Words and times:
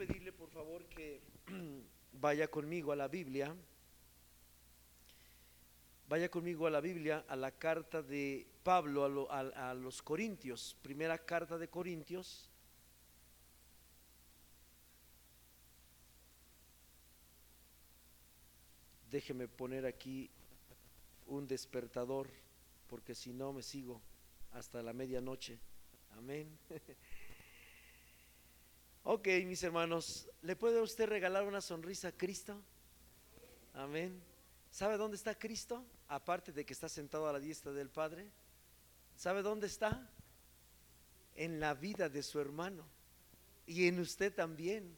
pedirle 0.00 0.32
por 0.32 0.48
favor 0.48 0.82
que 0.86 1.20
vaya 2.12 2.48
conmigo 2.48 2.90
a 2.90 2.96
la 2.96 3.06
Biblia. 3.06 3.54
Vaya 6.08 6.30
conmigo 6.30 6.66
a 6.66 6.70
la 6.70 6.80
Biblia, 6.80 7.26
a 7.28 7.36
la 7.36 7.50
carta 7.50 8.00
de 8.00 8.46
Pablo 8.62 9.30
a, 9.30 9.40
a 9.40 9.74
los 9.74 10.00
Corintios, 10.00 10.74
primera 10.80 11.18
carta 11.18 11.58
de 11.58 11.68
Corintios. 11.68 12.48
Déjeme 19.10 19.48
poner 19.48 19.84
aquí 19.84 20.30
un 21.26 21.46
despertador, 21.46 22.30
porque 22.86 23.14
si 23.14 23.34
no 23.34 23.52
me 23.52 23.62
sigo 23.62 24.00
hasta 24.52 24.82
la 24.82 24.94
medianoche. 24.94 25.58
Amén. 26.16 26.58
Ok, 29.02 29.28
mis 29.46 29.62
hermanos, 29.62 30.28
¿le 30.42 30.56
puede 30.56 30.80
usted 30.82 31.08
regalar 31.08 31.44
una 31.44 31.62
sonrisa 31.62 32.08
a 32.08 32.12
Cristo? 32.12 32.60
Amén. 33.72 34.20
¿Sabe 34.70 34.98
dónde 34.98 35.16
está 35.16 35.34
Cristo? 35.38 35.82
Aparte 36.06 36.52
de 36.52 36.66
que 36.66 36.74
está 36.74 36.88
sentado 36.88 37.26
a 37.26 37.32
la 37.32 37.40
diestra 37.40 37.72
del 37.72 37.88
Padre. 37.88 38.30
¿Sabe 39.16 39.40
dónde 39.40 39.68
está? 39.68 40.06
En 41.34 41.60
la 41.60 41.72
vida 41.72 42.10
de 42.10 42.22
su 42.22 42.40
hermano 42.40 42.84
y 43.66 43.88
en 43.88 44.00
usted 44.00 44.34
también. 44.34 44.94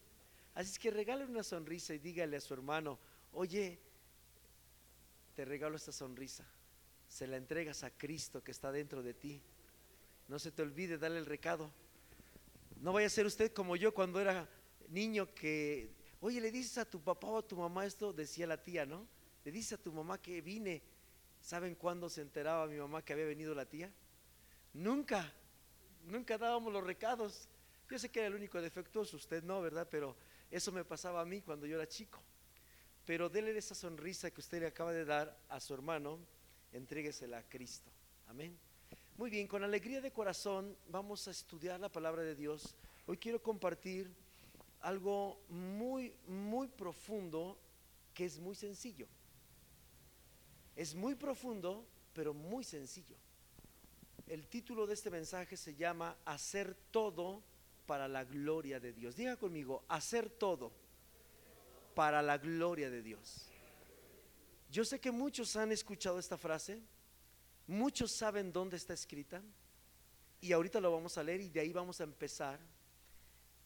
Así 0.54 0.72
es 0.72 0.78
que 0.80 0.90
regale 0.90 1.24
una 1.24 1.44
sonrisa 1.44 1.94
y 1.94 1.98
dígale 1.98 2.36
a 2.36 2.40
su 2.40 2.54
hermano, 2.54 2.98
oye, 3.32 3.78
te 5.36 5.44
regalo 5.44 5.76
esta 5.76 5.92
sonrisa. 5.92 6.44
Se 7.08 7.28
la 7.28 7.36
entregas 7.36 7.84
a 7.84 7.90
Cristo 7.90 8.42
que 8.42 8.50
está 8.50 8.72
dentro 8.72 9.00
de 9.02 9.14
ti. 9.14 9.40
No 10.26 10.40
se 10.40 10.50
te 10.50 10.62
olvide 10.62 10.98
darle 10.98 11.18
el 11.18 11.26
recado. 11.26 11.70
No 12.82 12.92
vaya 12.92 13.06
a 13.06 13.10
ser 13.10 13.26
usted 13.26 13.52
como 13.52 13.76
yo 13.76 13.94
cuando 13.94 14.20
era 14.20 14.48
niño 14.88 15.32
que, 15.36 15.94
oye, 16.20 16.40
le 16.40 16.50
dices 16.50 16.78
a 16.78 16.84
tu 16.84 17.00
papá 17.00 17.28
o 17.28 17.38
a 17.38 17.46
tu 17.46 17.56
mamá 17.56 17.86
esto, 17.86 18.12
decía 18.12 18.44
la 18.44 18.60
tía, 18.60 18.84
¿no? 18.84 19.06
Le 19.44 19.52
dices 19.52 19.74
a 19.74 19.82
tu 19.82 19.92
mamá 19.92 20.20
que 20.20 20.40
vine. 20.40 20.82
¿Saben 21.40 21.76
cuándo 21.76 22.08
se 22.08 22.22
enteraba 22.22 22.66
mi 22.66 22.78
mamá 22.78 23.04
que 23.04 23.12
había 23.12 23.24
venido 23.24 23.54
la 23.54 23.66
tía? 23.66 23.88
Nunca, 24.72 25.32
nunca 26.06 26.36
dábamos 26.36 26.72
los 26.72 26.82
recados. 26.82 27.48
Yo 27.88 28.00
sé 28.00 28.10
que 28.10 28.18
era 28.18 28.26
el 28.26 28.34
único 28.34 28.60
defectuoso, 28.60 29.16
usted 29.16 29.44
no, 29.44 29.62
¿verdad? 29.62 29.86
Pero 29.88 30.16
eso 30.50 30.72
me 30.72 30.84
pasaba 30.84 31.20
a 31.20 31.24
mí 31.24 31.40
cuando 31.40 31.66
yo 31.66 31.76
era 31.76 31.86
chico. 31.86 32.20
Pero 33.06 33.28
déle 33.28 33.56
esa 33.56 33.76
sonrisa 33.76 34.32
que 34.32 34.40
usted 34.40 34.58
le 34.58 34.66
acaba 34.66 34.92
de 34.92 35.04
dar 35.04 35.38
a 35.48 35.60
su 35.60 35.72
hermano, 35.72 36.18
entréguesela 36.72 37.38
a 37.38 37.48
Cristo. 37.48 37.92
Amén. 38.26 38.58
Muy 39.18 39.28
bien, 39.28 39.46
con 39.46 39.62
alegría 39.62 40.00
de 40.00 40.10
corazón 40.10 40.74
vamos 40.88 41.28
a 41.28 41.32
estudiar 41.32 41.78
la 41.78 41.90
palabra 41.90 42.22
de 42.22 42.34
Dios. 42.34 42.74
Hoy 43.06 43.18
quiero 43.18 43.42
compartir 43.42 44.10
algo 44.80 45.38
muy, 45.48 46.14
muy 46.26 46.66
profundo 46.66 47.58
que 48.14 48.24
es 48.24 48.38
muy 48.38 48.54
sencillo. 48.54 49.06
Es 50.74 50.94
muy 50.94 51.14
profundo, 51.14 51.86
pero 52.14 52.32
muy 52.32 52.64
sencillo. 52.64 53.16
El 54.26 54.48
título 54.48 54.86
de 54.86 54.94
este 54.94 55.10
mensaje 55.10 55.58
se 55.58 55.74
llama 55.74 56.16
Hacer 56.24 56.74
todo 56.90 57.42
para 57.84 58.08
la 58.08 58.24
gloria 58.24 58.80
de 58.80 58.94
Dios. 58.94 59.14
Diga 59.14 59.36
conmigo, 59.36 59.84
hacer 59.88 60.30
todo 60.30 60.72
para 61.94 62.22
la 62.22 62.38
gloria 62.38 62.88
de 62.88 63.02
Dios. 63.02 63.50
Yo 64.70 64.86
sé 64.86 64.98
que 65.00 65.10
muchos 65.10 65.54
han 65.56 65.70
escuchado 65.70 66.18
esta 66.18 66.38
frase, 66.38 66.80
Muchos 67.66 68.12
saben 68.12 68.52
dónde 68.52 68.76
está 68.76 68.94
escrita 68.94 69.42
y 70.40 70.52
ahorita 70.52 70.80
lo 70.80 70.90
vamos 70.90 71.16
a 71.16 71.22
leer 71.22 71.40
y 71.40 71.48
de 71.48 71.60
ahí 71.60 71.72
vamos 71.72 72.00
a 72.00 72.04
empezar. 72.04 72.58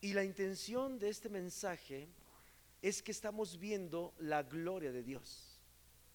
Y 0.00 0.12
la 0.12 0.24
intención 0.24 0.98
de 0.98 1.08
este 1.08 1.28
mensaje 1.28 2.08
es 2.82 3.02
que 3.02 3.12
estamos 3.12 3.58
viendo 3.58 4.14
la 4.18 4.42
gloria 4.42 4.92
de 4.92 5.02
Dios, 5.02 5.58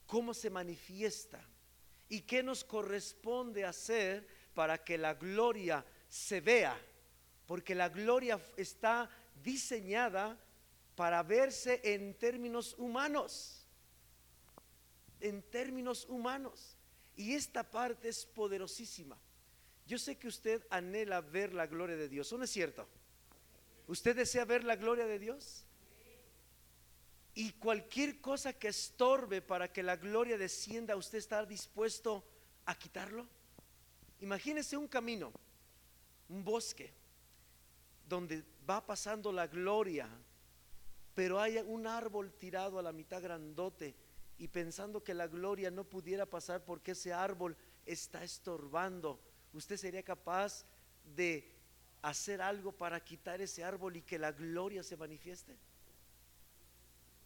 cómo 0.06 0.34
se 0.34 0.50
manifiesta 0.50 1.44
y 2.08 2.22
qué 2.22 2.44
nos 2.44 2.64
corresponde 2.64 3.66
hacer 3.66 4.28
para 4.54 4.84
que 4.84 4.98
la 4.98 5.16
gloria 5.16 5.84
se 6.08 6.42
vea, 6.42 6.80
porque 7.48 7.74
la 7.74 7.90
gloria 7.90 8.40
está 8.56 9.10
diseñada 9.44 10.40
para 10.96 11.24
verse 11.24 11.82
en 11.84 12.14
términos 12.14 12.76
humanos, 12.78 13.66
en 15.20 15.42
términos 15.42 16.06
humanos. 16.08 16.78
Y 17.22 17.36
esta 17.36 17.70
parte 17.70 18.10
es 18.10 18.26
poderosísima. 18.26 19.16
Yo 19.86 20.00
sé 20.00 20.18
que 20.18 20.28
usted 20.28 20.66
anhela 20.72 21.22
ver 21.22 21.54
la 21.54 21.68
gloria 21.68 21.96
de 21.96 22.10
Dios, 22.10 22.34
¿o 22.34 22.38
no 22.40 22.46
es 22.46 22.50
cierto? 22.50 22.88
¿Usted 23.86 24.16
desea 24.16 24.44
ver 24.44 24.64
la 24.64 24.76
gloria 24.76 25.06
de 25.06 25.20
Dios? 25.20 25.64
Y 27.36 27.52
cualquier 27.52 28.22
cosa 28.22 28.54
que 28.54 28.70
estorbe 28.70 29.44
para 29.44 29.72
que 29.72 29.84
la 29.84 29.98
gloria 29.98 30.36
descienda, 30.36 30.96
¿usted 30.96 31.20
está 31.20 31.46
dispuesto 31.46 32.26
a 32.66 32.74
quitarlo? 32.74 33.28
Imagínese 34.22 34.76
un 34.76 34.88
camino, 34.88 35.32
un 36.28 36.44
bosque, 36.44 36.92
donde 38.10 38.44
va 38.68 38.84
pasando 38.84 39.32
la 39.32 39.46
gloria, 39.46 40.10
pero 41.14 41.40
hay 41.40 41.58
un 41.58 41.86
árbol 41.86 42.34
tirado 42.34 42.80
a 42.80 42.82
la 42.82 42.92
mitad 42.92 43.22
grandote 43.22 43.94
y 44.42 44.48
pensando 44.48 45.04
que 45.04 45.14
la 45.14 45.28
gloria 45.28 45.70
no 45.70 45.84
pudiera 45.84 46.26
pasar 46.26 46.66
porque 46.66 46.94
ese 46.94 47.14
árbol 47.14 47.56
está 47.86 48.24
estorbando, 48.24 49.22
¿usted 49.54 49.78
sería 49.78 50.02
capaz 50.02 50.66
de 51.16 51.48
hacer 52.02 52.42
algo 52.42 52.72
para 52.72 53.00
quitar 53.04 53.40
ese 53.40 53.64
árbol 53.64 53.98
y 53.98 54.02
que 54.02 54.18
la 54.18 54.32
gloria 54.32 54.82
se 54.82 54.98
manifieste? 54.98 55.56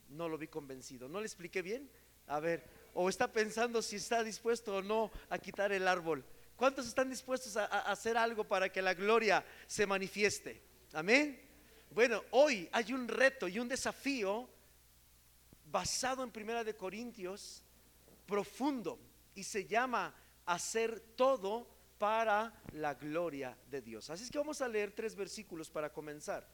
No 0.10 0.28
lo 0.28 0.38
vi 0.38 0.50
convencido. 0.50 1.08
¿No 1.08 1.22
le 1.22 1.26
expliqué 1.26 1.62
bien? 1.62 1.90
A 2.28 2.42
ver, 2.42 2.70
o 2.94 3.08
está 3.08 3.32
pensando 3.32 3.82
si 3.82 3.96
está 3.96 4.22
dispuesto 4.22 4.76
o 4.76 4.82
no 4.82 5.10
a 5.30 5.38
quitar 5.38 5.72
el 5.72 5.88
árbol. 5.88 6.22
¿Cuántos 6.58 6.86
están 6.86 7.10
dispuestos 7.10 7.56
a, 7.56 7.64
a 7.64 7.94
hacer 7.94 8.18
algo 8.18 8.44
para 8.44 8.68
que 8.68 8.82
la 8.82 8.94
gloria 8.94 9.46
se 9.68 9.88
manifieste? 9.88 10.62
Amén. 10.92 11.42
Bueno, 11.92 12.26
hoy 12.32 12.68
hay 12.74 12.92
un 12.92 13.08
reto 13.08 13.48
y 13.48 13.58
un 13.58 13.70
desafío 13.70 14.50
basado 15.76 16.24
en 16.24 16.32
Primera 16.32 16.64
de 16.64 16.74
Corintios, 16.74 17.62
profundo, 18.26 18.98
y 19.36 19.44
se 19.44 19.66
llama 19.66 20.16
hacer 20.46 21.02
todo 21.18 21.68
para 21.98 22.64
la 22.72 22.94
gloria 22.94 23.58
de 23.70 23.82
Dios. 23.82 24.10
Así 24.10 24.24
es 24.24 24.32
que 24.32 24.38
vamos 24.38 24.62
a 24.62 24.70
leer 24.70 24.94
tres 24.94 25.18
versículos 25.18 25.70
para 25.70 25.92
comenzar. 25.92 26.48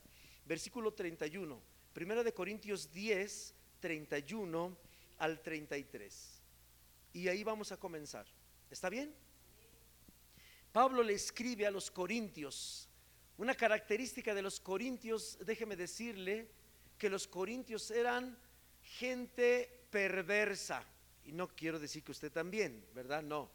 Versículo 0.44 0.96
31, 0.96 1.62
Primera 1.94 2.24
de 2.24 2.34
Corintios 2.34 2.92
10, 2.92 3.54
31 3.80 4.76
al 5.20 5.40
33. 5.40 6.42
Y 7.14 7.28
ahí 7.28 7.44
vamos 7.44 7.72
a 7.72 7.78
comenzar. 7.78 8.26
¿Está 8.72 8.90
bien? 8.90 9.14
Pablo 10.72 11.04
le 11.04 11.14
escribe 11.14 11.68
a 11.68 11.72
los 11.72 11.92
corintios. 11.92 12.90
Una 13.38 13.54
característica 13.54 14.34
de 14.34 14.42
los 14.42 14.60
corintios, 14.60 15.38
déjeme 15.46 15.76
decirle, 15.76 16.50
que 16.98 17.08
los 17.08 17.28
corintios 17.28 17.92
eran 17.92 18.36
gente 18.98 19.88
perversa. 19.90 20.84
Y 21.24 21.32
no 21.32 21.48
quiero 21.48 21.80
decir 21.80 22.04
que 22.04 22.12
usted 22.12 22.32
también, 22.32 22.86
¿verdad? 22.94 23.22
No. 23.22 23.50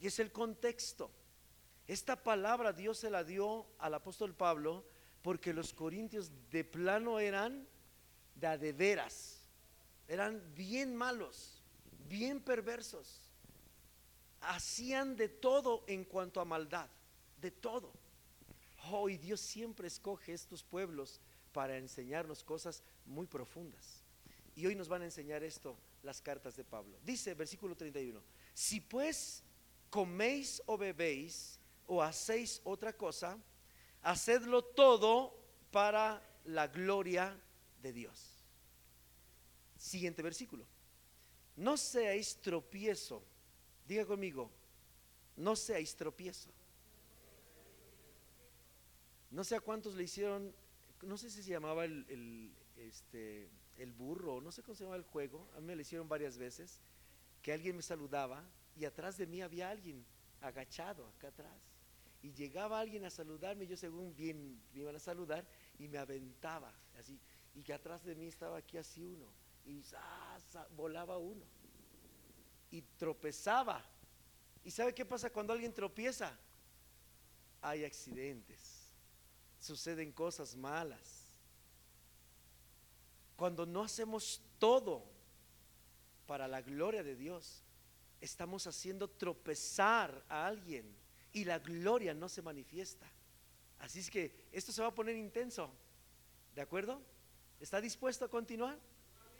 Y 0.00 0.06
es 0.06 0.18
el 0.18 0.32
contexto. 0.32 1.10
Esta 1.86 2.22
palabra 2.22 2.72
Dios 2.72 2.98
se 2.98 3.10
la 3.10 3.24
dio 3.24 3.66
al 3.78 3.94
apóstol 3.94 4.34
Pablo 4.34 4.84
porque 5.22 5.52
los 5.52 5.72
corintios 5.72 6.30
de 6.50 6.64
plano 6.64 7.18
eran 7.18 7.66
de, 8.34 8.58
de 8.58 8.72
veras. 8.72 9.40
Eran 10.08 10.42
bien 10.54 10.94
malos, 10.94 11.62
bien 12.08 12.40
perversos. 12.40 13.32
Hacían 14.40 15.16
de 15.16 15.28
todo 15.28 15.84
en 15.86 16.04
cuanto 16.04 16.40
a 16.40 16.44
maldad, 16.44 16.88
de 17.40 17.50
todo. 17.50 17.92
Oh, 18.90 19.08
y 19.08 19.16
Dios 19.16 19.40
siempre 19.40 19.88
escoge 19.88 20.34
estos 20.34 20.62
pueblos 20.62 21.20
para 21.52 21.78
enseñarnos 21.78 22.44
cosas 22.44 22.82
muy 23.06 23.26
profundas. 23.26 24.03
Y 24.56 24.66
hoy 24.66 24.74
nos 24.74 24.88
van 24.88 25.02
a 25.02 25.06
enseñar 25.06 25.42
esto 25.42 25.76
las 26.02 26.20
cartas 26.20 26.56
de 26.56 26.64
Pablo. 26.64 26.98
Dice 27.04 27.34
versículo 27.34 27.76
31, 27.76 28.22
si 28.52 28.80
pues 28.80 29.42
coméis 29.90 30.62
o 30.66 30.76
bebéis 30.78 31.58
o 31.86 32.02
hacéis 32.02 32.60
otra 32.64 32.92
cosa, 32.92 33.38
hacedlo 34.02 34.62
todo 34.62 35.34
para 35.70 36.22
la 36.44 36.68
gloria 36.68 37.36
de 37.82 37.92
Dios. 37.92 38.44
Siguiente 39.76 40.22
versículo. 40.22 40.66
No 41.56 41.76
seáis 41.76 42.36
tropiezo. 42.40 43.22
Diga 43.86 44.06
conmigo, 44.06 44.50
no 45.36 45.56
seáis 45.56 45.94
tropiezo. 45.94 46.50
No 49.30 49.42
sé 49.42 49.56
a 49.56 49.60
cuántos 49.60 49.94
le 49.94 50.04
hicieron, 50.04 50.54
no 51.02 51.18
sé 51.18 51.28
si 51.28 51.42
se 51.42 51.50
llamaba 51.50 51.84
el, 51.84 52.06
el 52.08 52.52
este, 52.76 53.48
el 53.78 53.92
burro, 53.92 54.40
no 54.40 54.52
sé 54.52 54.62
cómo 54.62 54.74
se 54.74 54.84
llama 54.84 54.96
el 54.96 55.02
juego, 55.02 55.48
a 55.56 55.60
mí 55.60 55.66
me 55.66 55.76
lo 55.76 55.82
hicieron 55.82 56.08
varias 56.08 56.38
veces, 56.38 56.80
que 57.42 57.52
alguien 57.52 57.76
me 57.76 57.82
saludaba 57.82 58.44
y 58.76 58.84
atrás 58.84 59.16
de 59.16 59.26
mí 59.26 59.42
había 59.42 59.70
alguien 59.70 60.04
agachado 60.40 61.06
acá 61.08 61.28
atrás. 61.28 61.60
Y 62.22 62.32
llegaba 62.32 62.80
alguien 62.80 63.04
a 63.04 63.10
saludarme, 63.10 63.66
yo 63.66 63.76
según 63.76 64.16
bien 64.16 64.58
me 64.72 64.80
iban 64.80 64.96
a 64.96 64.98
saludar, 64.98 65.46
y 65.78 65.88
me 65.88 65.98
aventaba 65.98 66.72
así. 66.98 67.20
Y 67.54 67.62
que 67.62 67.74
atrás 67.74 68.02
de 68.02 68.14
mí 68.14 68.26
estaba 68.26 68.56
aquí 68.56 68.78
así 68.78 69.04
uno. 69.04 69.26
Y 69.66 69.82
volaba 70.74 71.18
uno. 71.18 71.44
Y 72.70 72.80
tropezaba. 72.80 73.84
¿Y 74.64 74.70
sabe 74.70 74.94
qué 74.94 75.04
pasa 75.04 75.28
cuando 75.28 75.52
alguien 75.52 75.74
tropieza? 75.74 76.34
Hay 77.60 77.84
accidentes. 77.84 78.88
Suceden 79.60 80.10
cosas 80.10 80.56
malas. 80.56 81.23
Cuando 83.36 83.66
no 83.66 83.82
hacemos 83.82 84.40
todo 84.58 85.04
para 86.26 86.48
la 86.48 86.62
gloria 86.62 87.02
de 87.02 87.16
Dios, 87.16 87.62
estamos 88.20 88.66
haciendo 88.66 89.08
tropezar 89.08 90.24
a 90.28 90.46
alguien 90.46 90.96
y 91.32 91.44
la 91.44 91.58
gloria 91.58 92.14
no 92.14 92.28
se 92.28 92.42
manifiesta. 92.42 93.10
Así 93.80 93.98
es 94.00 94.10
que 94.10 94.46
esto 94.52 94.72
se 94.72 94.82
va 94.82 94.88
a 94.88 94.94
poner 94.94 95.16
intenso. 95.16 95.70
¿De 96.54 96.62
acuerdo? 96.62 97.02
¿Está 97.60 97.80
dispuesto 97.80 98.24
a 98.24 98.30
continuar? 98.30 98.78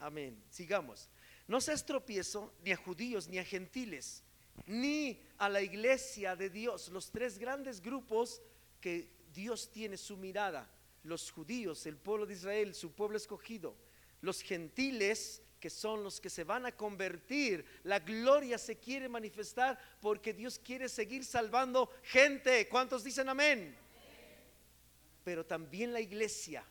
Amén. 0.00 0.42
Sigamos. 0.50 1.08
No 1.46 1.60
seas 1.60 1.86
tropiezo 1.86 2.52
ni 2.62 2.72
a 2.72 2.76
judíos 2.76 3.28
ni 3.28 3.38
a 3.38 3.44
gentiles, 3.44 4.22
ni 4.66 5.20
a 5.38 5.48
la 5.48 5.62
iglesia 5.62 6.36
de 6.36 6.50
Dios, 6.50 6.88
los 6.88 7.10
tres 7.10 7.38
grandes 7.38 7.80
grupos 7.80 8.42
que 8.80 9.10
Dios 9.32 9.70
tiene 9.70 9.96
su 9.96 10.16
mirada, 10.16 10.70
los 11.04 11.30
judíos, 11.30 11.86
el 11.86 11.96
pueblo 11.96 12.26
de 12.26 12.34
Israel, 12.34 12.74
su 12.74 12.92
pueblo 12.92 13.16
escogido, 13.16 13.76
los 14.20 14.40
gentiles, 14.42 15.42
que 15.60 15.70
son 15.70 16.02
los 16.02 16.20
que 16.20 16.28
se 16.28 16.44
van 16.44 16.66
a 16.66 16.72
convertir. 16.72 17.64
La 17.84 18.00
gloria 18.00 18.58
se 18.58 18.78
quiere 18.78 19.08
manifestar 19.08 19.78
porque 20.00 20.34
Dios 20.34 20.58
quiere 20.58 20.88
seguir 20.88 21.24
salvando 21.24 21.90
gente. 22.02 22.68
¿Cuántos 22.68 23.04
dicen 23.04 23.28
amén? 23.28 23.74
Pero 25.24 25.46
también 25.46 25.92
la 25.92 26.00
iglesia 26.00 26.64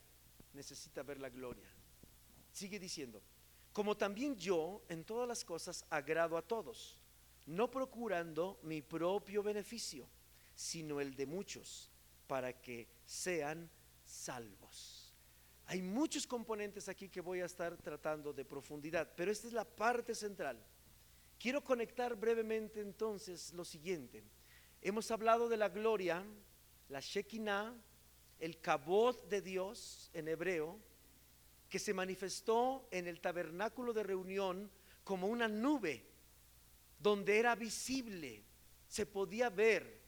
necesita 0.54 1.02
ver 1.02 1.20
la 1.20 1.30
gloria. 1.30 1.68
Sigue 2.52 2.78
diciendo, 2.78 3.22
como 3.72 3.98
también 3.98 4.36
yo 4.38 4.84
en 4.90 5.04
todas 5.04 5.28
las 5.28 5.44
cosas 5.44 5.86
agrado 5.90 6.38
a 6.38 6.44
todos, 6.44 7.00
no 7.48 7.72
procurando 7.72 8.60
mi 8.62 8.82
propio 8.84 9.42
beneficio, 9.42 10.08
sino 10.56 11.02
el 11.02 11.16
de 11.16 11.26
muchos, 11.26 11.90
para 12.28 12.62
que 12.62 12.88
sean 13.06 13.70
salvos. 14.14 15.14
Hay 15.66 15.82
muchos 15.82 16.28
componentes 16.28 16.88
aquí 16.88 17.10
que 17.10 17.22
voy 17.22 17.42
a 17.42 17.46
estar 17.46 17.76
tratando 17.78 18.34
de 18.34 18.46
profundidad, 18.46 19.12
pero 19.16 19.32
esta 19.32 19.48
es 19.48 19.54
la 19.54 19.66
parte 19.66 20.14
central. 20.14 20.64
Quiero 21.40 21.64
conectar 21.64 22.16
brevemente 22.16 22.80
entonces 22.80 23.54
lo 23.54 23.66
siguiente. 23.66 24.24
Hemos 24.82 25.10
hablado 25.12 25.50
de 25.50 25.58
la 25.58 25.70
gloria, 25.70 26.24
la 26.90 27.00
Shekinah, 27.00 27.74
el 28.40 28.60
cabot 28.60 29.28
de 29.30 29.42
Dios 29.42 30.10
en 30.14 30.28
hebreo, 30.28 30.80
que 31.70 31.80
se 31.80 31.94
manifestó 31.94 32.88
en 32.92 33.08
el 33.08 33.20
tabernáculo 33.20 33.94
de 33.94 34.04
reunión 34.04 34.70
como 35.04 35.28
una 35.28 35.48
nube, 35.48 36.06
donde 37.00 37.40
era 37.40 37.56
visible, 37.56 38.44
se 38.88 39.06
podía 39.06 39.50
ver. 39.50 40.03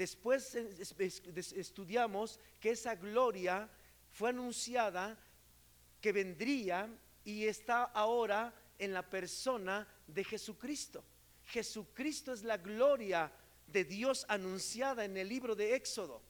Después 0.00 0.54
estudiamos 0.54 2.40
que 2.58 2.70
esa 2.70 2.94
gloria 2.94 3.68
fue 4.08 4.30
anunciada 4.30 5.22
que 6.00 6.10
vendría 6.10 6.88
y 7.22 7.44
está 7.44 7.84
ahora 7.84 8.50
en 8.78 8.94
la 8.94 9.02
persona 9.02 9.86
de 10.06 10.24
Jesucristo. 10.24 11.04
Jesucristo 11.44 12.32
es 12.32 12.44
la 12.44 12.56
gloria 12.56 13.30
de 13.66 13.84
Dios 13.84 14.24
anunciada 14.26 15.04
en 15.04 15.18
el 15.18 15.28
libro 15.28 15.54
de 15.54 15.74
Éxodo. 15.74 16.22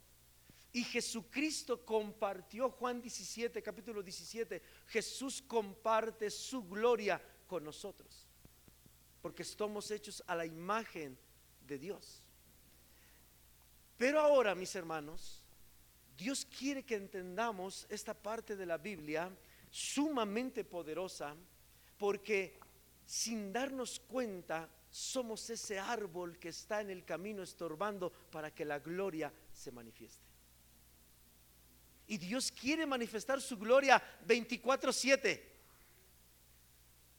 Y 0.73 0.83
Jesucristo 0.83 1.87
compartió, 1.87 2.71
Juan 2.71 3.01
17, 3.01 3.63
capítulo 3.63 4.03
17, 4.03 4.61
Jesús 4.89 5.41
comparte 5.47 6.29
su 6.29 6.65
gloria 6.65 7.23
con 7.47 7.63
nosotros, 7.63 8.27
porque 9.23 9.45
estamos 9.45 9.93
hechos 9.93 10.25
a 10.27 10.35
la 10.35 10.45
imagen 10.45 11.17
de 11.69 11.79
Dios. 11.79 12.25
Pero 14.01 14.19
ahora, 14.19 14.55
mis 14.55 14.75
hermanos, 14.77 15.43
Dios 16.17 16.47
quiere 16.47 16.85
que 16.85 16.95
entendamos 16.95 17.87
esta 17.91 18.15
parte 18.15 18.57
de 18.57 18.65
la 18.65 18.79
Biblia 18.79 19.31
sumamente 19.69 20.65
poderosa 20.65 21.37
porque 21.99 22.59
sin 23.05 23.53
darnos 23.53 24.01
cuenta 24.01 24.71
somos 24.91 25.51
ese 25.51 25.79
árbol 25.79 26.39
que 26.39 26.49
está 26.49 26.81
en 26.81 26.89
el 26.89 27.05
camino 27.05 27.43
estorbando 27.43 28.11
para 28.11 28.55
que 28.55 28.65
la 28.65 28.79
gloria 28.79 29.31
se 29.53 29.71
manifieste. 29.71 30.25
Y 32.07 32.17
Dios 32.17 32.51
quiere 32.53 32.87
manifestar 32.87 33.39
su 33.43 33.59
gloria 33.59 34.03
24/7. 34.27 35.43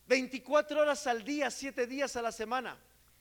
24 0.07 0.81
horas 0.81 1.05
al 1.05 1.23
día, 1.23 1.51
7 1.51 1.85
días 1.85 2.15
a 2.15 2.23
la 2.23 2.31
semana. 2.31 2.75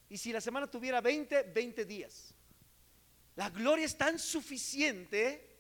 Y 0.09 0.17
si 0.17 0.33
la 0.33 0.41
semana 0.41 0.67
tuviera 0.67 1.03
20, 1.03 1.43
20 1.43 1.85
días. 1.85 2.35
La 3.41 3.49
gloria 3.49 3.87
es 3.87 3.97
tan 3.97 4.19
suficiente 4.19 5.57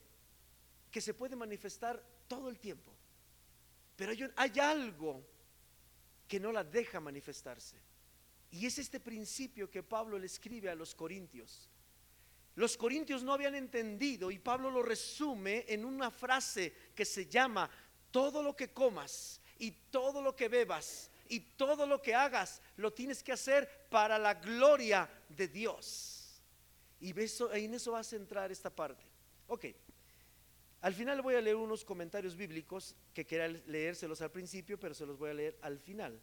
que 0.90 1.00
se 1.00 1.14
puede 1.14 1.34
manifestar 1.34 1.98
todo 2.28 2.50
el 2.50 2.58
tiempo. 2.58 2.94
Pero 3.96 4.12
hay, 4.36 4.60
algo 4.60 5.24
que 6.28 6.38
no 6.38 6.52
la 6.52 6.62
deja 6.62 7.00
manifestarse. 7.00 7.78
Y 8.50 8.66
es 8.66 8.78
este 8.78 9.00
principio 9.00 9.70
que 9.70 9.82
Pablo 9.82 10.18
le 10.18 10.26
escribe 10.26 10.68
a 10.68 10.74
los 10.74 10.94
corintios. 10.94 11.70
Los 12.54 12.76
corintios 12.76 13.22
no 13.22 13.32
habían 13.32 13.54
entendido 13.54 14.30
y 14.30 14.38
Pablo 14.38 14.70
lo 14.70 14.82
resume 14.82 15.64
en 15.66 15.86
una 15.86 16.10
frase 16.10 16.74
que 16.94 17.06
se 17.06 17.28
llama, 17.28 17.70
todo 18.10 18.42
lo 18.42 18.54
que 18.54 18.74
comas 18.74 19.40
y 19.58 19.70
todo 19.90 20.20
lo 20.20 20.36
que 20.36 20.48
bebas 20.48 21.10
y 21.30 21.40
todo 21.56 21.86
lo 21.86 22.02
que 22.02 22.14
hagas, 22.14 22.60
lo 22.76 22.92
tienes 22.92 23.22
que 23.22 23.32
hacer 23.32 23.88
para 23.88 24.18
la 24.18 24.34
gloria 24.34 25.08
de 25.30 25.48
Dios. 25.48 26.09
Y 27.00 27.10
en 27.10 27.74
eso 27.74 27.92
va 27.92 28.00
a 28.00 28.04
centrar 28.04 28.52
esta 28.52 28.70
parte. 28.70 29.04
Ok, 29.48 29.66
al 30.82 30.94
final 30.94 31.20
voy 31.20 31.34
a 31.34 31.40
leer 31.40 31.56
unos 31.56 31.84
comentarios 31.84 32.34
bíblicos 32.36 32.94
que 33.12 33.26
quería 33.26 33.48
leérselos 33.66 34.22
al 34.22 34.30
principio, 34.30 34.78
pero 34.78 34.94
se 34.94 35.04
los 35.04 35.18
voy 35.18 35.30
a 35.30 35.34
leer 35.34 35.58
al 35.60 35.78
final. 35.78 36.18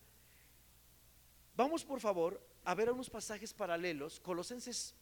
Vamos 1.55 1.83
por 1.83 1.99
favor 1.99 2.41
a 2.63 2.73
ver 2.73 2.91
unos 2.91 3.09
pasajes 3.09 3.53
paralelos, 3.53 4.19
Colosenses 4.19 4.95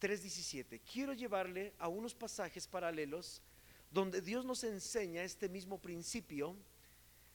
3:17. 0.00 0.80
Quiero 0.80 1.12
llevarle 1.12 1.74
a 1.78 1.88
unos 1.88 2.14
pasajes 2.14 2.66
paralelos 2.66 3.42
donde 3.90 4.20
Dios 4.20 4.44
nos 4.44 4.64
enseña 4.64 5.22
este 5.22 5.48
mismo 5.48 5.78
principio 5.78 6.56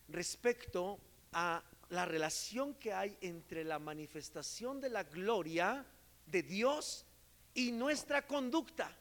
respecto 0.08 1.00
a 1.32 1.64
la 1.90 2.06
relación 2.06 2.74
que 2.76 2.94
hay 2.94 3.18
entre 3.22 3.64
la 3.64 3.80
manifestación 3.80 4.82
de 4.82 4.90
la 4.90 5.04
gloria 5.04 5.86
de 6.26 6.44
Dios 6.44 7.06
y 7.54 7.72
nuestra 7.72 8.26
conducta, 8.26 8.96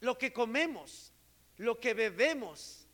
lo 0.00 0.16
que 0.16 0.32
comemos, 0.32 1.12
lo 1.56 1.78
que 1.78 1.94
bebemos, 1.94 2.86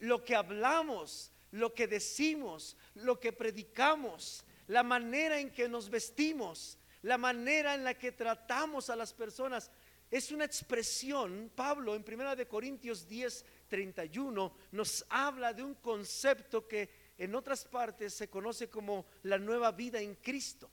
lo 0.00 0.24
que 0.24 0.34
hablamos, 0.34 1.32
lo 1.52 1.72
que 1.74 1.86
decimos, 1.86 2.76
lo 2.94 3.18
que 3.18 3.32
predicamos, 3.32 4.44
la 4.66 4.82
manera 4.82 5.38
en 5.38 5.50
que 5.50 5.68
nos 5.68 5.88
vestimos, 5.88 6.78
la 7.02 7.18
manera 7.18 7.74
en 7.74 7.84
la 7.84 7.94
que 7.94 8.12
tratamos 8.12 8.90
a 8.90 8.96
las 8.96 9.12
personas. 9.12 9.70
Es 10.10 10.32
una 10.32 10.44
expresión, 10.44 11.50
Pablo 11.54 11.94
en 11.94 12.04
1 12.06 12.36
de 12.36 12.48
Corintios 12.48 13.06
10, 13.06 13.44
31 13.68 14.52
nos 14.72 15.04
habla 15.08 15.52
de 15.52 15.62
un 15.62 15.74
concepto 15.74 16.66
que 16.66 16.88
en 17.18 17.34
otras 17.34 17.64
partes 17.64 18.14
se 18.14 18.28
conoce 18.28 18.68
como 18.68 19.06
la 19.24 19.38
nueva 19.38 19.72
vida 19.72 20.00
en 20.00 20.14
Cristo. 20.16 20.70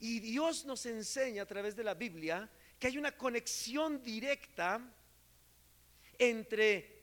Y 0.00 0.20
Dios 0.20 0.64
nos 0.64 0.86
enseña 0.86 1.42
a 1.42 1.46
través 1.46 1.76
de 1.76 1.84
la 1.84 1.94
Biblia 1.94 2.48
que 2.78 2.86
hay 2.86 2.98
una 2.98 3.16
conexión 3.16 4.02
directa 4.02 4.80
entre 6.18 7.00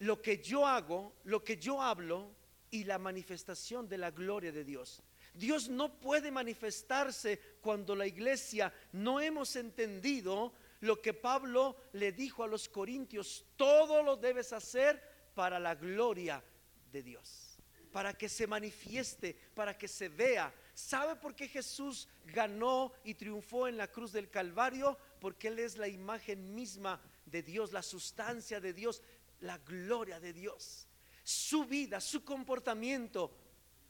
lo 0.00 0.20
que 0.20 0.38
yo 0.38 0.66
hago, 0.66 1.14
lo 1.24 1.44
que 1.44 1.56
yo 1.56 1.80
hablo 1.80 2.34
y 2.70 2.84
la 2.84 2.98
manifestación 2.98 3.88
de 3.88 3.98
la 3.98 4.10
gloria 4.10 4.52
de 4.52 4.64
Dios. 4.64 5.02
Dios 5.34 5.68
no 5.68 5.98
puede 5.98 6.30
manifestarse 6.30 7.38
cuando 7.60 7.94
la 7.94 8.06
iglesia 8.06 8.72
no 8.92 9.20
hemos 9.20 9.56
entendido 9.56 10.52
lo 10.80 11.00
que 11.00 11.12
Pablo 11.12 11.76
le 11.92 12.12
dijo 12.12 12.44
a 12.44 12.48
los 12.48 12.68
corintios, 12.68 13.44
todo 13.56 14.02
lo 14.02 14.16
debes 14.16 14.52
hacer 14.52 15.02
para 15.34 15.58
la 15.58 15.74
gloria 15.74 16.42
de 16.92 17.02
Dios, 17.02 17.58
para 17.90 18.12
que 18.14 18.28
se 18.28 18.46
manifieste, 18.46 19.36
para 19.54 19.76
que 19.76 19.88
se 19.88 20.08
vea. 20.08 20.52
¿Sabe 20.74 21.14
por 21.16 21.34
qué 21.36 21.48
Jesús 21.48 22.08
ganó 22.26 22.92
y 23.04 23.14
triunfó 23.14 23.68
en 23.68 23.76
la 23.76 23.88
cruz 23.88 24.12
del 24.12 24.28
Calvario? 24.28 24.98
Porque 25.20 25.48
Él 25.48 25.60
es 25.60 25.76
la 25.76 25.88
imagen 25.88 26.54
misma 26.54 27.00
de 27.26 27.42
Dios, 27.42 27.72
la 27.72 27.82
sustancia 27.82 28.60
de 28.60 28.72
Dios, 28.72 29.00
la 29.40 29.58
gloria 29.58 30.18
de 30.18 30.32
Dios. 30.32 30.88
Su 31.22 31.64
vida, 31.64 32.00
su 32.00 32.24
comportamiento, 32.24 33.30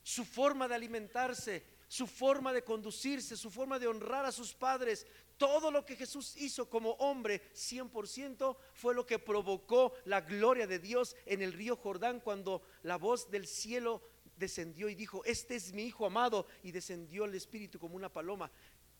su 0.02 0.24
forma 0.24 0.68
de 0.68 0.74
alimentarse, 0.74 1.64
su 1.88 2.06
forma 2.06 2.52
de 2.52 2.62
conducirse, 2.62 3.36
su 3.36 3.50
forma 3.50 3.78
de 3.78 3.86
honrar 3.86 4.26
a 4.26 4.32
sus 4.32 4.52
padres, 4.52 5.06
todo 5.36 5.70
lo 5.70 5.84
que 5.84 5.96
Jesús 5.96 6.36
hizo 6.36 6.68
como 6.68 6.92
hombre 6.92 7.42
100% 7.54 8.56
fue 8.72 8.94
lo 8.94 9.06
que 9.06 9.18
provocó 9.18 9.94
la 10.04 10.20
gloria 10.20 10.66
de 10.66 10.78
Dios 10.78 11.16
en 11.26 11.42
el 11.42 11.52
río 11.52 11.76
Jordán 11.76 12.20
cuando 12.20 12.62
la 12.82 12.96
voz 12.96 13.30
del 13.30 13.46
cielo 13.46 14.02
descendió 14.36 14.88
y 14.88 14.94
dijo, 14.94 15.24
este 15.24 15.56
es 15.56 15.72
mi 15.72 15.84
Hijo 15.84 16.06
amado 16.06 16.46
y 16.62 16.72
descendió 16.72 17.24
el 17.24 17.34
Espíritu 17.34 17.78
como 17.78 17.96
una 17.96 18.12
paloma. 18.12 18.50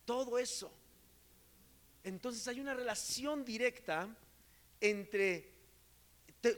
Todo 0.05 0.38
eso. 0.38 0.73
Entonces 2.03 2.47
hay 2.49 2.61
una 2.61 2.75
relación 2.75 3.45
directa 3.45 4.14
entre, 4.81 5.53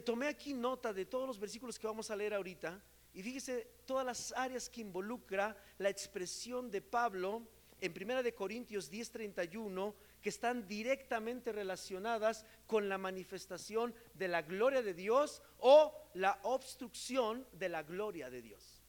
tomé 0.04 0.26
aquí 0.26 0.52
nota 0.52 0.92
de 0.92 1.06
todos 1.06 1.26
los 1.26 1.38
versículos 1.38 1.78
que 1.78 1.86
vamos 1.86 2.10
a 2.10 2.16
leer 2.16 2.34
ahorita 2.34 2.82
y 3.14 3.22
fíjese 3.22 3.66
todas 3.86 4.04
las 4.04 4.32
áreas 4.36 4.68
que 4.68 4.80
involucra 4.80 5.56
la 5.78 5.88
expresión 5.88 6.70
de 6.70 6.82
Pablo 6.82 7.48
en 7.80 7.92
Primera 7.92 8.22
de 8.22 8.34
Corintios 8.34 8.90
10:31 8.90 9.94
que 10.22 10.28
están 10.28 10.66
directamente 10.66 11.52
relacionadas 11.52 12.44
con 12.66 12.88
la 12.88 12.98
manifestación 12.98 13.94
de 14.14 14.28
la 14.28 14.42
gloria 14.42 14.82
de 14.82 14.94
Dios 14.94 15.42
o 15.58 15.94
la 16.14 16.38
obstrucción 16.42 17.46
de 17.52 17.68
la 17.68 17.82
gloria 17.82 18.30
de 18.30 18.42
Dios. 18.42 18.82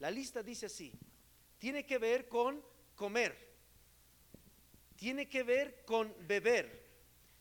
La 0.00 0.10
lista 0.10 0.42
dice 0.42 0.66
así: 0.66 0.92
tiene 1.58 1.86
que 1.86 1.98
ver 1.98 2.28
con 2.28 2.62
comer, 2.96 3.36
tiene 4.96 5.28
que 5.28 5.42
ver 5.42 5.84
con 5.84 6.14
beber, 6.26 6.86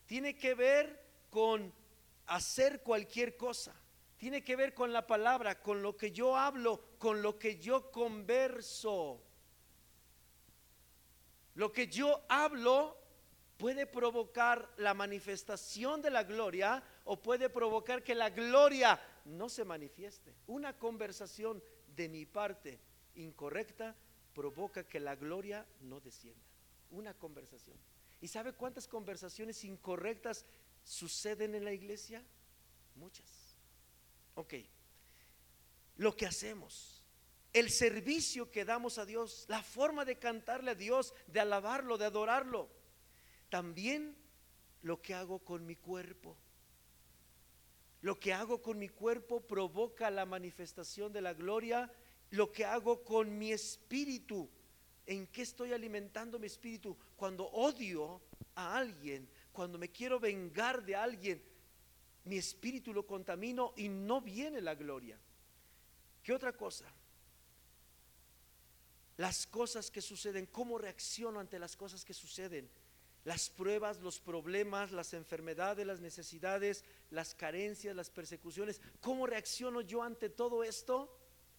tiene 0.05 0.38
que 0.38 0.53
ver 0.53 1.03
con 1.29 1.74
hacer 2.27 2.81
cualquier 2.84 3.36
cosa, 3.36 3.74
tiene 4.17 4.43
que 4.43 4.55
ver 4.55 4.74
con 4.74 4.93
la 4.93 5.08
palabra, 5.08 5.62
con 5.62 5.81
lo 5.81 5.98
que 5.98 6.12
yo 6.12 6.38
hablo, 6.38 6.79
con 7.00 7.22
lo 7.22 7.39
que 7.39 7.58
yo 7.58 7.91
converso. 7.91 9.24
Lo 11.55 11.72
que 11.72 11.88
yo 11.88 12.24
hablo 12.29 12.98
puede 13.58 13.86
provocar 13.86 14.74
la 14.77 14.93
manifestación 14.93 16.01
de 16.01 16.10
la 16.10 16.24
gloria 16.24 16.84
o 17.05 17.22
puede 17.22 17.50
provocar 17.50 18.03
que 18.03 18.15
la 18.15 18.29
gloria 18.29 19.00
no 19.25 19.50
se 19.50 19.63
manifieste. 19.65 20.34
Una 20.48 20.77
conversación 20.77 21.62
de 21.96 22.10
mi 22.10 22.25
parte 22.25 22.79
incorrecta 23.15 23.96
provoca 24.34 24.84
que 24.84 25.00
la 25.00 25.15
gloria 25.15 25.65
no 25.81 26.00
descienda. 26.00 26.41
Una 26.89 27.13
conversación. 27.13 27.77
¿Y 28.20 28.27
sabe 28.27 28.53
cuántas 28.53 28.88
conversaciones 28.88 29.63
incorrectas 29.63 30.46
suceden 30.84 31.55
en 31.55 31.65
la 31.65 31.74
iglesia? 31.74 32.24
Muchas. 32.96 33.55
Ok. 34.36 34.55
Lo 35.98 36.15
que 36.15 36.25
hacemos 36.25 37.00
el 37.53 37.70
servicio 37.70 38.50
que 38.50 38.65
damos 38.65 38.98
a 38.98 39.05
Dios, 39.05 39.46
la 39.50 39.62
forma 39.62 40.05
de 40.05 40.17
cantarle 40.17 40.72
a 40.72 40.75
Dios, 40.75 41.13
de 41.27 41.39
alabarlo, 41.39 41.98
de 41.98 42.05
adorarlo. 42.05 42.70
También 43.50 44.15
lo 44.81 45.01
que 45.01 45.13
hago 45.13 45.39
con 45.39 45.65
mi 45.65 45.75
cuerpo. 45.75 46.38
Lo 48.01 48.20
que 48.20 48.34
hago 48.34 48.62
con 48.62 48.79
mi 48.79 48.89
cuerpo 48.89 49.41
provoca 49.41 50.10
la 50.10 50.25
manifestación 50.25 51.12
de 51.12 51.22
la 51.22 51.34
gloria. 51.34 51.91
Lo 52.29 52.51
que 52.51 52.65
hago 52.65 53.03
con 53.03 53.38
mi 53.38 53.51
espíritu. 53.51 54.50
¿En 55.05 55.27
qué 55.27 55.41
estoy 55.41 55.74
alimentando 55.74 56.39
mi 56.39 56.48
espíritu? 56.48 56.98
Cuando 57.17 57.46
odio 57.48 58.22
a 58.55 58.77
alguien, 58.77 59.27
cuando 59.51 59.77
me 59.77 59.89
quiero 59.89 60.20
vengar 60.20 60.84
de 60.84 60.96
alguien, 60.96 61.43
mi 62.24 62.38
espíritu 62.38 62.93
lo 62.93 63.05
contamino 63.05 63.74
y 63.75 63.89
no 63.89 64.22
viene 64.22 64.62
la 64.62 64.75
gloria. 64.75 65.20
¿Qué 66.24 66.31
otra 66.31 66.53
cosa? 66.53 66.86
Las 69.22 69.46
cosas 69.46 69.92
que 69.92 70.01
suceden, 70.01 70.48
cómo 70.48 70.80
reacciono 70.80 71.40
ante 71.40 71.60
las 71.60 71.75
cosas 71.75 72.04
que 72.04 72.12
suceden, 72.12 72.68
las 73.24 73.51
pruebas, 73.51 74.00
los 74.00 74.20
problemas, 74.20 74.92
las 74.92 75.13
enfermedades, 75.13 75.86
las 75.86 76.00
necesidades, 76.00 76.84
las 77.12 77.36
carencias, 77.36 77.96
las 77.96 78.10
persecuciones, 78.10 78.82
cómo 79.00 79.28
reacciono 79.28 79.82
yo 79.82 80.01
ante 80.01 80.30
todo 80.30 80.63
esto, 80.63 81.16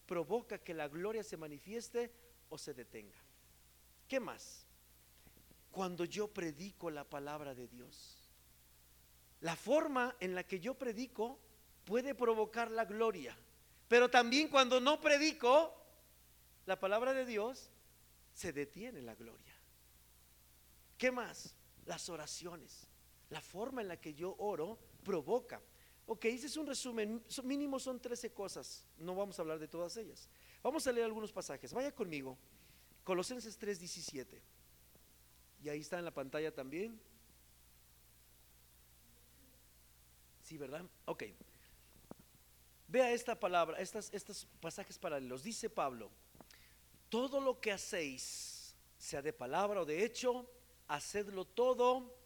provoca 0.07 0.59
que 0.59 0.75
la 0.75 0.88
gloria 0.88 1.23
se 1.23 1.37
manifieste 1.37 2.11
o 2.49 2.59
se 2.59 2.75
detenga. 2.75 3.23
¿Qué 4.09 4.19
más? 4.19 4.66
Cuando 5.71 6.04
yo 6.04 6.26
predico 6.26 6.90
la 6.90 7.04
palabra 7.04 7.54
de 7.54 7.69
Dios, 7.69 8.28
la 9.40 9.54
forma 9.54 10.16
en 10.19 10.35
la 10.35 10.42
que 10.42 10.59
yo 10.59 10.75
predico 10.75 11.38
puede 11.85 12.16
provocar 12.16 12.73
la 12.73 12.87
gloria, 12.87 13.38
pero 13.87 14.11
también 14.11 14.49
cuando 14.49 14.81
no 14.81 15.00
predico, 15.00 15.81
la 16.66 16.78
palabra 16.78 17.12
de 17.12 17.25
Dios, 17.25 17.71
se 18.33 18.52
detiene 18.52 19.02
la 19.02 19.14
gloria. 19.14 19.54
¿Qué 20.97 21.11
más? 21.11 21.54
Las 21.87 22.09
oraciones. 22.09 22.87
La 23.31 23.40
forma 23.40 23.81
en 23.81 23.88
la 23.88 24.00
que 24.00 24.14
yo 24.14 24.35
oro 24.38 24.78
provoca. 25.02 25.61
Ok, 26.07 26.26
ese 26.26 26.47
es 26.47 26.57
un 26.57 26.66
resumen. 26.66 27.25
Mínimo 27.45 27.78
son 27.78 28.00
13 28.00 28.33
cosas. 28.33 28.87
No 28.99 29.14
vamos 29.14 29.38
a 29.38 29.42
hablar 29.42 29.59
de 29.59 29.69
todas 29.69 29.97
ellas. 29.97 30.28
Vamos 30.62 30.87
a 30.87 30.92
leer 30.92 31.07
algunos 31.07 31.33
pasajes. 31.33 31.73
Vaya 31.73 31.92
conmigo. 31.92 32.38
Colosenses 33.04 33.59
3:17. 33.59 34.40
Y 35.62 35.69
ahí 35.69 35.81
está 35.81 35.99
en 35.99 36.04
la 36.04 36.12
pantalla 36.12 36.52
también. 36.52 37.00
Sí, 40.42 40.59
¿verdad? 40.59 40.85
Ok. 41.07 41.25
Vea 42.88 43.12
esta 43.12 43.38
palabra, 43.38 43.78
estas, 43.78 44.12
estos 44.12 44.47
pasajes 44.61 44.99
paralelos. 44.99 45.42
Dice 45.42 45.71
Pablo, 45.71 46.11
todo 47.12 47.42
lo 47.42 47.61
que 47.61 47.71
hacéis, 47.71 48.75
sea 48.97 49.21
de 49.21 49.35
palabra 49.35 49.83
o 49.83 49.85
de 49.85 50.02
hecho, 50.02 50.49
hacedlo 50.88 51.45
todo 51.45 52.16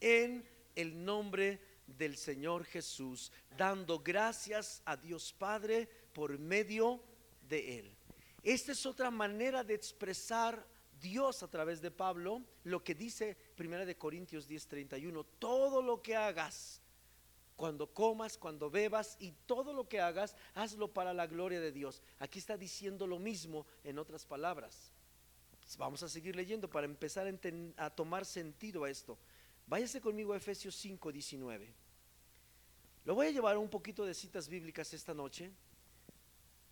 en 0.00 0.44
el 0.74 1.04
nombre 1.04 1.60
del 1.86 2.16
Señor 2.16 2.64
Jesús, 2.64 3.30
dando 3.56 4.00
gracias 4.00 4.82
a 4.84 4.96
Dios 4.96 5.32
Padre 5.32 5.88
por 6.12 6.36
medio 6.36 7.00
de 7.48 7.78
Él. 7.78 7.96
Esta 8.42 8.72
es 8.72 8.84
otra 8.86 9.08
manera 9.08 9.62
de 9.62 9.74
expresar 9.74 10.66
Dios 11.00 11.44
a 11.44 11.48
través 11.48 11.80
de 11.80 11.92
Pablo, 11.92 12.42
lo 12.64 12.82
que 12.82 12.96
dice 12.96 13.36
1 13.56 13.86
de 13.86 13.96
Corintios 13.96 14.48
10:31, 14.48 15.24
todo 15.38 15.80
lo 15.80 16.02
que 16.02 16.16
hagas, 16.16 16.79
cuando 17.60 17.92
comas, 17.92 18.38
cuando 18.38 18.70
bebas 18.70 19.18
y 19.20 19.32
todo 19.44 19.74
lo 19.74 19.86
que 19.86 20.00
hagas, 20.00 20.34
hazlo 20.54 20.94
para 20.94 21.12
la 21.12 21.26
gloria 21.26 21.60
de 21.60 21.72
Dios. 21.72 22.00
Aquí 22.18 22.38
está 22.38 22.56
diciendo 22.56 23.06
lo 23.06 23.18
mismo 23.18 23.66
en 23.84 23.98
otras 23.98 24.24
palabras. 24.24 24.94
Vamos 25.76 26.02
a 26.02 26.08
seguir 26.08 26.34
leyendo 26.34 26.70
para 26.70 26.86
empezar 26.86 27.30
a, 27.76 27.90
tomar 27.90 28.24
sentido 28.24 28.84
a 28.84 28.90
esto. 28.90 29.18
Váyase 29.66 30.00
conmigo 30.00 30.32
a 30.32 30.38
Efesios 30.38 30.74
5, 30.76 31.12
19. 31.12 31.74
Lo 33.04 33.14
voy 33.14 33.26
a 33.26 33.30
llevar 33.30 33.58
un 33.58 33.68
poquito 33.68 34.06
de 34.06 34.14
citas 34.14 34.48
bíblicas 34.48 34.94
esta 34.94 35.12
noche, 35.12 35.50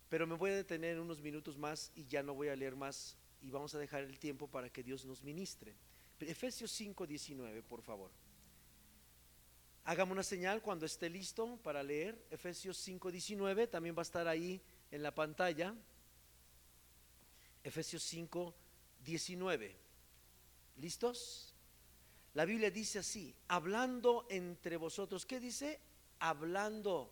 pero 0.09 0.25
me 0.25 0.33
voy 0.33 0.49
a 0.49 0.55
detener 0.55 0.99
unos 0.99 1.21
minutos 1.21 1.55
más 1.55 1.91
y 1.93 2.07
ya 2.07 2.23
no 2.23 2.33
voy 2.33 2.47
a 2.47 2.55
leer 2.55 2.75
más 2.75 3.15
y 3.41 3.51
vamos 3.51 3.75
a 3.75 3.77
dejar 3.77 4.01
el 4.01 4.17
tiempo 4.17 4.47
para 4.47 4.71
que 4.71 4.81
Dios 4.81 5.05
nos 5.05 5.21
ministre. 5.21 5.75
Efesios 6.19 6.71
5, 6.71 7.05
19, 7.05 7.61
por 7.61 7.83
favor. 7.83 8.09
Hágame 9.85 10.11
una 10.11 10.23
señal 10.23 10.61
cuando 10.61 10.85
esté 10.85 11.09
listo 11.09 11.57
para 11.63 11.81
leer. 11.81 12.23
Efesios 12.29 12.77
5:19 12.77 13.67
también 13.67 13.95
va 13.95 14.01
a 14.01 14.03
estar 14.03 14.27
ahí 14.27 14.61
en 14.91 15.03
la 15.03 15.13
pantalla. 15.13 15.73
Efesios 17.63 18.03
5:19. 18.03 19.75
¿Listos? 20.77 21.53
La 22.33 22.45
Biblia 22.45 22.69
dice 22.69 22.99
así, 22.99 23.35
hablando 23.47 24.27
entre 24.29 24.77
vosotros. 24.77 25.25
¿Qué 25.25 25.39
dice? 25.39 25.79
Hablando. 26.19 27.11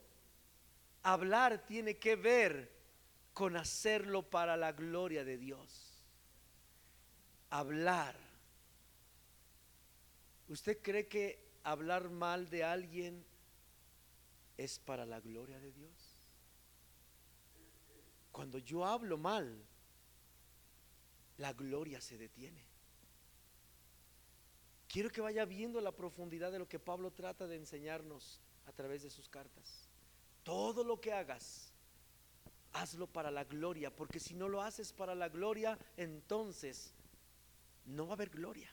Hablar 1.03 1.65
tiene 1.65 1.97
que 1.97 2.15
ver 2.15 2.71
con 3.33 3.55
hacerlo 3.55 4.29
para 4.29 4.55
la 4.57 4.71
gloria 4.71 5.23
de 5.23 5.37
Dios. 5.37 6.03
Hablar. 7.49 8.15
¿Usted 10.47 10.81
cree 10.81 11.07
que 11.07 11.46
hablar 11.71 12.09
mal 12.09 12.49
de 12.49 12.63
alguien 12.63 13.25
es 14.57 14.79
para 14.79 15.05
la 15.05 15.19
gloria 15.19 15.59
de 15.59 15.71
Dios? 15.71 16.17
Cuando 18.31 18.57
yo 18.59 18.85
hablo 18.85 19.17
mal, 19.17 19.65
la 21.37 21.53
gloria 21.53 21.99
se 21.99 22.17
detiene. 22.17 22.63
Quiero 24.87 25.09
que 25.09 25.21
vaya 25.21 25.43
viendo 25.45 25.81
la 25.81 25.91
profundidad 25.91 26.51
de 26.51 26.59
lo 26.59 26.67
que 26.67 26.79
Pablo 26.79 27.11
trata 27.11 27.45
de 27.47 27.57
enseñarnos 27.57 28.41
a 28.65 28.71
través 28.71 29.03
de 29.03 29.09
sus 29.09 29.27
cartas. 29.27 29.89
Todo 30.43 30.83
lo 30.83 31.01
que 31.01 31.11
hagas, 31.11 31.73
hazlo 32.71 33.07
para 33.07 33.29
la 33.29 33.43
gloria, 33.43 33.93
porque 33.93 34.19
si 34.19 34.33
no 34.33 34.47
lo 34.47 34.61
haces 34.61 34.93
para 34.93 35.13
la 35.13 35.27
gloria, 35.27 35.77
entonces 35.97 36.93
no 37.85 38.05
va 38.05 38.11
a 38.11 38.13
haber 38.13 38.29
gloria. 38.29 38.71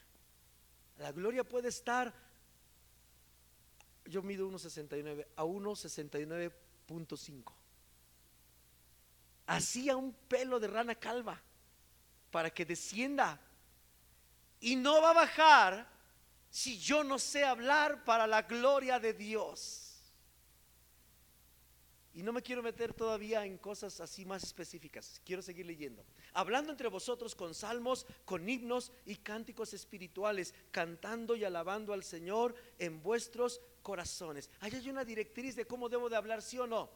La 0.97 1.11
gloria 1.11 1.43
puede 1.43 1.67
estar 1.67 2.13
yo 4.05 4.21
mido 4.21 4.47
1,69 4.49 5.25
a 5.35 5.43
1,69.5. 5.43 7.53
Así 9.47 9.89
a 9.89 9.95
un 9.95 10.13
pelo 10.13 10.59
de 10.59 10.67
rana 10.67 10.95
calva. 10.95 11.41
para 12.31 12.49
que 12.49 12.65
descienda. 12.65 13.39
Y 14.59 14.75
no 14.75 15.01
va 15.01 15.11
a 15.11 15.13
bajar 15.13 15.87
si 16.49 16.77
yo 16.77 17.01
no 17.01 17.17
sé 17.17 17.45
hablar 17.45 18.03
para 18.03 18.27
la 18.27 18.41
gloria 18.41 18.99
de 18.99 19.13
Dios. 19.13 19.84
Y 22.15 22.23
no 22.23 22.31
me 22.31 22.41
quiero 22.41 22.63
meter 22.63 22.93
todavía 22.93 23.45
en 23.45 23.57
cosas 23.57 23.99
así 23.99 24.23
más 24.23 24.41
específicas. 24.41 25.21
Quiero 25.25 25.41
seguir 25.41 25.65
leyendo. 25.65 26.05
Hablando 26.31 26.71
entre 26.71 26.87
vosotros 26.87 27.35
con 27.35 27.53
salmos, 27.53 28.07
con 28.23 28.47
himnos 28.47 28.93
y 29.05 29.17
cánticos 29.17 29.73
espirituales, 29.73 30.53
cantando 30.71 31.35
y 31.35 31.43
alabando 31.43 31.91
al 31.91 32.05
Señor 32.05 32.55
en 32.79 33.03
vuestros 33.03 33.59
corazones. 33.81 34.49
Ahí 34.61 34.73
hay 34.73 34.89
una 34.89 35.03
directriz 35.03 35.57
de 35.57 35.67
cómo 35.67 35.89
debo 35.89 36.07
de 36.07 36.15
hablar, 36.15 36.41
sí 36.41 36.57
o 36.57 36.65
no. 36.65 36.89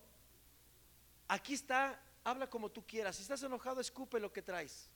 Aquí 1.27 1.53
está, 1.53 2.01
habla 2.23 2.49
como 2.49 2.71
tú 2.71 2.87
quieras. 2.87 3.17
Si 3.17 3.23
estás 3.23 3.43
enojado, 3.43 3.81
escupe 3.81 4.21
lo 4.21 4.31
que 4.31 4.41
traes. 4.41 4.89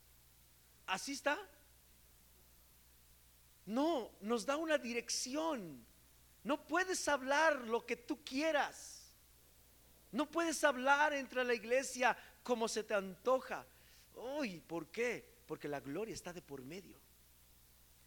Así 0.85 1.11
está. 1.11 1.37
No, 3.65 4.09
nos 4.21 4.45
da 4.45 4.55
una 4.55 4.77
dirección. 4.77 5.85
No 6.45 6.65
puedes 6.65 7.09
hablar 7.09 7.67
lo 7.67 7.85
que 7.85 7.97
tú 7.97 8.23
quieras. 8.23 9.02
No 10.13 10.29
puedes 10.29 10.63
hablar 10.63 11.11
entre 11.13 11.43
la 11.43 11.55
iglesia 11.55 12.15
como 12.43 12.67
se 12.67 12.83
te 12.83 12.93
antoja. 12.93 13.65
Uy, 14.13 14.59
¿por 14.59 14.87
qué? 14.89 15.27
Porque 15.47 15.67
la 15.67 15.79
gloria 15.79 16.13
está 16.13 16.31
de 16.31 16.41
por 16.41 16.61
medio. 16.61 16.99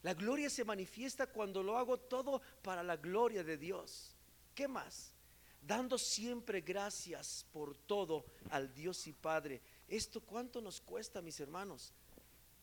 La 0.05 0.15
gloria 0.15 0.49
se 0.49 0.65
manifiesta 0.65 1.27
cuando 1.27 1.65
lo 1.65 1.77
hago 1.77 1.99
todo 1.99 2.41
para 2.63 2.85
la 2.85 2.97
gloria 2.97 3.43
de 3.43 3.59
Dios. 3.59 4.15
¿Qué 4.55 4.69
más? 4.69 5.13
Dando 5.61 5.99
siempre 5.99 6.61
gracias 6.61 7.45
por 7.53 7.77
todo 7.77 8.25
al 8.51 8.73
Dios 8.73 9.09
y 9.09 9.13
Padre. 9.13 9.61
¿Esto 9.89 10.21
cuánto 10.21 10.61
nos 10.61 10.81
cuesta, 10.81 11.21
mis 11.21 11.41
hermanos? 11.41 11.93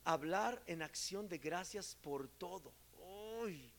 Hablar 0.06 0.64
en 0.68 0.82
acción 0.82 1.28
de 1.28 1.38
gracias 1.38 1.98
por 2.02 2.30
todo. 2.30 2.74
Uy, 3.42 3.74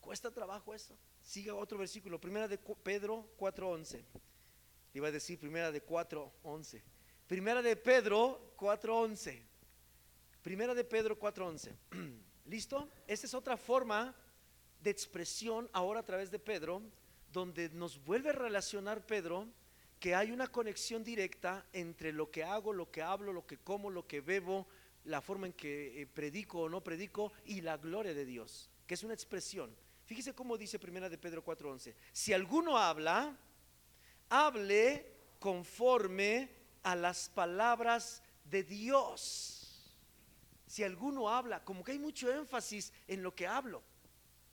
cuesta 0.00 0.30
trabajo 0.30 0.72
eso. 0.72 0.96
Siga 1.22 1.54
otro 1.54 1.76
versículo, 1.76 2.18
primera 2.18 2.48
de 2.48 2.56
Pedro 2.56 3.28
4:11 3.36 4.29
iba 4.94 5.08
a 5.08 5.12
decir 5.12 5.38
primera 5.38 5.70
de 5.70 5.84
4.11. 5.84 6.82
Primera 7.26 7.62
de 7.62 7.76
Pedro 7.76 8.54
4.11. 8.56 9.42
Primera 10.42 10.74
de 10.74 10.84
Pedro 10.84 11.18
4.11. 11.18 11.74
¿Listo? 12.46 12.88
Esta 13.06 13.26
es 13.26 13.34
otra 13.34 13.56
forma 13.56 14.14
de 14.82 14.90
expresión 14.90 15.68
ahora 15.72 16.00
a 16.00 16.04
través 16.04 16.30
de 16.30 16.38
Pedro, 16.38 16.82
donde 17.32 17.68
nos 17.70 18.02
vuelve 18.02 18.30
a 18.30 18.32
relacionar 18.32 19.06
Pedro 19.06 19.46
que 20.00 20.14
hay 20.14 20.32
una 20.32 20.48
conexión 20.48 21.04
directa 21.04 21.66
entre 21.74 22.12
lo 22.12 22.30
que 22.30 22.42
hago, 22.42 22.72
lo 22.72 22.90
que 22.90 23.02
hablo, 23.02 23.34
lo 23.34 23.46
que 23.46 23.58
como, 23.58 23.90
lo 23.90 24.06
que 24.06 24.22
bebo, 24.22 24.66
la 25.04 25.20
forma 25.20 25.46
en 25.46 25.52
que 25.52 26.00
eh, 26.00 26.06
predico 26.06 26.60
o 26.60 26.68
no 26.68 26.82
predico 26.82 27.32
y 27.44 27.60
la 27.60 27.76
gloria 27.76 28.14
de 28.14 28.24
Dios, 28.24 28.70
que 28.86 28.94
es 28.94 29.04
una 29.04 29.14
expresión. 29.14 29.76
Fíjese 30.06 30.34
cómo 30.34 30.56
dice 30.56 30.78
Primera 30.78 31.08
de 31.08 31.18
Pedro 31.18 31.44
4:11. 31.44 31.94
Si 32.12 32.32
alguno 32.32 32.78
habla, 32.78 33.38
hable 34.30 35.06
conforme 35.38 36.48
a 36.82 36.96
las 36.96 37.28
palabras 37.28 38.22
de 38.44 38.62
Dios. 38.62 39.96
Si 40.66 40.84
alguno 40.84 41.28
habla, 41.28 41.64
como 41.64 41.84
que 41.84 41.92
hay 41.92 41.98
mucho 41.98 42.32
énfasis 42.32 42.92
en 43.08 43.22
lo 43.22 43.34
que 43.34 43.46
hablo. 43.46 43.82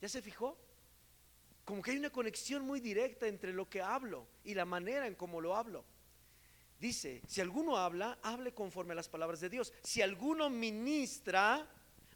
¿Ya 0.01 0.09
se 0.09 0.21
fijó? 0.21 0.57
Como 1.63 1.81
que 1.81 1.91
hay 1.91 1.97
una 1.97 2.09
conexión 2.09 2.65
muy 2.65 2.79
directa 2.79 3.27
entre 3.27 3.53
lo 3.53 3.69
que 3.69 3.81
hablo 3.81 4.27
y 4.43 4.53
la 4.53 4.65
manera 4.65 5.05
en 5.07 5.15
cómo 5.15 5.41
lo 5.41 5.55
hablo. 5.55 5.85
Dice, 6.79 7.21
si 7.27 7.41
alguno 7.41 7.77
habla, 7.77 8.19
hable 8.21 8.53
conforme 8.53 8.93
a 8.93 8.95
las 8.95 9.09
palabras 9.09 9.39
de 9.41 9.49
Dios. 9.49 9.73
Si 9.83 10.01
alguno 10.01 10.49
ministra, 10.49 11.67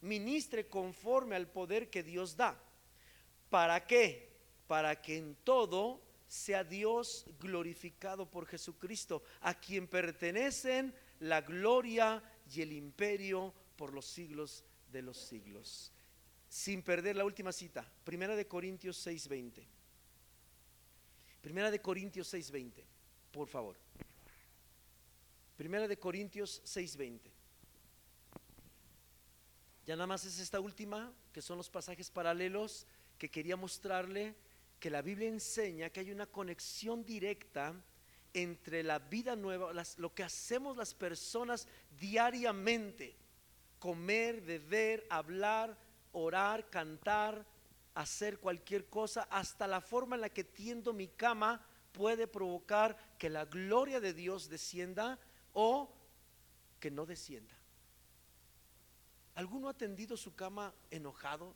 ministre 0.02 0.68
conforme 0.68 1.36
al 1.36 1.48
poder 1.48 1.90
que 1.90 2.04
Dios 2.04 2.38
da. 2.38 2.58
¿Para 3.50 3.86
qué? 3.86 4.32
Para 4.68 5.02
que 5.02 5.18
en 5.18 5.36
todo 5.44 6.02
sea 6.32 6.64
Dios 6.64 7.26
glorificado 7.42 8.26
por 8.26 8.46
Jesucristo, 8.46 9.22
a 9.42 9.54
quien 9.60 9.86
pertenecen 9.86 10.96
la 11.20 11.42
gloria 11.42 12.24
y 12.50 12.62
el 12.62 12.72
imperio 12.72 13.54
por 13.76 13.92
los 13.92 14.06
siglos 14.06 14.64
de 14.94 15.02
los 15.02 15.18
siglos. 15.18 15.92
Sin 16.48 16.84
perder 16.84 17.18
la 17.18 17.26
última 17.26 17.52
cita, 17.52 17.86
Primera 18.06 18.38
de 18.38 18.48
Corintios 18.48 19.06
6:20. 19.06 19.68
Primera 21.42 21.70
de 21.70 21.82
Corintios 21.82 22.34
6:20, 22.34 22.82
por 23.34 23.50
favor. 23.50 23.76
Primera 25.58 25.86
de 25.86 26.00
Corintios 26.00 26.62
6:20. 26.64 27.30
Ya 29.86 29.98
nada 29.98 30.08
más 30.08 30.24
es 30.24 30.40
esta 30.40 30.62
última, 30.62 31.14
que 31.34 31.42
son 31.42 31.58
los 31.58 31.70
pasajes 31.70 32.10
paralelos 32.10 32.88
que 33.18 33.30
quería 33.30 33.58
mostrarle 33.58 34.34
que 34.82 34.90
la 34.90 35.04
Biblia 35.04 35.30
enseña 35.30 35.92
que 35.92 36.00
hay 36.00 36.10
una 36.10 36.26
conexión 36.26 37.06
directa 37.06 37.80
entre 38.34 38.82
la 38.82 38.98
vida 38.98 39.36
nueva, 39.36 39.72
lo 39.98 40.16
que 40.16 40.24
hacemos 40.24 40.76
las 40.76 40.96
personas 40.96 41.68
diariamente, 42.00 43.16
comer, 43.78 44.42
beber, 44.42 45.06
hablar, 45.12 45.78
orar, 46.14 46.68
cantar, 46.72 47.46
hacer 47.94 48.40
cualquier 48.40 48.90
cosa, 48.90 49.28
hasta 49.30 49.68
la 49.68 49.82
forma 49.82 50.16
en 50.16 50.22
la 50.22 50.30
que 50.30 50.44
tiendo 50.44 50.94
mi 50.94 51.10
cama 51.10 51.64
puede 51.92 52.26
provocar 52.26 52.98
que 53.20 53.30
la 53.30 53.46
gloria 53.46 54.00
de 54.00 54.14
Dios 54.14 54.50
descienda 54.50 55.20
o 55.54 55.94
que 56.80 56.90
no 56.90 57.06
descienda. 57.06 57.56
¿Alguno 59.36 59.70
ha 59.70 59.78
tendido 59.78 60.18
su 60.18 60.34
cama 60.34 60.74
enojado? 60.90 61.54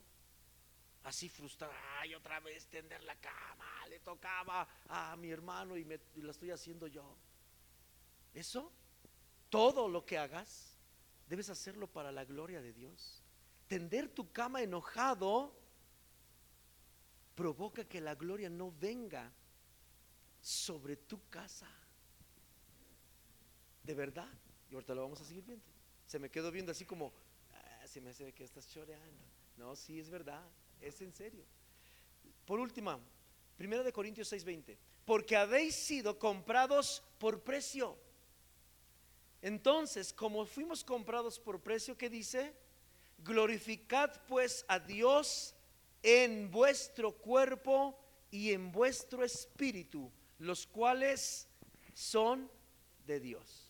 Así 1.06 1.30
frustrada, 1.30 1.74
ay, 2.00 2.16
otra 2.16 2.40
vez 2.40 2.68
tender 2.68 3.04
la 3.04 3.16
cama, 3.16 3.88
le 3.90 4.00
tocaba 4.00 4.68
a 4.90 5.16
mi 5.16 5.30
hermano 5.30 5.78
y, 5.78 5.86
me, 5.86 6.00
la 6.16 6.32
estoy 6.32 6.52
haciendo 6.52 6.88
yo. 6.88 7.16
Eso, 8.34 8.72
todo 9.50 9.88
lo 9.88 10.04
que 10.04 10.18
hagas, 10.18 10.76
debes 11.28 11.50
hacerlo 11.50 11.88
para 11.88 12.12
la 12.12 12.26
gloria 12.26 12.60
de 12.60 12.74
Dios. 12.74 13.24
Tender 13.68 14.10
tu 14.10 14.32
cama 14.32 14.64
enojado 14.64 15.56
provoca 17.36 17.86
que 17.86 18.02
la 18.02 18.16
gloria 18.16 18.50
no 18.50 18.72
venga 18.72 19.32
sobre 20.42 20.96
tu 20.96 21.30
casa. 21.30 21.70
De 23.84 23.94
verdad. 23.94 24.32
Y 24.72 24.74
ahorita 24.74 24.96
lo 24.96 25.04
vamos 25.04 25.22
a 25.22 25.26
seguir 25.26 25.44
viendo. 25.44 25.66
Se 26.08 26.18
me 26.18 26.32
quedó 26.32 26.52
viendo 26.52 26.72
así 26.72 26.84
como, 26.84 27.14
ah, 27.54 27.88
se 27.88 28.02
me 28.02 28.10
hace 28.10 28.34
que 28.34 28.44
estás 28.44 28.68
choreando. 28.68 29.24
No, 29.58 29.76
sí 29.76 30.00
es 30.00 30.10
verdad. 30.10 30.44
Es 30.82 31.02
en 31.02 31.14
serio. 31.14 31.44
Por 32.46 32.60
última, 32.60 33.00
Primero 33.58 33.84
de 33.84 33.94
Corintios 33.94 34.32
6:20. 34.32 34.78
Porque 35.06 35.36
habéis 35.36 35.76
sido 35.76 36.18
comprados 36.18 37.04
por 37.20 37.42
precio. 37.44 37.98
Entonces, 39.42 40.12
como 40.12 40.46
fuimos 40.46 40.84
comprados 40.84 41.40
por 41.40 41.62
precio, 41.62 41.98
¿qué 41.98 42.10
dice? 42.10 42.54
Glorificad 43.20 44.12
pues 44.28 44.66
a 44.68 44.80
Dios 44.80 45.54
en 46.02 46.50
vuestro 46.52 47.14
cuerpo 47.14 47.98
y 48.32 48.52
en 48.52 48.72
vuestro 48.72 49.24
espíritu, 49.24 50.12
los 50.40 50.66
cuales 50.66 51.48
son 51.94 52.50
de 53.06 53.20
Dios. 53.20 53.70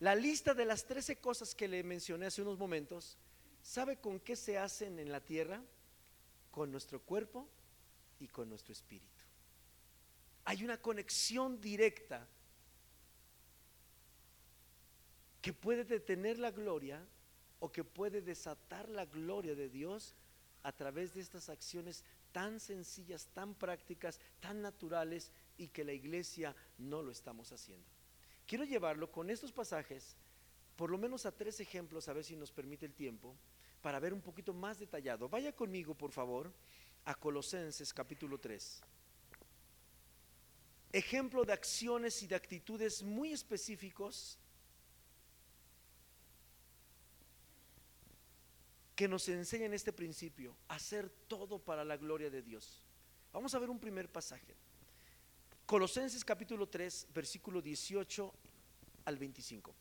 La 0.00 0.14
lista 0.14 0.52
de 0.52 0.66
las 0.66 0.84
13 0.84 1.16
cosas 1.16 1.54
que 1.54 1.66
le 1.66 1.82
mencioné 1.82 2.26
hace 2.26 2.42
unos 2.42 2.58
momentos, 2.58 3.16
¿sabe 3.62 3.96
con 3.96 4.20
qué 4.20 4.36
se 4.36 4.58
hacen 4.58 4.98
en 4.98 5.10
la 5.10 5.20
tierra? 5.20 5.62
Con 6.54 6.70
nuestro 6.70 7.00
cuerpo 7.00 7.48
y 8.20 8.28
con 8.28 8.48
nuestro 8.48 8.72
espíritu. 8.72 9.24
Hay 10.44 10.62
una 10.62 10.80
conexión 10.80 11.60
directa 11.60 12.28
que 15.42 15.52
puede 15.52 15.82
detener 15.82 16.38
la 16.38 16.52
gloria 16.52 17.04
o 17.58 17.72
que 17.72 17.82
puede 17.82 18.22
desatar 18.22 18.88
la 18.88 19.04
gloria 19.04 19.56
de 19.56 19.68
Dios 19.68 20.14
a 20.62 20.70
través 20.70 21.12
de 21.12 21.22
estas 21.22 21.48
acciones 21.48 22.04
tan 22.30 22.60
sencillas, 22.60 23.26
tan 23.34 23.56
prácticas, 23.56 24.20
tan 24.38 24.62
naturales 24.62 25.32
y 25.58 25.66
que 25.66 25.82
la 25.82 25.92
iglesia 25.92 26.54
no 26.78 27.02
lo 27.02 27.10
estamos 27.10 27.50
haciendo. 27.50 27.90
Quiero 28.46 28.62
llevarlo 28.62 29.10
con 29.10 29.28
estos 29.28 29.50
pasajes, 29.50 30.14
por 30.76 30.88
lo 30.88 30.98
menos 30.98 31.26
a 31.26 31.32
tres 31.32 31.58
ejemplos, 31.58 32.06
a 32.06 32.12
ver 32.12 32.22
si 32.22 32.36
nos 32.36 32.52
permite 32.52 32.86
el 32.86 32.94
tiempo, 32.94 33.34
para 33.84 34.00
ver 34.00 34.14
un 34.14 34.22
poquito 34.22 34.54
más 34.54 34.78
detallado. 34.78 35.28
Vaya 35.28 35.54
conmigo, 35.54 35.94
por 35.94 36.10
favor, 36.10 36.50
a 37.04 37.14
Colosenses 37.14 37.92
capítulo 37.92 38.38
3. 38.40 38.80
Ejemplo 40.90 41.44
de 41.44 41.52
acciones 41.52 42.22
y 42.22 42.26
de 42.26 42.34
actitudes 42.34 43.02
muy 43.02 43.34
específicos 43.34 44.38
que 48.96 49.06
nos 49.06 49.28
enseñan 49.28 49.74
este 49.74 49.92
principio, 49.92 50.56
hacer 50.68 51.10
todo 51.28 51.58
para 51.58 51.84
la 51.84 51.98
gloria 51.98 52.30
de 52.30 52.40
Dios. 52.40 52.82
Vamos 53.34 53.54
a 53.54 53.58
ver 53.58 53.68
un 53.68 53.78
primer 53.78 54.10
pasaje. 54.10 54.56
Colosenses 55.66 56.24
capítulo 56.24 56.70
3, 56.70 57.08
versículo 57.12 57.60
18 57.60 58.32
al 59.04 59.18
25. 59.18 59.74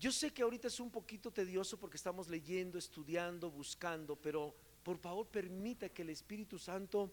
Yo 0.00 0.10
sé 0.10 0.32
que 0.32 0.40
ahorita 0.40 0.68
es 0.68 0.80
un 0.80 0.90
poquito 0.90 1.30
tedioso 1.30 1.78
porque 1.78 1.98
estamos 1.98 2.26
leyendo, 2.26 2.78
estudiando, 2.78 3.50
buscando, 3.50 4.16
pero 4.16 4.54
por 4.82 4.96
favor 4.96 5.26
permita 5.26 5.90
que 5.90 6.00
el 6.00 6.08
Espíritu 6.08 6.58
Santo 6.58 7.12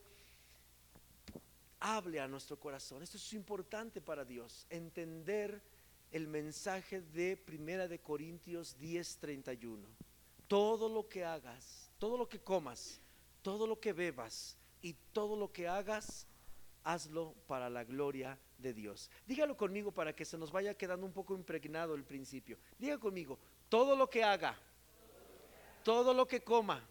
hable 1.81 2.21
a 2.21 2.29
nuestro 2.29 2.57
corazón. 2.57 3.03
Esto 3.03 3.17
es 3.17 3.33
importante 3.33 3.99
para 3.99 4.23
Dios, 4.23 4.65
entender 4.69 5.61
el 6.13 6.27
mensaje 6.27 7.01
de 7.01 7.35
Primera 7.35 7.89
de 7.89 7.99
Corintios 7.99 8.77
10:31. 8.79 9.85
Todo 10.47 10.87
lo 10.87 11.09
que 11.09 11.25
hagas, 11.25 11.91
todo 11.99 12.17
lo 12.17 12.29
que 12.29 12.39
comas, 12.39 13.01
todo 13.41 13.67
lo 13.67 13.81
que 13.81 13.91
bebas 13.91 14.55
y 14.81 14.93
todo 15.11 15.35
lo 15.35 15.51
que 15.51 15.67
hagas, 15.67 16.25
hazlo 16.85 17.35
para 17.47 17.69
la 17.69 17.83
gloria 17.83 18.39
de 18.57 18.73
Dios. 18.73 19.09
Dígalo 19.25 19.55
conmigo 19.55 19.91
para 19.91 20.15
que 20.15 20.25
se 20.25 20.37
nos 20.37 20.51
vaya 20.51 20.73
quedando 20.73 21.05
un 21.05 21.13
poco 21.13 21.35
impregnado 21.35 21.95
el 21.95 22.03
principio. 22.03 22.57
Diga 22.77 22.97
conmigo, 22.97 23.37
todo 23.69 23.95
lo 23.95 24.09
que 24.09 24.23
haga, 24.23 24.57
todo 25.83 26.13
lo 26.13 26.27
que 26.27 26.41
coma, 26.41 26.83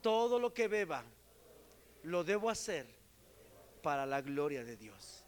todo 0.00 0.38
lo 0.38 0.52
que 0.52 0.68
beba, 0.68 1.04
lo 2.02 2.24
debo 2.24 2.50
hacer 2.50 2.86
para 3.82 4.06
la 4.06 4.20
gloria 4.20 4.64
de 4.64 4.76
Dios. 4.76 5.24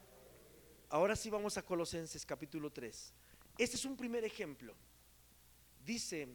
Ahora 0.90 1.17
sí 1.17 1.31
vamos 1.31 1.57
a 1.57 1.64
Colosenses 1.64 2.25
capítulo 2.27 2.71
3. 2.71 3.12
Este 3.59 3.77
es 3.77 3.85
un 3.85 3.97
primer 3.97 4.25
ejemplo. 4.25 4.75
Dice, 5.85 6.29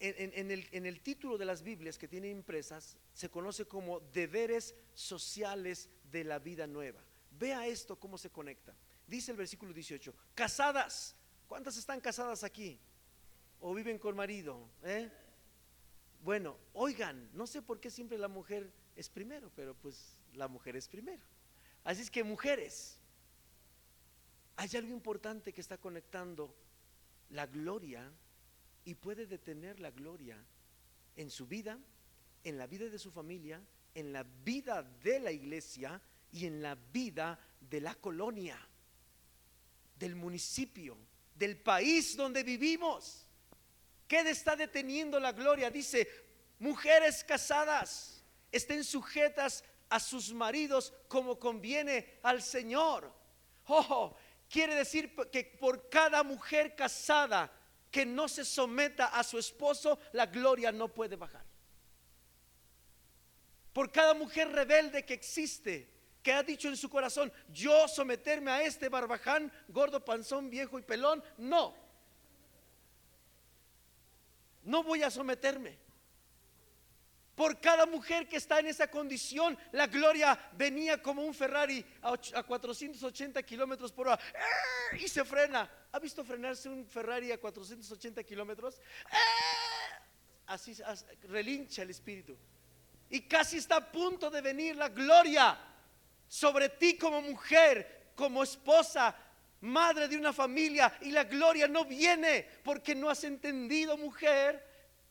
en, 0.00 0.50
el, 0.50 0.68
en 0.72 0.86
el 0.86 1.00
título 1.00 1.36
de 1.38 1.44
las 1.44 1.62
Biblias 1.62 1.98
que 1.98 2.08
tiene 2.08 2.30
impresas, 2.30 2.96
se 3.12 3.28
conoce 3.28 3.66
como 3.66 4.00
deberes 4.00 4.74
sociales 4.94 5.88
de 6.10 6.24
la 6.24 6.38
vida 6.38 6.66
nueva. 6.66 7.00
Vea 7.40 7.66
esto 7.66 7.98
cómo 7.98 8.18
se 8.18 8.28
conecta. 8.28 8.76
Dice 9.06 9.30
el 9.30 9.38
versículo 9.38 9.72
18, 9.72 10.14
casadas, 10.34 11.16
¿cuántas 11.48 11.78
están 11.78 11.98
casadas 11.98 12.44
aquí? 12.44 12.78
¿O 13.60 13.72
viven 13.72 13.98
con 13.98 14.14
marido? 14.14 14.68
¿Eh? 14.82 15.10
Bueno, 16.22 16.58
oigan, 16.74 17.30
no 17.32 17.46
sé 17.46 17.62
por 17.62 17.80
qué 17.80 17.90
siempre 17.90 18.18
la 18.18 18.28
mujer 18.28 18.70
es 18.94 19.08
primero, 19.08 19.50
pero 19.56 19.74
pues 19.74 20.22
la 20.34 20.48
mujer 20.48 20.76
es 20.76 20.86
primero. 20.86 21.22
Así 21.82 22.02
es 22.02 22.10
que 22.10 22.22
mujeres, 22.22 22.98
hay 24.56 24.68
algo 24.76 24.92
importante 24.92 25.54
que 25.54 25.62
está 25.62 25.78
conectando 25.78 26.54
la 27.30 27.46
gloria 27.46 28.12
y 28.84 28.96
puede 28.96 29.24
detener 29.24 29.80
la 29.80 29.90
gloria 29.90 30.36
en 31.16 31.30
su 31.30 31.46
vida, 31.46 31.78
en 32.44 32.58
la 32.58 32.66
vida 32.66 32.90
de 32.90 32.98
su 32.98 33.10
familia, 33.10 33.62
en 33.94 34.12
la 34.12 34.24
vida 34.24 34.82
de 34.82 35.20
la 35.20 35.32
iglesia 35.32 36.02
y 36.32 36.46
en 36.46 36.62
la 36.62 36.74
vida 36.74 37.38
de 37.60 37.80
la 37.80 37.94
colonia, 37.94 38.58
del 39.96 40.14
municipio, 40.14 40.96
del 41.34 41.56
país 41.58 42.16
donde 42.16 42.42
vivimos. 42.42 43.26
¿Qué 44.06 44.20
está 44.20 44.56
deteniendo 44.56 45.20
la 45.20 45.32
gloria? 45.32 45.70
Dice, 45.70 46.08
mujeres 46.58 47.24
casadas 47.24 48.24
estén 48.50 48.84
sujetas 48.84 49.64
a 49.88 50.00
sus 50.00 50.32
maridos 50.32 50.92
como 51.08 51.38
conviene 51.38 52.18
al 52.22 52.42
Señor. 52.42 53.12
Oh, 53.66 54.16
quiere 54.48 54.74
decir 54.74 55.14
que 55.30 55.44
por 55.44 55.88
cada 55.88 56.22
mujer 56.22 56.74
casada 56.74 57.52
que 57.90 58.06
no 58.06 58.28
se 58.28 58.44
someta 58.44 59.06
a 59.06 59.24
su 59.24 59.38
esposo, 59.38 59.98
la 60.12 60.26
gloria 60.26 60.70
no 60.72 60.88
puede 60.88 61.16
bajar. 61.16 61.44
Por 63.72 63.90
cada 63.92 64.14
mujer 64.14 64.50
rebelde 64.50 65.04
que 65.04 65.14
existe, 65.14 65.88
que 66.22 66.32
ha 66.32 66.42
dicho 66.42 66.68
en 66.68 66.76
su 66.76 66.88
corazón, 66.88 67.32
yo 67.48 67.88
someterme 67.88 68.50
a 68.50 68.62
este 68.62 68.88
barbaján, 68.88 69.50
gordo, 69.68 70.04
panzón, 70.04 70.50
viejo 70.50 70.78
y 70.78 70.82
pelón, 70.82 71.22
no. 71.38 71.74
No 74.64 74.82
voy 74.82 75.02
a 75.02 75.10
someterme. 75.10 75.78
Por 77.34 77.58
cada 77.58 77.86
mujer 77.86 78.28
que 78.28 78.36
está 78.36 78.58
en 78.58 78.66
esa 78.66 78.90
condición, 78.90 79.56
la 79.72 79.86
gloria 79.86 80.38
venía 80.52 81.00
como 81.00 81.22
un 81.22 81.32
Ferrari 81.32 81.82
a, 82.02 82.42
480 82.42 83.42
kilómetros 83.44 83.92
por 83.92 84.08
hora 84.08 84.20
¡Eh! 84.92 84.98
y 85.02 85.08
se 85.08 85.24
frena. 85.24 85.70
¿Ha 85.90 85.98
visto 85.98 86.22
frenarse 86.22 86.68
un 86.68 86.86
Ferrari 86.86 87.32
a 87.32 87.40
480 87.40 88.22
kilómetros? 88.24 88.78
¡Eh! 89.10 90.02
Así 90.48 90.76
relincha 91.22 91.80
el 91.80 91.88
espíritu. 91.88 92.36
Y 93.08 93.22
casi 93.22 93.56
está 93.56 93.76
a 93.76 93.90
punto 93.90 94.28
de 94.30 94.42
venir 94.42 94.76
la 94.76 94.90
gloria 94.90 95.58
sobre 96.30 96.68
ti 96.68 96.96
como 96.96 97.20
mujer, 97.20 98.12
como 98.14 98.44
esposa, 98.44 99.16
madre 99.62 100.06
de 100.06 100.16
una 100.16 100.32
familia. 100.32 100.96
Y 101.00 101.10
la 101.10 101.24
gloria 101.24 101.66
no 101.66 101.84
viene 101.84 102.46
porque 102.62 102.94
no 102.94 103.10
has 103.10 103.24
entendido, 103.24 103.98
mujer, 103.98 104.64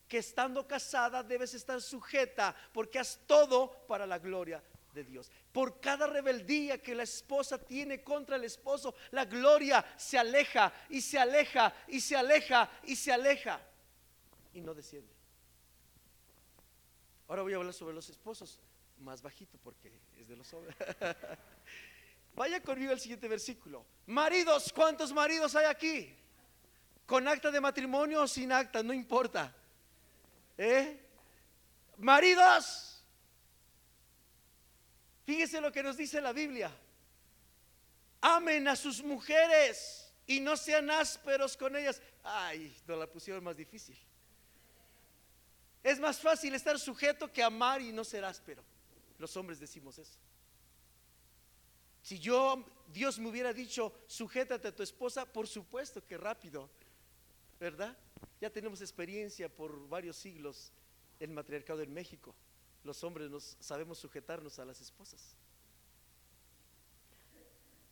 que 0.07 0.19
estando 0.19 0.65
casada 0.65 1.21
debes 1.21 1.53
estar 1.53 1.81
sujeta 1.81 2.55
porque 2.71 2.99
has 2.99 3.19
todo 3.27 3.85
para 3.85 4.07
la 4.07 4.17
gloria 4.17 4.63
de 4.93 5.03
Dios. 5.03 5.29
Por 5.51 5.81
cada 5.81 6.07
rebeldía 6.07 6.81
que 6.81 6.95
la 6.95 7.03
esposa 7.03 7.57
tiene 7.57 8.01
contra 8.01 8.37
el 8.37 8.45
esposo, 8.45 8.95
la 9.11 9.25
gloria 9.25 9.85
se 9.97 10.17
aleja 10.17 10.71
y 10.89 11.01
se 11.01 11.19
aleja 11.19 11.75
y 11.89 11.99
se 11.99 12.15
aleja 12.15 12.71
y 12.83 12.95
se 12.95 13.11
aleja 13.11 13.61
y 14.53 14.61
no 14.61 14.73
desciende. 14.73 15.13
Ahora 17.27 17.41
voy 17.41 17.53
a 17.53 17.57
hablar 17.57 17.73
sobre 17.73 17.93
los 17.93 18.09
esposos, 18.09 18.57
más 18.99 19.21
bajito 19.21 19.57
porque 19.63 19.91
es 20.17 20.27
de 20.27 20.35
los 20.35 20.53
hombres. 20.53 20.75
Vaya 22.35 22.61
conmigo 22.61 22.91
al 22.91 22.99
siguiente 22.99 23.27
versículo. 23.27 23.85
Maridos, 24.05 24.71
¿cuántos 24.73 25.11
maridos 25.11 25.55
hay 25.55 25.65
aquí? 25.65 26.15
Con 27.05 27.27
acta 27.27 27.51
de 27.51 27.59
matrimonio 27.59 28.21
o 28.23 28.27
sin 28.27 28.51
acta, 28.51 28.83
no 28.83 28.93
importa. 28.93 29.53
¿Eh? 30.57 30.99
Maridos, 31.97 33.03
fíjese 35.25 35.59
lo 35.59 35.71
que 35.71 35.83
nos 35.83 35.97
dice 35.97 36.21
la 36.21 36.31
Biblia. 36.31 36.71
Amen 38.21 38.67
a 38.67 38.75
sus 38.75 39.03
mujeres 39.03 40.13
y 40.27 40.39
no 40.39 40.55
sean 40.55 40.91
ásperos 40.91 41.57
con 41.57 41.75
ellas. 41.75 42.01
Ay, 42.23 42.75
no 42.85 42.95
la 42.95 43.07
pusieron 43.07 43.43
más 43.43 43.57
difícil. 43.57 43.97
Es 45.83 45.99
más 45.99 46.19
fácil 46.19 46.53
estar 46.53 46.77
sujeto 46.77 47.31
que 47.31 47.41
amar 47.41 47.81
y 47.81 47.91
no 47.91 48.03
ser 48.03 48.25
áspero. 48.25 48.63
Los 49.19 49.35
hombres 49.37 49.59
decimos 49.59 49.99
eso. 49.99 50.17
Si 52.01 52.17
yo, 52.17 52.65
Dios 52.91 53.19
me 53.19 53.29
hubiera 53.29 53.53
dicho, 53.53 53.93
sujétate 54.07 54.69
a 54.69 54.75
tu 54.75 54.81
esposa, 54.81 55.25
por 55.25 55.47
supuesto 55.47 56.03
que 56.05 56.17
rápido, 56.17 56.69
¿verdad? 57.59 57.95
Ya 58.39 58.49
tenemos 58.49 58.81
experiencia 58.81 59.49
por 59.49 59.87
varios 59.89 60.15
siglos 60.15 60.71
en 61.19 61.33
matriarcado 61.33 61.81
en 61.81 61.93
México. 61.93 62.33
Los 62.83 63.03
hombres 63.03 63.29
nos 63.29 63.57
sabemos 63.59 63.99
sujetarnos 63.99 64.57
a 64.57 64.65
las 64.65 64.79
esposas. 64.79 65.35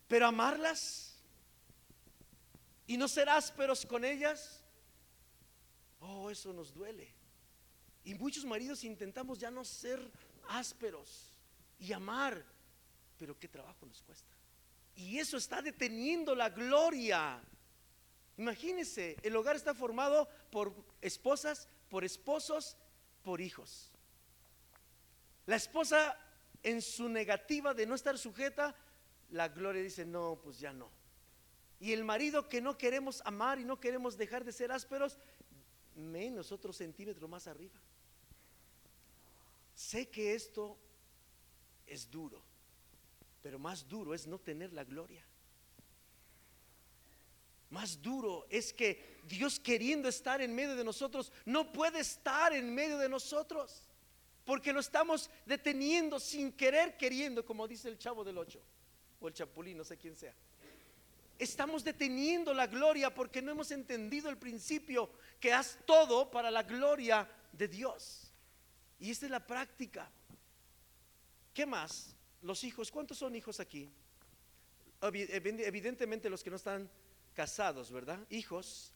Pero 0.08 0.26
amarlas 0.26 1.14
y 2.86 2.96
no 2.96 3.06
ser 3.06 3.28
ásperos 3.28 3.84
con 3.84 4.02
ellas, 4.02 4.64
oh, 6.00 6.30
eso 6.30 6.54
nos 6.54 6.72
duele. 6.72 7.12
Y 8.04 8.14
muchos 8.14 8.46
maridos 8.46 8.84
intentamos 8.84 9.38
ya 9.38 9.50
no 9.50 9.66
ser 9.66 10.00
ásperos 10.48 11.32
y 11.78 11.92
amar, 11.92 12.44
pero 13.16 13.38
qué 13.38 13.48
trabajo 13.48 13.86
nos 13.86 14.02
cuesta. 14.02 14.28
Y 14.96 15.18
eso 15.18 15.36
está 15.36 15.62
deteniendo 15.62 16.34
la 16.34 16.50
gloria. 16.50 17.40
Imagínense, 18.36 19.16
el 19.22 19.36
hogar 19.36 19.56
está 19.56 19.74
formado 19.74 20.28
por 20.50 20.74
esposas, 21.00 21.68
por 21.88 22.04
esposos, 22.04 22.76
por 23.22 23.40
hijos. 23.40 23.92
La 25.46 25.56
esposa 25.56 26.18
en 26.62 26.82
su 26.82 27.08
negativa 27.08 27.74
de 27.74 27.86
no 27.86 27.94
estar 27.94 28.18
sujeta, 28.18 28.74
la 29.30 29.48
gloria 29.48 29.82
dice, 29.82 30.04
no, 30.04 30.40
pues 30.42 30.58
ya 30.58 30.72
no. 30.72 30.90
Y 31.80 31.92
el 31.92 32.04
marido 32.04 32.48
que 32.48 32.60
no 32.60 32.76
queremos 32.76 33.22
amar 33.24 33.60
y 33.60 33.64
no 33.64 33.78
queremos 33.78 34.16
dejar 34.16 34.44
de 34.44 34.52
ser 34.52 34.72
ásperos, 34.72 35.16
menos 35.94 36.50
otro 36.50 36.72
centímetro 36.72 37.28
más 37.28 37.46
arriba. 37.46 37.78
Sé 39.78 40.08
que 40.08 40.34
esto 40.34 40.76
es 41.86 42.10
duro, 42.10 42.42
pero 43.40 43.60
más 43.60 43.86
duro 43.86 44.12
es 44.12 44.26
no 44.26 44.40
tener 44.40 44.72
la 44.72 44.82
gloria. 44.82 45.24
Más 47.70 48.02
duro 48.02 48.44
es 48.50 48.72
que 48.72 49.20
Dios 49.22 49.60
queriendo 49.60 50.08
estar 50.08 50.42
en 50.42 50.52
medio 50.52 50.74
de 50.74 50.82
nosotros, 50.82 51.30
no 51.44 51.70
puede 51.70 52.00
estar 52.00 52.52
en 52.52 52.74
medio 52.74 52.98
de 52.98 53.08
nosotros, 53.08 53.88
porque 54.44 54.72
lo 54.72 54.80
estamos 54.80 55.30
deteniendo 55.46 56.18
sin 56.18 56.50
querer 56.50 56.96
queriendo, 56.96 57.46
como 57.46 57.68
dice 57.68 57.88
el 57.88 57.98
chavo 57.98 58.24
del 58.24 58.38
ocho, 58.38 58.60
o 59.20 59.28
el 59.28 59.34
chapulín, 59.34 59.78
no 59.78 59.84
sé 59.84 59.96
quién 59.96 60.16
sea. 60.16 60.34
Estamos 61.38 61.84
deteniendo 61.84 62.52
la 62.52 62.66
gloria 62.66 63.14
porque 63.14 63.40
no 63.40 63.52
hemos 63.52 63.70
entendido 63.70 64.28
el 64.28 64.38
principio 64.38 65.08
que 65.38 65.52
haz 65.52 65.78
todo 65.86 66.32
para 66.32 66.50
la 66.50 66.64
gloria 66.64 67.30
de 67.52 67.68
Dios. 67.68 68.27
Y 68.98 69.10
esta 69.10 69.26
es 69.26 69.30
la 69.30 69.46
práctica. 69.46 70.10
¿Qué 71.54 71.66
más? 71.66 72.14
Los 72.42 72.64
hijos, 72.64 72.90
¿cuántos 72.90 73.18
son 73.18 73.34
hijos 73.34 73.60
aquí? 73.60 73.90
Evidentemente 75.00 76.28
los 76.28 76.42
que 76.42 76.50
no 76.50 76.56
están 76.56 76.90
casados, 77.34 77.92
¿verdad? 77.92 78.18
Hijos. 78.30 78.92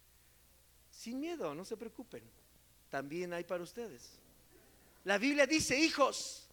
Sin 0.91 1.21
miedo, 1.21 1.55
no 1.55 1.65
se 1.65 1.77
preocupen. 1.77 2.23
También 2.91 3.33
hay 3.33 3.45
para 3.45 3.63
ustedes. 3.63 4.19
La 5.05 5.19
Biblia 5.19 5.47
dice, 5.47 5.79
hijos, 5.79 6.49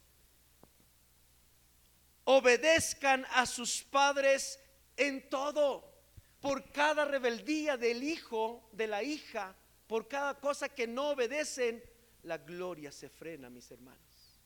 obedezcan 2.24 3.26
a 3.30 3.46
sus 3.46 3.82
padres 3.82 4.58
en 4.96 5.28
todo. 5.28 5.88
Por 6.40 6.72
cada 6.72 7.04
rebeldía 7.04 7.76
del 7.76 8.02
hijo, 8.02 8.68
de 8.72 8.86
la 8.86 9.02
hija, 9.02 9.54
por 9.86 10.08
cada 10.08 10.40
cosa 10.40 10.68
que 10.68 10.86
no 10.86 11.10
obedecen, 11.10 11.84
la 12.22 12.38
gloria 12.38 12.92
se 12.92 13.08
frena, 13.08 13.48
mis 13.50 13.70
hermanos. 13.70 14.40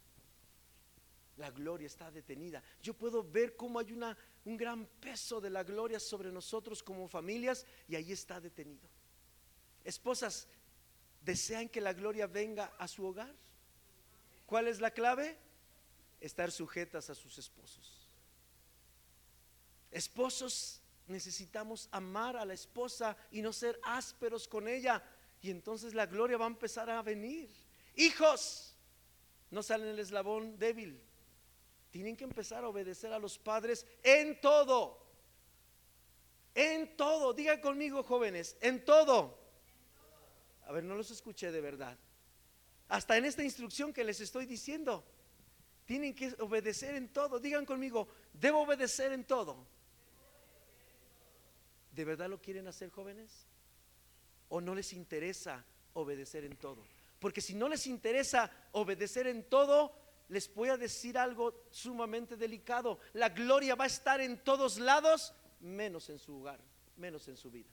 La 1.37 1.51
gloria 1.51 1.87
está 1.87 2.11
detenida. 2.11 2.63
Yo 2.81 2.95
puedo 2.95 3.25
ver 3.25 3.57
cómo 3.57 3.81
hay 3.81 3.93
una, 3.93 4.17
un 4.45 4.57
gran 4.57 4.87
peso 4.87 5.41
de 5.41 5.51
la 5.51 5.65
gloria 5.65 5.99
sobre 5.99 6.31
nosotros 6.31 6.83
como 6.83 7.09
familias 7.09 7.67
y 7.89 7.97
ahí 7.97 8.13
está 8.13 8.41
detenido. 8.41 8.89
Esposas, 9.83 10.47
¿desean 11.23 11.69
que 11.69 11.81
la 11.81 11.93
gloria 11.93 12.27
venga 12.27 12.67
a 12.79 12.87
su 12.87 13.05
hogar? 13.05 13.35
¿Cuál 14.47 14.69
es 14.69 14.81
la 14.81 14.93
clave? 14.93 15.37
Estar 16.21 16.53
sujetas 16.53 17.11
a 17.11 17.15
sus 17.15 17.37
esposos. 17.39 18.09
Esposos, 19.91 20.81
necesitamos 21.09 21.89
amar 21.91 22.37
a 22.37 22.45
la 22.45 22.55
esposa 22.55 23.17
y 23.31 23.43
no 23.43 23.53
ser 23.53 23.79
ásperos 23.83 24.47
con 24.47 24.69
ella. 24.69 25.03
Y 25.43 25.51
entonces 25.51 25.95
la 25.95 26.07
gloria 26.07 26.39
va 26.39 26.45
a 26.45 26.49
empezar 26.49 26.89
a 26.89 27.03
venir. 27.03 27.51
Hijos, 27.97 28.75
no 29.51 29.63
salen 29.63 29.89
el 29.89 29.99
eslabón 29.99 30.59
débil. 30.59 31.01
Tienen 31.91 32.17
que 32.17 32.25
empezar 32.25 32.65
a 32.65 32.69
obedecer 32.69 33.13
a 33.13 33.19
los 33.19 33.39
padres 33.39 33.87
en 34.03 34.41
todo. 34.41 35.01
En 36.55 36.97
todo. 36.97 37.33
Digan 37.33 37.61
conmigo, 37.61 38.03
jóvenes, 38.03 38.57
en 38.61 38.85
todo. 38.85 39.39
A 40.67 40.73
ver, 40.73 40.83
no 40.83 40.97
los 40.97 41.11
escuché 41.11 41.53
de 41.53 41.61
verdad. 41.61 41.97
Hasta 42.89 43.17
en 43.17 43.25
esta 43.25 43.45
instrucción 43.45 43.93
que 43.93 44.05
les 44.05 44.21
estoy 44.21 44.47
diciendo. 44.47 45.05
Tienen 45.85 46.15
que 46.15 46.35
obedecer 46.41 46.95
en 46.95 47.13
todo. 47.13 47.39
Digan 47.39 47.67
conmigo, 47.67 48.09
debo 48.33 48.63
obedecer 48.63 49.13
en 49.13 49.25
todo. 49.25 49.67
¿De 51.93 52.05
verdad 52.05 52.29
lo 52.29 52.41
quieren 52.41 52.67
hacer 52.67 52.91
jóvenes? 52.91 53.47
¿O 54.49 54.61
no 54.61 54.75
les 54.75 54.93
interesa 54.93 55.65
obedecer 55.93 56.45
en 56.45 56.57
todo? 56.57 56.83
Porque 57.25 57.41
si 57.41 57.55
no 57.55 57.71
les 57.71 57.87
interesa 57.87 58.51
obedecer 58.73 59.27
en 59.27 59.49
todo, 59.49 59.97
les 60.29 60.55
voy 60.55 60.69
a 60.69 60.77
decir 60.77 61.17
algo 61.17 61.65
sumamente 61.71 62.37
delicado. 62.37 63.01
La 63.15 63.31
gloria 63.31 63.75
va 63.75 63.85
a 63.85 63.87
estar 63.87 64.21
en 64.21 64.45
todos 64.45 64.79
lados, 64.79 65.33
menos 65.61 66.11
en 66.11 66.19
su 66.19 66.39
hogar, 66.39 66.61
menos 66.99 67.27
en 67.29 67.39
su 67.39 67.51
vida. 67.51 67.71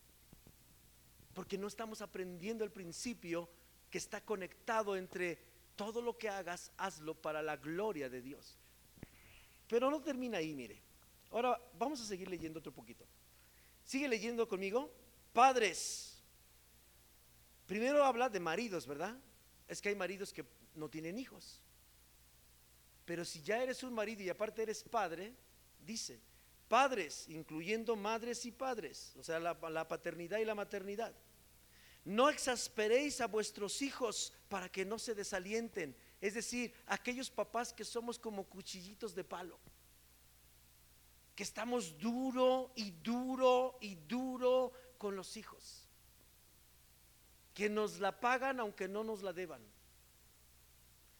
Porque 1.34 1.58
no 1.58 1.68
estamos 1.68 2.02
aprendiendo 2.02 2.64
el 2.64 2.72
principio 2.72 3.50
que 3.90 3.98
está 3.98 4.22
conectado 4.22 4.96
entre 4.96 5.38
todo 5.76 6.02
lo 6.02 6.18
que 6.18 6.30
hagas, 6.30 6.72
hazlo 6.78 7.14
para 7.14 7.42
la 7.42 7.58
gloria 7.58 8.08
de 8.08 8.22
Dios. 8.22 8.58
Pero 9.68 9.92
no 9.92 10.00
termina 10.02 10.38
ahí, 10.38 10.56
mire. 10.56 10.82
Ahora 11.30 11.60
vamos 11.78 12.00
a 12.00 12.06
seguir 12.06 12.30
leyendo 12.30 12.60
otro 12.60 12.72
poquito. 12.72 13.06
Sigue 13.84 14.08
leyendo 14.08 14.48
conmigo. 14.48 14.90
Padres. 15.34 16.24
Primero 17.66 18.06
habla 18.06 18.30
de 18.30 18.40
maridos, 18.40 18.88
¿verdad? 18.88 19.20
Es 19.72 19.82
que 19.82 19.88
hay 19.88 19.96
maridos 19.96 20.34
que 20.34 20.44
no 20.76 20.90
tienen 20.90 21.18
hijos. 21.18 21.62
Pero 23.06 23.24
si 23.24 23.42
ya 23.42 23.64
eres 23.64 23.84
un 23.84 23.94
marido 23.94 24.22
y 24.22 24.28
aparte 24.28 24.64
eres 24.64 24.84
padre, 24.84 25.34
dice, 25.80 26.20
padres, 26.68 27.26
incluyendo 27.30 27.96
madres 27.96 28.46
y 28.46 28.52
padres, 28.52 29.14
o 29.18 29.24
sea, 29.24 29.40
la, 29.40 29.88
paternidad 29.88 30.40
y 30.40 30.46
la 30.46 30.56
maternidad. 30.56 31.16
No 32.04 32.28
exasperéis 32.28 33.22
a 33.22 33.28
vuestros 33.28 33.82
hijos 33.82 34.34
para 34.50 34.70
que 34.70 34.84
no 34.84 35.00
se 35.00 35.16
desalienten. 35.16 35.96
Es 36.20 36.34
decir, 36.34 36.74
aquellos 36.88 37.30
papás 37.30 37.72
que 37.72 37.86
somos 37.86 38.20
como 38.20 38.44
cuchillitos 38.44 39.16
de 39.16 39.24
palo 39.24 39.58
que 41.34 41.44
estamos 41.44 41.98
duro 41.98 42.74
y 42.76 42.92
duro 42.92 43.78
y 43.80 43.96
duro 43.96 44.74
con 44.98 45.16
los 45.16 45.38
hijos, 45.38 45.81
que 47.54 47.70
nos 47.70 48.00
la 48.00 48.20
pagan 48.20 48.60
aunque 48.60 48.88
no 48.88 49.04
nos 49.04 49.22
la 49.24 49.34
deban. 49.34 49.62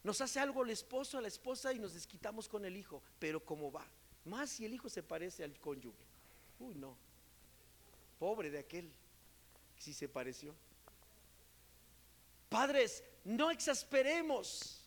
Nos 0.04 0.22
hace 0.22 0.40
algo 0.40 0.64
el 0.64 0.72
esposo, 0.72 1.18
a 1.18 1.22
la 1.22 1.28
esposa 1.28 1.74
y 1.74 1.80
nos 1.80 1.94
desquitamos 1.94 2.50
con 2.50 2.66
el 2.66 2.76
hijo, 2.76 3.04
pero 3.20 3.44
¿cómo 3.44 3.72
va? 3.72 3.86
Más 4.26 4.50
si 4.50 4.66
el 4.66 4.74
hijo 4.74 4.90
se 4.90 5.04
parece 5.04 5.44
al 5.44 5.60
cónyuge. 5.60 6.06
Uy, 6.60 6.76
no. 6.76 6.96
Pobre 8.20 8.50
de 8.50 8.60
aquel 8.60 8.92
que 9.76 9.82
sí 9.82 9.94
se 9.94 10.08
pareció. 10.08 10.56
Padres, 12.50 13.04
no 13.24 13.52
exasperemos. 13.52 14.86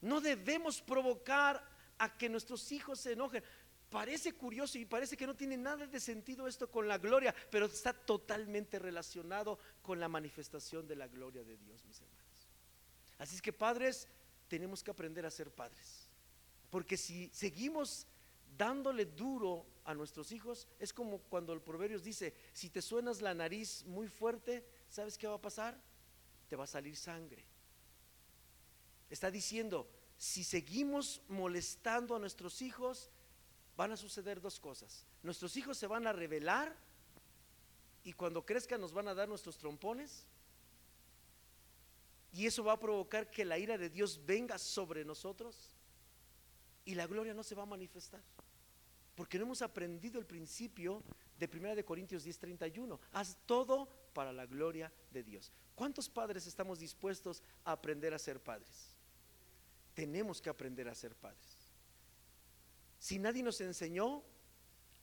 No 0.00 0.20
debemos 0.20 0.80
provocar 0.80 1.62
a 1.98 2.16
que 2.16 2.28
nuestros 2.28 2.70
hijos 2.72 3.00
se 3.00 3.12
enojen. 3.12 3.42
Parece 3.90 4.32
curioso 4.32 4.78
y 4.78 4.84
parece 4.84 5.16
que 5.16 5.26
no 5.26 5.36
tiene 5.36 5.56
nada 5.56 5.86
de 5.86 6.00
sentido 6.00 6.48
esto 6.48 6.70
con 6.70 6.88
la 6.88 6.98
gloria, 6.98 7.34
pero 7.50 7.66
está 7.66 7.92
totalmente 7.92 8.78
relacionado 8.78 9.58
con 9.82 10.00
la 10.00 10.08
manifestación 10.08 10.88
de 10.88 10.96
la 10.96 11.06
gloria 11.06 11.44
de 11.44 11.56
Dios, 11.56 11.84
mis 11.84 12.00
hermanos. 12.00 12.48
Así 13.18 13.36
es 13.36 13.42
que 13.42 13.52
padres, 13.52 14.08
tenemos 14.48 14.82
que 14.82 14.90
aprender 14.90 15.24
a 15.24 15.30
ser 15.30 15.50
padres. 15.50 16.08
Porque 16.70 16.96
si 16.96 17.30
seguimos 17.32 18.06
dándole 18.56 19.04
duro 19.04 19.66
a 19.84 19.94
nuestros 19.94 20.32
hijos, 20.32 20.66
es 20.78 20.92
como 20.92 21.18
cuando 21.20 21.52
el 21.52 21.60
Proverbios 21.60 22.02
dice, 22.02 22.34
si 22.52 22.70
te 22.70 22.82
suenas 22.82 23.20
la 23.20 23.34
nariz 23.34 23.84
muy 23.84 24.08
fuerte, 24.08 24.66
¿sabes 24.88 25.16
qué 25.16 25.26
va 25.26 25.36
a 25.36 25.40
pasar? 25.40 25.80
Te 26.48 26.56
va 26.56 26.64
a 26.64 26.68
salir 26.68 26.96
sangre. 26.96 27.44
Está 29.08 29.30
diciendo, 29.30 29.88
si 30.18 30.42
seguimos 30.42 31.22
molestando 31.28 32.16
a 32.16 32.18
nuestros 32.18 32.62
hijos, 32.62 33.10
van 33.76 33.92
a 33.92 33.96
suceder 33.96 34.40
dos 34.40 34.58
cosas. 34.58 35.04
Nuestros 35.22 35.56
hijos 35.56 35.76
se 35.76 35.86
van 35.86 36.06
a 36.06 36.12
rebelar 36.12 36.74
y 38.02 38.12
cuando 38.12 38.44
crezcan 38.44 38.80
nos 38.80 38.92
van 38.92 39.08
a 39.08 39.14
dar 39.14 39.28
nuestros 39.28 39.58
trompones. 39.58 40.26
Y 42.32 42.46
eso 42.46 42.64
va 42.64 42.72
a 42.72 42.80
provocar 42.80 43.30
que 43.30 43.44
la 43.44 43.58
ira 43.58 43.78
de 43.78 43.90
Dios 43.90 44.20
venga 44.24 44.58
sobre 44.58 45.04
nosotros 45.04 45.72
y 46.84 46.94
la 46.94 47.06
gloria 47.06 47.34
no 47.34 47.42
se 47.42 47.54
va 47.54 47.64
a 47.64 47.66
manifestar. 47.66 48.22
Porque 49.14 49.38
no 49.38 49.44
hemos 49.44 49.62
aprendido 49.62 50.18
el 50.18 50.26
principio 50.26 51.02
de 51.38 51.46
1 51.46 51.74
de 51.74 51.84
Corintios 51.84 52.24
10:31. 52.24 52.98
Haz 53.12 53.38
todo 53.46 53.88
para 54.12 54.32
la 54.32 54.46
gloria 54.46 54.92
de 55.10 55.22
Dios. 55.22 55.50
¿Cuántos 55.74 56.08
padres 56.08 56.46
estamos 56.46 56.78
dispuestos 56.78 57.42
a 57.64 57.72
aprender 57.72 58.14
a 58.14 58.18
ser 58.18 58.42
padres? 58.42 58.94
Tenemos 59.94 60.40
que 60.40 60.50
aprender 60.50 60.88
a 60.88 60.94
ser 60.94 61.14
padres. 61.14 61.55
Si 63.06 63.20
nadie 63.20 63.40
nos 63.40 63.60
enseñó, 63.60 64.24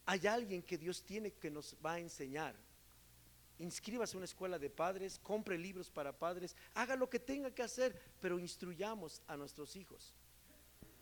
hay 0.06 0.28
alguien 0.28 0.62
que 0.62 0.78
Dios 0.78 1.06
tiene 1.06 1.32
que 1.32 1.50
nos 1.50 1.74
va 1.76 1.94
a 1.94 2.00
enseñar. 2.00 2.54
Inscríbase 3.60 4.14
a 4.14 4.18
una 4.18 4.26
escuela 4.26 4.60
de 4.60 4.70
padres, 4.70 5.18
compre 5.20 5.58
libros 5.58 5.90
para 5.90 6.12
padres, 6.12 6.54
haga 6.74 6.98
lo 6.98 7.10
que 7.10 7.22
tenga 7.22 7.56
que 7.56 7.64
hacer, 7.64 7.98
pero 8.20 8.40
instruyamos 8.40 9.22
a 9.26 9.38
nuestros 9.38 9.78
hijos. 9.78 10.14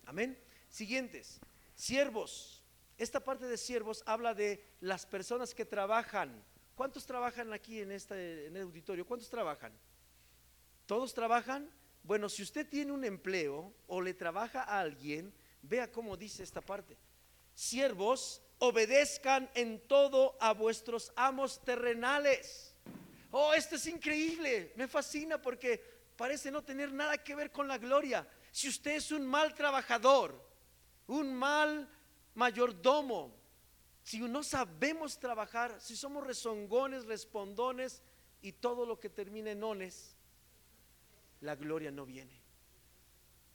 Amén. 0.05 0.37
Siguientes, 0.69 1.39
siervos. 1.73 2.61
Esta 2.99 3.19
parte 3.19 3.47
de 3.47 3.57
siervos 3.57 4.03
habla 4.05 4.35
de 4.35 4.63
las 4.79 5.07
personas 5.07 5.55
que 5.55 5.65
trabajan. 5.65 6.45
¿Cuántos 6.75 7.07
trabajan 7.07 7.51
aquí 7.51 7.79
en 7.79 7.93
este 7.93 8.45
en 8.45 8.55
el 8.55 8.61
auditorio? 8.61 9.07
¿Cuántos 9.07 9.27
trabajan? 9.27 9.73
¿Todos 10.85 11.15
trabajan? 11.15 11.67
Bueno, 12.03 12.29
si 12.29 12.43
usted 12.43 12.69
tiene 12.69 12.91
un 12.91 13.05
empleo 13.05 13.73
o 13.87 14.01
le 14.01 14.13
trabaja 14.13 14.61
a 14.61 14.79
alguien, 14.79 15.33
Vea 15.61 15.91
cómo 15.91 16.17
dice 16.17 16.43
esta 16.43 16.61
parte. 16.61 16.97
Siervos, 17.53 18.41
obedezcan 18.59 19.49
en 19.55 19.87
todo 19.87 20.37
a 20.39 20.53
vuestros 20.53 21.11
amos 21.15 21.63
terrenales. 21.63 22.75
Oh, 23.31 23.53
esto 23.53 23.75
es 23.75 23.85
increíble. 23.87 24.73
Me 24.75 24.87
fascina 24.87 25.41
porque 25.41 25.83
parece 26.15 26.51
no 26.51 26.63
tener 26.63 26.91
nada 26.93 27.17
que 27.17 27.35
ver 27.35 27.51
con 27.51 27.67
la 27.67 27.77
gloria. 27.77 28.27
Si 28.51 28.67
usted 28.67 28.91
es 28.91 29.11
un 29.11 29.25
mal 29.25 29.53
trabajador, 29.55 30.39
un 31.07 31.33
mal 31.33 31.89
mayordomo, 32.35 33.33
si 34.03 34.19
no 34.19 34.43
sabemos 34.43 35.19
trabajar, 35.19 35.79
si 35.79 35.95
somos 35.95 36.25
rezongones, 36.25 37.05
respondones 37.05 38.01
y 38.41 38.51
todo 38.53 38.85
lo 38.85 38.99
que 38.99 39.09
termina 39.09 39.51
en 39.51 39.63
ones, 39.63 40.15
la 41.39 41.55
gloria 41.55 41.91
no 41.91 42.05
viene. 42.05 42.41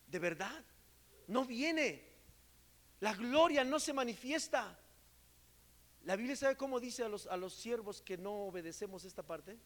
De 0.07 0.19
verdad 0.19 0.64
no 1.27 1.45
viene. 1.45 2.03
La 3.01 3.15
gloria 3.15 3.65
no 3.65 3.79
se 3.79 3.93
manifiesta. 3.93 4.79
La 6.05 6.17
Biblia 6.17 6.37
sabe 6.37 6.57
cómo 6.57 6.81
dice 6.81 7.03
a 7.03 7.09
los, 7.09 7.27
a 7.27 7.37
los 7.37 7.55
siervos 7.55 8.01
que 8.01 8.17
no 8.17 8.33
obedecemos 8.47 9.05
esta 9.05 9.23
parte. 9.23 9.59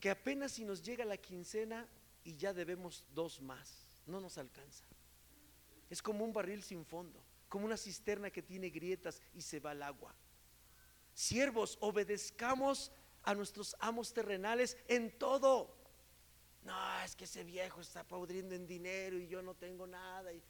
Que 0.00 0.10
apenas 0.10 0.52
si 0.52 0.64
nos 0.64 0.82
llega 0.82 1.04
la 1.04 1.18
quincena 1.18 1.86
y 2.24 2.36
ya 2.36 2.52
debemos 2.52 3.04
dos 3.14 3.40
más. 3.40 3.86
No 4.06 4.20
nos 4.20 4.38
alcanza. 4.38 4.84
Es 5.90 6.02
como 6.02 6.24
un 6.24 6.32
barril 6.32 6.62
sin 6.62 6.84
fondo, 6.84 7.22
como 7.48 7.66
una 7.66 7.76
cisterna 7.76 8.30
que 8.30 8.42
tiene 8.42 8.70
grietas 8.70 9.20
y 9.34 9.42
se 9.42 9.60
va 9.60 9.72
al 9.72 9.82
agua. 9.82 10.14
Siervos, 11.14 11.76
obedezcamos 11.80 12.92
a 13.22 13.34
nuestros 13.34 13.76
amos 13.80 14.12
terrenales 14.12 14.76
en 14.88 15.18
todo. 15.18 15.76
No, 16.62 17.00
es 17.02 17.16
que 17.16 17.24
ese 17.24 17.44
viejo 17.44 17.80
está 17.80 18.04
podriendo 18.04 18.54
en 18.54 18.66
dinero 18.66 19.18
y 19.18 19.26
yo 19.26 19.42
no 19.42 19.54
tengo 19.54 19.86
nada. 19.86 20.32
Y 20.32 20.42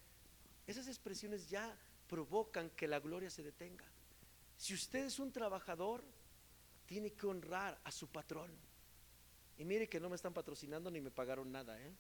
esas 0.67 0.89
expresiones 0.89 1.49
ya 1.49 1.77
provocan 2.09 2.71
que 2.71 2.89
la 2.89 2.99
gloria 2.99 3.31
se 3.31 3.43
detenga. 3.43 3.85
Si 4.57 4.75
usted 4.75 5.07
es 5.07 5.19
un 5.19 5.33
trabajador, 5.33 6.05
tiene 6.87 7.13
que 7.13 7.27
honrar 7.27 7.81
a 7.85 7.93
su 7.93 8.09
patrón. 8.09 8.51
Y 9.57 9.65
mire 9.65 9.89
que 9.89 10.01
no 10.01 10.09
me 10.09 10.17
están 10.17 10.33
patrocinando 10.33 10.91
ni 10.91 11.01
me 11.01 11.11
pagaron 11.11 11.51
nada. 11.53 11.81
¿eh? 11.81 11.93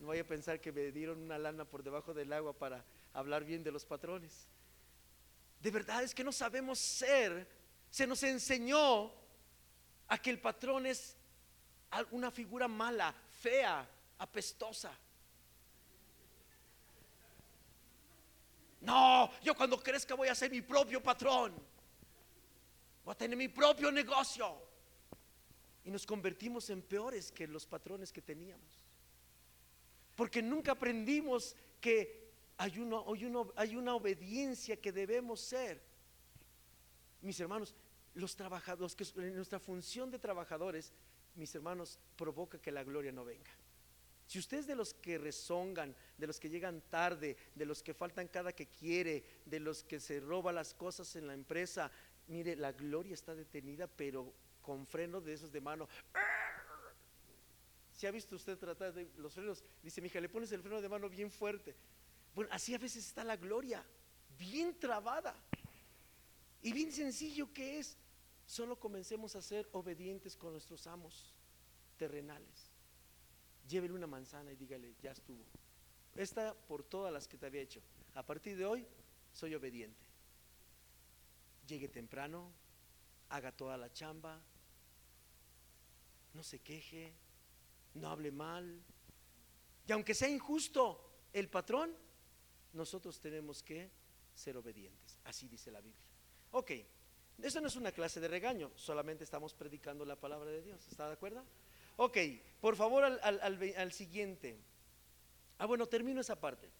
No 0.00 0.08
vaya 0.08 0.22
a 0.22 0.26
pensar 0.26 0.60
que 0.60 0.72
me 0.72 0.92
dieron 0.92 1.18
una 1.18 1.38
lana 1.38 1.64
por 1.64 1.82
debajo 1.82 2.12
del 2.14 2.32
agua 2.32 2.52
para 2.52 2.84
hablar 3.12 3.44
bien 3.44 3.64
de 3.64 3.72
los 3.72 3.84
patrones. 3.84 4.46
De 5.60 5.70
verdad 5.70 6.02
es 6.02 6.14
que 6.14 6.22
no 6.22 6.32
sabemos 6.32 6.78
ser. 6.78 7.48
Se 7.90 8.06
nos 8.06 8.22
enseñó 8.22 9.12
a 10.06 10.18
que 10.18 10.30
el 10.30 10.40
patrón 10.40 10.86
es 10.86 11.17
una 12.10 12.30
figura 12.30 12.68
mala, 12.68 13.14
fea, 13.40 13.86
apestosa. 14.18 14.92
No, 18.80 19.30
yo 19.42 19.54
cuando 19.54 19.82
crezca 19.82 20.14
voy 20.14 20.28
a 20.28 20.34
ser 20.34 20.50
mi 20.50 20.62
propio 20.62 21.02
patrón. 21.02 21.54
Voy 23.04 23.12
a 23.12 23.18
tener 23.18 23.36
mi 23.36 23.48
propio 23.48 23.90
negocio. 23.90 24.68
Y 25.84 25.90
nos 25.90 26.04
convertimos 26.04 26.68
en 26.70 26.82
peores 26.82 27.32
que 27.32 27.46
los 27.46 27.66
patrones 27.66 28.12
que 28.12 28.22
teníamos. 28.22 28.84
Porque 30.14 30.42
nunca 30.42 30.72
aprendimos 30.72 31.56
que 31.80 32.28
hay 32.58 32.78
una, 32.78 32.98
hay 33.56 33.76
una 33.76 33.94
obediencia 33.94 34.76
que 34.80 34.92
debemos 34.92 35.40
ser. 35.40 35.80
Mis 37.22 37.40
hermanos, 37.40 37.74
los 38.14 38.36
trabajadores, 38.36 38.94
que 38.94 39.30
nuestra 39.30 39.58
función 39.58 40.10
de 40.10 40.18
trabajadores, 40.18 40.92
mis 41.38 41.54
hermanos, 41.54 41.98
provoca 42.16 42.60
que 42.60 42.72
la 42.72 42.84
gloria 42.84 43.12
no 43.12 43.24
venga. 43.24 43.50
Si 44.26 44.38
usted 44.38 44.58
es 44.58 44.66
de 44.66 44.76
los 44.76 44.92
que 44.92 45.16
rezongan, 45.16 45.96
de 46.18 46.26
los 46.26 46.38
que 46.38 46.50
llegan 46.50 46.82
tarde, 46.90 47.36
de 47.54 47.64
los 47.64 47.82
que 47.82 47.94
faltan 47.94 48.28
cada 48.28 48.52
que 48.52 48.66
quiere, 48.66 49.24
de 49.46 49.58
los 49.58 49.82
que 49.82 50.00
se 50.00 50.20
roba 50.20 50.52
las 50.52 50.74
cosas 50.74 51.16
en 51.16 51.26
la 51.26 51.32
empresa, 51.32 51.90
mire, 52.26 52.54
la 52.54 52.72
gloria 52.72 53.14
está 53.14 53.34
detenida, 53.34 53.86
pero 53.86 54.34
con 54.60 54.86
freno 54.86 55.22
de 55.22 55.32
esos 55.32 55.50
de 55.50 55.62
mano. 55.62 55.88
Si 57.94 58.06
ha 58.06 58.10
visto 58.10 58.36
usted 58.36 58.58
tratar 58.58 58.92
de 58.92 59.08
los 59.16 59.32
frenos, 59.32 59.64
dice 59.82 60.02
mi 60.02 60.08
hija, 60.08 60.20
le 60.20 60.28
pones 60.28 60.52
el 60.52 60.60
freno 60.60 60.82
de 60.82 60.88
mano 60.90 61.08
bien 61.08 61.30
fuerte. 61.30 61.74
Bueno, 62.34 62.50
así 62.52 62.74
a 62.74 62.78
veces 62.78 63.06
está 63.06 63.24
la 63.24 63.36
gloria, 63.36 63.82
bien 64.38 64.78
trabada. 64.78 65.34
Y 66.60 66.72
bien 66.72 66.92
sencillo 66.92 67.52
que 67.52 67.78
es, 67.78 67.96
solo 68.48 68.80
comencemos 68.80 69.36
a 69.36 69.42
ser 69.42 69.68
obedientes 69.70 70.36
con 70.36 70.50
nuestros 70.50 70.88
amos 70.88 71.32
terrenales 71.96 72.72
llévele 73.68 73.94
una 73.94 74.06
manzana 74.06 74.50
y 74.50 74.56
dígale, 74.56 74.94
ya 75.00 75.12
estuvo. 75.12 75.44
Esta 76.16 76.54
por 76.54 76.82
todas 76.82 77.12
las 77.12 77.28
que 77.28 77.36
te 77.36 77.46
había 77.46 77.60
hecho. 77.60 77.80
A 78.14 78.24
partir 78.24 78.56
de 78.56 78.64
hoy, 78.64 78.86
soy 79.32 79.54
obediente. 79.54 80.04
Llegue 81.66 81.88
temprano, 81.88 82.50
haga 83.28 83.52
toda 83.52 83.76
la 83.76 83.92
chamba, 83.92 84.40
no 86.32 86.42
se 86.42 86.60
queje, 86.60 87.12
no 87.94 88.08
hable 88.08 88.32
mal. 88.32 88.82
Y 89.86 89.92
aunque 89.92 90.14
sea 90.14 90.28
injusto 90.28 91.28
el 91.32 91.48
patrón, 91.48 91.94
nosotros 92.72 93.20
tenemos 93.20 93.62
que 93.62 93.90
ser 94.34 94.56
obedientes. 94.56 95.18
Así 95.24 95.46
dice 95.46 95.70
la 95.70 95.80
Biblia. 95.80 96.02
Ok, 96.52 96.72
eso 97.42 97.60
no 97.60 97.68
es 97.68 97.76
una 97.76 97.92
clase 97.92 98.20
de 98.20 98.28
regaño, 98.28 98.70
solamente 98.74 99.24
estamos 99.24 99.54
predicando 99.54 100.04
la 100.04 100.16
palabra 100.16 100.50
de 100.50 100.62
Dios. 100.62 100.86
¿Está 100.88 101.06
de 101.06 101.14
acuerdo? 101.14 101.44
Ok, 101.96 102.16
por 102.60 102.76
favor 102.76 103.04
al, 103.04 103.92
siguiente. 103.92 104.58
Ah, 105.58 105.66
bueno, 105.66 105.86
termino 105.86 106.20
esa 106.20 106.40
parte. 106.40 106.70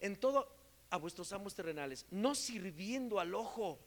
En 0.00 0.16
todo 0.16 0.56
a 0.90 0.96
vuestros 0.96 1.32
amos 1.32 1.54
terrenales, 1.54 2.06
no 2.10 2.34
sirviendo 2.34 3.20
al 3.20 3.34
ojo 3.34 3.78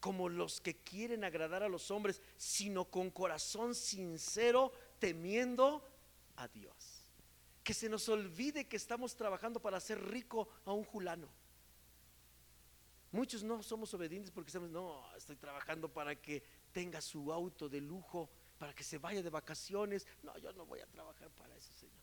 como 0.00 0.28
los 0.28 0.60
que 0.60 0.76
quieren 0.76 1.24
agradar 1.24 1.62
a 1.62 1.68
los 1.68 1.90
hombres, 1.90 2.22
sino 2.36 2.86
con 2.86 3.10
corazón 3.10 3.74
sincero, 3.74 4.72
temiendo 4.98 5.86
a 6.36 6.48
Dios. 6.48 7.02
Que 7.62 7.74
se 7.74 7.88
nos 7.88 8.08
olvide 8.08 8.68
que 8.68 8.76
estamos 8.76 9.16
trabajando 9.16 9.60
para 9.60 9.78
hacer 9.78 10.02
rico 10.02 10.48
a 10.64 10.72
un 10.72 10.84
julano. 10.84 11.28
Muchos 13.16 13.42
no 13.42 13.62
somos 13.62 13.94
obedientes 13.94 14.30
porque 14.30 14.50
estamos, 14.50 14.68
no, 14.68 15.02
estoy 15.16 15.36
trabajando 15.36 15.90
para 15.90 16.20
que 16.20 16.42
tenga 16.70 17.00
su 17.00 17.32
auto 17.32 17.66
de 17.66 17.80
lujo 17.80 18.28
para 18.58 18.74
que 18.74 18.84
se 18.84 18.98
vaya 18.98 19.22
de 19.22 19.30
vacaciones. 19.30 20.06
No, 20.22 20.36
yo 20.36 20.52
no 20.52 20.66
voy 20.66 20.80
a 20.80 20.86
trabajar 20.86 21.30
para 21.30 21.56
eso, 21.56 21.72
Señor. 21.72 21.96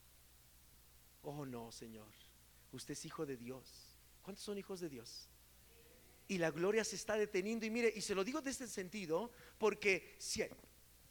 Oh, 1.21 1.45
no, 1.45 1.71
Señor. 1.71 2.11
Usted 2.71 2.93
es 2.93 3.05
hijo 3.05 3.27
de 3.27 3.37
Dios. 3.37 3.95
¿Cuántos 4.23 4.43
son 4.43 4.57
hijos 4.57 4.79
de 4.79 4.89
Dios? 4.89 5.29
Y 6.27 6.39
la 6.39 6.49
gloria 6.49 6.83
se 6.83 6.95
está 6.95 7.15
deteniendo. 7.15 7.67
Y 7.67 7.69
mire, 7.69 7.93
y 7.95 8.01
se 8.01 8.15
lo 8.15 8.23
digo 8.23 8.41
de 8.41 8.49
este 8.49 8.65
sentido, 8.65 9.29
porque 9.59 10.15
si 10.17 10.43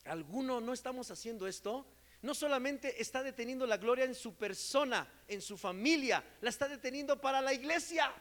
alguno 0.05 0.61
no 0.61 0.73
estamos 0.73 1.13
haciendo 1.13 1.47
esto, 1.47 1.87
no 2.23 2.35
solamente 2.35 3.01
está 3.01 3.23
deteniendo 3.23 3.69
la 3.69 3.77
gloria 3.77 4.05
en 4.05 4.17
su 4.17 4.35
persona, 4.35 5.09
en 5.29 5.41
su 5.41 5.57
familia, 5.57 6.25
la 6.41 6.51
está 6.51 6.67
deteniendo 6.67 7.21
para 7.21 7.41
la 7.41 7.55
iglesia. 7.55 8.13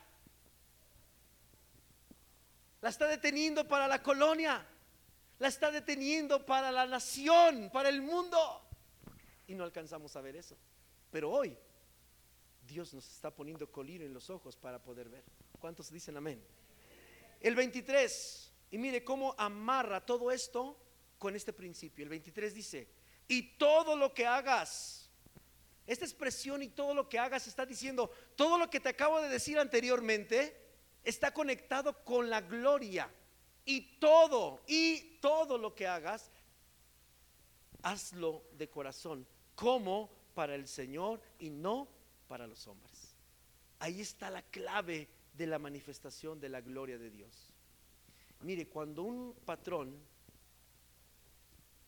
La 2.81 2.89
está 2.89 3.07
deteniendo 3.07 3.67
para 3.67 3.87
la 3.87 4.03
colonia 4.03 4.67
la 5.41 5.47
está 5.47 5.71
deteniendo 5.71 6.45
para 6.45 6.71
la 6.71 6.85
nación, 6.85 7.71
para 7.73 7.89
el 7.89 8.03
mundo. 8.03 8.61
Y 9.47 9.55
no 9.55 9.63
alcanzamos 9.63 10.15
a 10.15 10.21
ver 10.21 10.35
eso. 10.35 10.55
Pero 11.09 11.31
hoy 11.31 11.57
Dios 12.67 12.93
nos 12.93 13.09
está 13.09 13.33
poniendo 13.33 13.71
colín 13.71 14.03
en 14.03 14.13
los 14.13 14.29
ojos 14.29 14.55
para 14.55 14.83
poder 14.83 15.09
ver. 15.09 15.23
¿Cuántos 15.59 15.89
dicen 15.89 16.15
amén? 16.15 16.39
El 17.39 17.55
23, 17.55 18.53
y 18.69 18.77
mire 18.77 19.03
cómo 19.03 19.33
amarra 19.35 20.05
todo 20.05 20.31
esto 20.31 20.77
con 21.17 21.35
este 21.35 21.53
principio. 21.53 22.03
El 22.03 22.09
23 22.09 22.53
dice, 22.53 22.87
y 23.27 23.57
todo 23.57 23.95
lo 23.95 24.13
que 24.13 24.27
hagas, 24.27 25.09
esta 25.87 26.05
expresión 26.05 26.61
y 26.61 26.67
todo 26.67 26.93
lo 26.93 27.09
que 27.09 27.17
hagas 27.17 27.47
está 27.47 27.65
diciendo, 27.65 28.11
todo 28.35 28.59
lo 28.59 28.69
que 28.69 28.79
te 28.79 28.89
acabo 28.89 29.19
de 29.21 29.29
decir 29.29 29.57
anteriormente 29.57 30.60
está 31.03 31.33
conectado 31.33 32.03
con 32.03 32.29
la 32.29 32.41
gloria 32.41 33.09
y 33.65 33.97
todo, 33.99 34.61
y 34.67 35.17
todo 35.21 35.57
lo 35.57 35.73
que 35.75 35.87
hagas, 35.87 36.31
hazlo 37.83 38.43
de 38.53 38.69
corazón, 38.69 39.25
como 39.55 40.09
para 40.33 40.55
el 40.55 40.67
Señor 40.67 41.21
y 41.39 41.49
no 41.49 41.87
para 42.27 42.47
los 42.47 42.67
hombres. 42.67 43.15
Ahí 43.79 44.01
está 44.01 44.29
la 44.29 44.41
clave 44.43 45.07
de 45.33 45.47
la 45.47 45.59
manifestación 45.59 46.39
de 46.39 46.49
la 46.49 46.61
gloria 46.61 46.97
de 46.97 47.09
Dios. 47.09 47.53
Mire, 48.41 48.67
cuando 48.67 49.03
un 49.03 49.35
patrón 49.45 49.99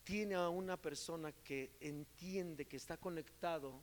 tiene 0.04 0.36
a 0.36 0.50
una 0.50 0.78
persona 0.78 1.32
que 1.32 1.72
entiende 1.80 2.66
que 2.66 2.78
está 2.78 2.98
conectado 2.98 3.82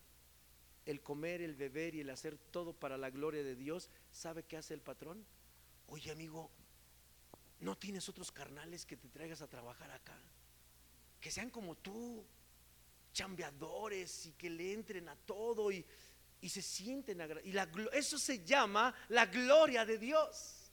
el 0.87 1.01
comer, 1.03 1.43
el 1.43 1.55
beber 1.55 1.95
y 1.95 2.01
el 2.01 2.11
hacer 2.11 2.37
todo 2.51 2.73
para 2.73 2.97
la 2.97 3.11
gloria 3.11 3.43
de 3.43 3.55
Dios, 3.55 3.91
¿sabe 4.11 4.43
qué 4.43 4.57
hace 4.57 4.75
el 4.75 4.81
patrón? 4.81 5.25
Oye 5.89 6.11
amigo, 6.11 6.51
¿No 7.61 7.77
tienes 7.77 8.09
otros 8.09 8.33
carnales 8.33 8.87
que 8.87 8.97
te 8.97 9.09
traigas 9.09 9.43
a 9.43 9.47
trabajar 9.47 9.91
acá? 9.91 10.17
Que 11.21 11.31
sean 11.31 11.51
como 11.51 11.77
tú, 11.77 12.25
chambeadores 13.13 14.27
y 14.27 14.33
que 14.33 14.49
le 14.49 14.73
entren 14.73 15.09
a 15.11 15.17
todo 15.17 15.71
y, 15.71 15.85
se 16.49 16.63
sienten 16.63 17.21
y 17.45 17.53
la, 17.53 17.69
eso 17.93 18.19
se 18.19 18.43
llama 18.43 18.95
la 19.09 19.27
gloria 19.27 19.85
de 19.85 19.99
Dios. 19.99 20.73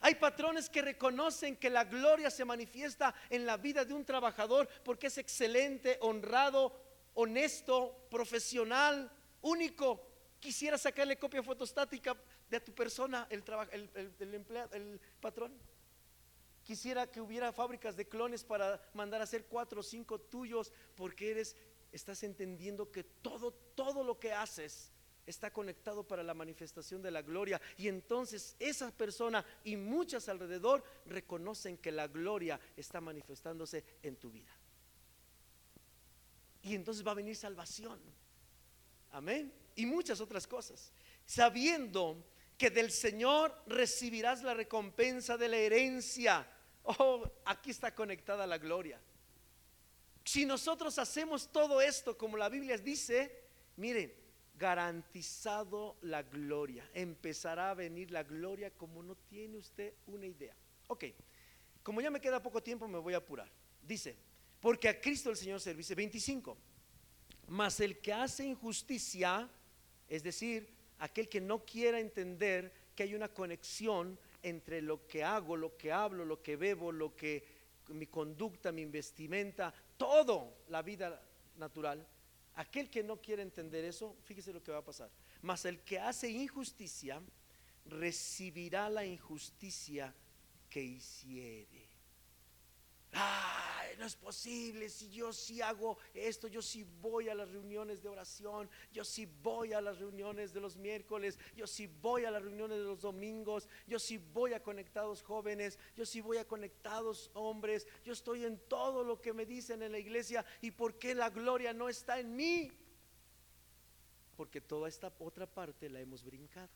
Hay 0.00 0.16
patrones 0.16 0.68
que 0.68 0.82
reconocen 0.82 1.56
que 1.56 1.70
la 1.70 1.84
gloria 1.84 2.28
se 2.28 2.44
manifiesta 2.44 3.14
en 3.28 3.46
la 3.46 3.56
vida 3.56 3.84
de 3.84 3.94
un 3.94 4.04
trabajador 4.04 4.68
porque 4.82 5.06
es 5.06 5.18
excelente, 5.18 5.96
honrado, 6.00 6.74
honesto, 7.14 8.08
profesional, 8.10 9.12
único. 9.42 10.08
Quisiera 10.38 10.78
sacarle 10.78 11.18
copia 11.18 11.42
fotostática 11.42 12.16
de 12.48 12.60
tu 12.60 12.74
persona, 12.74 13.26
el, 13.30 13.44
el, 13.72 14.14
el 14.18 14.34
empleado, 14.34 14.74
el 14.74 15.00
patrón. 15.20 15.52
Quisiera 16.62 17.10
que 17.10 17.20
hubiera 17.20 17.52
fábricas 17.52 17.96
de 17.96 18.08
clones 18.08 18.44
para 18.44 18.80
mandar 18.94 19.20
a 19.20 19.24
hacer 19.24 19.46
cuatro 19.46 19.80
o 19.80 19.82
cinco 19.82 20.18
tuyos, 20.20 20.72
porque 20.94 21.30
eres, 21.30 21.56
estás 21.92 22.22
entendiendo 22.22 22.90
que 22.90 23.04
todo, 23.04 23.52
todo 23.52 24.02
lo 24.04 24.18
que 24.18 24.32
haces 24.32 24.92
está 25.26 25.52
conectado 25.52 26.06
para 26.06 26.22
la 26.22 26.34
manifestación 26.34 27.02
de 27.02 27.10
la 27.10 27.22
gloria. 27.22 27.60
Y 27.76 27.88
entonces 27.88 28.56
esa 28.58 28.90
persona 28.90 29.44
y 29.64 29.76
muchas 29.76 30.28
alrededor 30.28 30.82
reconocen 31.06 31.76
que 31.78 31.92
la 31.92 32.08
gloria 32.08 32.58
está 32.76 33.00
manifestándose 33.00 33.84
en 34.02 34.16
tu 34.16 34.30
vida. 34.30 34.50
Y 36.62 36.74
entonces 36.74 37.06
va 37.06 37.12
a 37.12 37.14
venir 37.14 37.36
salvación. 37.36 38.00
Amén. 39.10 39.52
Y 39.74 39.86
muchas 39.86 40.20
otras 40.20 40.46
cosas. 40.46 40.92
Sabiendo 41.24 42.24
que 42.56 42.70
del 42.70 42.90
Señor 42.90 43.54
recibirás 43.66 44.42
la 44.42 44.54
recompensa 44.54 45.36
de 45.36 45.48
la 45.48 45.56
herencia 45.56 46.46
oh, 46.84 47.30
aquí 47.44 47.70
está 47.70 47.94
conectada 47.94 48.46
la 48.46 48.58
gloria. 48.58 49.00
Si 50.24 50.44
nosotros 50.44 50.98
hacemos 50.98 51.50
todo 51.50 51.80
esto 51.80 52.16
como 52.16 52.36
la 52.36 52.48
Biblia 52.48 52.76
dice, 52.78 53.44
miren, 53.76 54.12
garantizado 54.56 55.96
la 56.02 56.22
gloria. 56.22 56.88
Empezará 56.92 57.70
a 57.70 57.74
venir 57.74 58.10
la 58.10 58.22
gloria 58.22 58.70
como 58.70 59.02
no 59.02 59.16
tiene 59.16 59.58
usted 59.58 59.94
una 60.06 60.26
idea. 60.26 60.54
Ok, 60.88 61.04
como 61.82 62.00
ya 62.00 62.10
me 62.10 62.20
queda 62.20 62.42
poco 62.42 62.62
tiempo, 62.62 62.86
me 62.86 62.98
voy 62.98 63.14
a 63.14 63.18
apurar. 63.18 63.50
Dice, 63.82 64.16
porque 64.60 64.88
a 64.88 65.00
Cristo 65.00 65.30
el 65.30 65.36
Señor 65.36 65.60
service 65.60 65.94
25. 65.94 66.56
Mas 67.50 67.80
el 67.80 67.98
que 67.98 68.12
hace 68.12 68.44
injusticia, 68.44 69.48
es 70.08 70.22
decir, 70.22 70.68
aquel 71.00 71.28
que 71.28 71.40
no 71.40 71.64
quiera 71.64 71.98
entender 71.98 72.72
que 72.94 73.02
hay 73.02 73.16
una 73.16 73.28
conexión 73.28 74.16
entre 74.40 74.80
lo 74.80 75.08
que 75.08 75.24
hago, 75.24 75.56
lo 75.56 75.76
que 75.76 75.90
hablo, 75.90 76.24
lo 76.24 76.40
que 76.40 76.54
bebo, 76.54 76.92
lo 76.92 77.16
que 77.16 77.44
mi 77.88 78.06
conducta, 78.06 78.70
mi 78.70 78.84
vestimenta, 78.84 79.74
todo 79.96 80.58
la 80.68 80.80
vida 80.82 81.20
natural. 81.56 82.06
Aquel 82.54 82.88
que 82.88 83.02
no 83.02 83.20
quiere 83.20 83.42
entender 83.42 83.84
eso, 83.84 84.16
fíjese 84.22 84.52
lo 84.52 84.62
que 84.62 84.70
va 84.70 84.78
a 84.78 84.84
pasar. 84.84 85.10
Mas 85.42 85.64
el 85.64 85.80
que 85.80 85.98
hace 85.98 86.30
injusticia 86.30 87.20
recibirá 87.86 88.88
la 88.88 89.04
injusticia 89.04 90.14
que 90.68 90.80
hiciere. 90.80 91.88
Ay, 93.10 93.69
no 94.00 94.06
es 94.06 94.16
posible, 94.16 94.88
si 94.88 95.10
yo 95.10 95.30
sí 95.30 95.60
hago 95.60 95.98
esto, 96.14 96.48
yo 96.48 96.62
sí 96.62 96.86
voy 97.02 97.28
a 97.28 97.34
las 97.34 97.50
reuniones 97.50 98.02
de 98.02 98.08
oración, 98.08 98.70
yo 98.90 99.04
sí 99.04 99.26
voy 99.42 99.74
a 99.74 99.80
las 99.82 99.98
reuniones 99.98 100.54
de 100.54 100.60
los 100.60 100.78
miércoles, 100.78 101.38
yo 101.54 101.66
sí 101.66 101.86
voy 101.86 102.24
a 102.24 102.30
las 102.30 102.42
reuniones 102.42 102.78
de 102.78 102.84
los 102.84 103.02
domingos, 103.02 103.68
yo 103.86 103.98
sí 103.98 104.16
voy 104.16 104.54
a 104.54 104.62
conectados 104.62 105.22
jóvenes, 105.22 105.78
yo 105.94 106.06
sí 106.06 106.22
voy 106.22 106.38
a 106.38 106.48
conectados 106.48 107.30
hombres, 107.34 107.86
yo 108.02 108.14
estoy 108.14 108.46
en 108.46 108.58
todo 108.68 109.04
lo 109.04 109.20
que 109.20 109.34
me 109.34 109.44
dicen 109.44 109.82
en 109.82 109.92
la 109.92 109.98
iglesia 109.98 110.46
y 110.62 110.70
por 110.70 110.98
qué 110.98 111.14
la 111.14 111.28
gloria 111.28 111.74
no 111.74 111.90
está 111.90 112.18
en 112.18 112.34
mí. 112.34 112.72
Porque 114.34 114.62
toda 114.62 114.88
esta 114.88 115.12
otra 115.18 115.46
parte 115.46 115.90
la 115.90 116.00
hemos 116.00 116.24
brincado. 116.24 116.70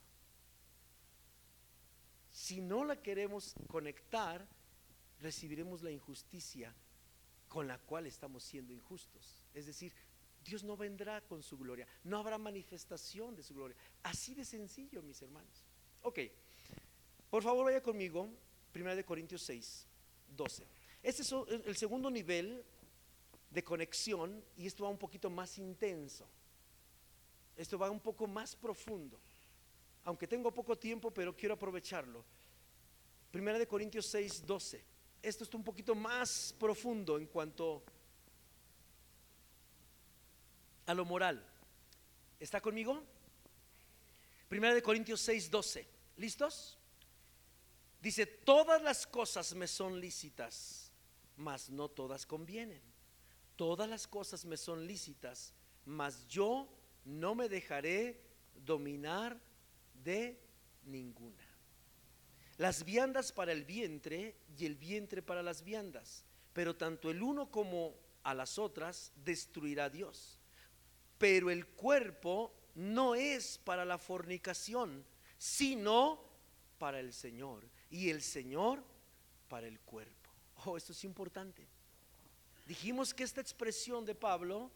Si 2.31 2.61
no 2.61 2.85
la 2.85 3.01
queremos 3.01 3.55
conectar, 3.67 4.47
recibiremos 5.23 5.83
la 5.83 5.91
injusticia 5.91 6.75
con 7.55 7.69
la 7.69 7.79
cual 7.79 8.05
estamos 8.09 8.43
siendo 8.43 8.73
injustos. 8.73 9.45
Es 9.55 9.67
decir, 9.67 9.93
Dios 10.45 10.65
no 10.65 10.77
vendrá 10.77 11.21
con 11.21 11.41
su 11.41 11.57
gloria, 11.57 11.87
no 12.03 12.19
habrá 12.19 12.37
manifestación 12.37 13.37
de 13.37 13.45
su 13.45 13.55
gloria. 13.55 13.77
Así 14.03 14.35
de 14.35 14.45
sencillo, 14.45 15.01
mis 15.05 15.23
hermanos. 15.23 15.65
Ok, 16.03 16.19
por 17.31 17.45
favor 17.45 17.67
vaya 17.67 17.81
conmigo, 17.81 18.29
1 18.75 19.07
Corintios 19.07 19.43
6, 19.43 19.87
12. 20.37 20.67
Este 21.01 21.23
es 21.23 21.33
el 21.65 21.77
segundo 21.77 22.11
nivel 22.11 22.65
de 23.51 23.63
conexión 23.63 24.45
y 24.57 24.67
esto 24.67 24.83
va 24.83 24.91
un 24.91 24.99
poquito 24.99 25.31
más 25.31 25.57
intenso. 25.57 26.27
Esto 27.57 27.79
va 27.79 27.89
un 27.89 28.01
poco 28.01 28.27
más 28.27 28.57
profundo. 28.57 29.21
Aunque 30.03 30.27
tengo 30.27 30.53
poco 30.53 30.77
tiempo, 30.77 31.13
pero 31.13 31.37
quiero 31.37 31.55
aprovecharlo. 31.55 32.25
Primera 33.31 33.61
de 33.61 33.69
Corintios 33.69 34.07
6, 34.07 34.45
12 34.45 34.94
esto 35.25 35.45
está 35.45 35.57
un 35.57 35.65
poquito 35.65 35.95
más 35.95 36.55
profundo 36.59 37.17
en 37.17 37.27
cuanto 37.27 37.83
a 40.87 40.95
lo 40.95 41.05
moral. 41.05 41.45
¿Está 42.39 42.61
conmigo? 42.61 43.03
Primera 44.49 44.75
de 44.75 44.83
Corintios 44.83 45.21
6, 45.23 45.51
12. 45.51 45.89
¿Listos? 46.19 46.79
Dice, 48.01 48.27
todas 48.27 48.83
las 48.83 49.07
cosas 49.07 49.55
me 49.55 49.67
son 49.67 49.99
lícitas, 49.99 50.93
mas 51.37 51.71
no 51.71 51.89
todas 51.89 52.27
convienen. 52.27 52.83
Todas 53.57 53.89
las 53.89 54.07
cosas 54.07 54.45
me 54.45 54.59
son 54.59 54.87
lícitas, 54.87 55.55
mas 55.87 56.29
yo 56.29 56.69
no 57.05 57.35
me 57.35 57.49
dejaré 57.49 58.21
dominar 58.55 59.41
de 60.03 60.39
ninguna. 60.85 61.44
Las 62.57 62.85
viandas 62.85 63.33
para 63.33 63.53
el 63.53 63.65
vientre 63.65 64.37
y 64.57 64.67
el 64.67 64.77
vientre 64.77 65.23
para 65.23 65.43
las 65.43 65.65
viandas, 65.65 66.25
pero 66.53 66.77
tanto 66.77 67.11
el 67.11 67.23
uno 67.23 67.51
como 67.51 67.97
a 68.23 68.33
las 68.33 68.59
otras 68.59 69.13
destruirá 69.17 69.91
Dios. 69.91 70.39
Pero 71.19 71.51
el 71.51 71.67
cuerpo 71.67 72.55
no 72.77 73.17
es 73.17 73.59
para 73.59 73.85
la 73.85 73.99
fornicación, 73.99 75.05
sino 75.37 76.23
para 76.79 77.01
el 77.01 77.13
Señor, 77.13 77.69
y 77.91 78.11
el 78.11 78.23
Señor 78.23 78.85
para 79.49 79.67
el 79.67 79.81
cuerpo. 79.81 80.31
Oh, 80.65 80.77
esto 80.77 80.93
es 80.93 81.05
importante. 81.05 81.67
Dijimos 82.67 83.13
que 83.13 83.25
esta 83.25 83.41
expresión 83.41 84.05
de 84.05 84.15
Pablo 84.15 84.71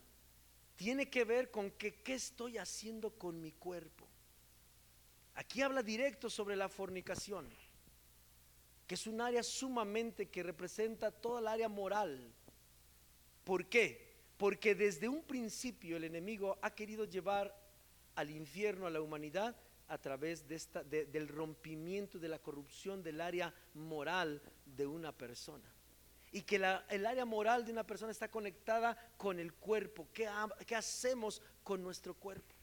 tiene 0.76 1.08
que 1.08 1.24
ver 1.24 1.50
con 1.50 1.70
que 1.70 2.02
qué 2.02 2.14
estoy 2.14 2.58
haciendo 2.58 3.10
con 3.10 3.40
mi 3.40 3.52
cuerpo. 3.52 4.06
Aquí 5.34 5.62
habla 5.62 5.82
directo 5.82 6.28
sobre 6.28 6.56
la 6.56 6.68
fornicación 6.68 7.48
que 8.88 8.94
es 8.94 9.06
un 9.06 9.20
área 9.20 9.42
sumamente 9.42 10.30
que 10.30 10.42
representa 10.42 11.10
toda 11.10 11.40
el 11.40 11.48
área 11.48 11.68
moral. 11.68 12.32
¿Por 13.44 13.66
qué? 13.66 14.16
Porque 14.38 14.74
desde 14.74 15.10
un 15.10 15.22
principio 15.22 15.98
el 15.98 16.04
enemigo 16.04 16.58
ha 16.62 16.74
querido 16.74 17.04
llevar 17.04 17.54
al 18.14 18.30
infierno 18.30 18.86
a 18.86 18.90
la 18.90 19.02
humanidad 19.02 19.54
a 19.88 19.98
través 19.98 20.48
de 20.48 20.54
esta, 20.54 20.82
del 20.82 21.28
rompimiento 21.28 22.18
de 22.18 22.28
la 22.28 22.38
corrupción 22.38 23.02
del 23.02 23.20
área 23.20 23.54
moral 23.74 24.40
de 24.64 24.86
una 24.86 25.12
persona. 25.12 25.70
Y 26.32 26.42
que 26.42 26.56
el 26.56 27.06
área 27.06 27.26
moral 27.26 27.66
de 27.66 27.72
una 27.72 27.86
persona 27.86 28.10
está 28.10 28.30
conectada 28.30 28.96
con 29.18 29.38
el 29.38 29.52
cuerpo. 29.52 30.08
¿Qué, 30.14 30.30
¿Qué 30.66 30.74
hacemos 30.74 31.42
con 31.62 31.82
nuestro 31.82 32.14
cuerpo? 32.14 32.54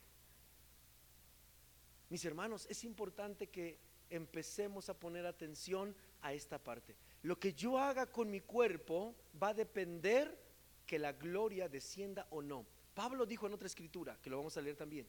Mis 2.10 2.26
hermanos, 2.26 2.66
es 2.68 2.84
importante 2.84 3.48
que 3.48 3.78
empecemos 4.10 4.90
a 4.90 5.00
poner 5.00 5.26
atención 5.26 5.96
a 6.26 6.34
esta 6.34 6.58
parte. 6.58 6.96
Lo 7.22 7.40
que 7.40 7.54
yo 7.54 7.78
haga 7.78 8.08
con 8.08 8.32
mi 8.32 8.42
cuerpo 8.42 9.16
va 9.42 9.50
a 9.50 9.54
depender 9.54 10.36
que 10.88 10.98
la 10.98 11.14
gloria 11.14 11.70
descienda 11.70 12.26
o 12.32 12.42
no. 12.42 12.66
Pablo 12.96 13.28
dijo 13.28 13.46
en 13.46 13.54
otra 13.54 13.68
escritura, 13.68 14.18
que 14.22 14.32
lo 14.32 14.38
vamos 14.38 14.58
a 14.58 14.62
leer 14.62 14.76
también, 14.76 15.08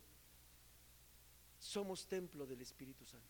somos 1.59 2.07
templo 2.07 2.47
del 2.47 2.61
Espíritu 2.61 3.07
Santo. 3.07 3.27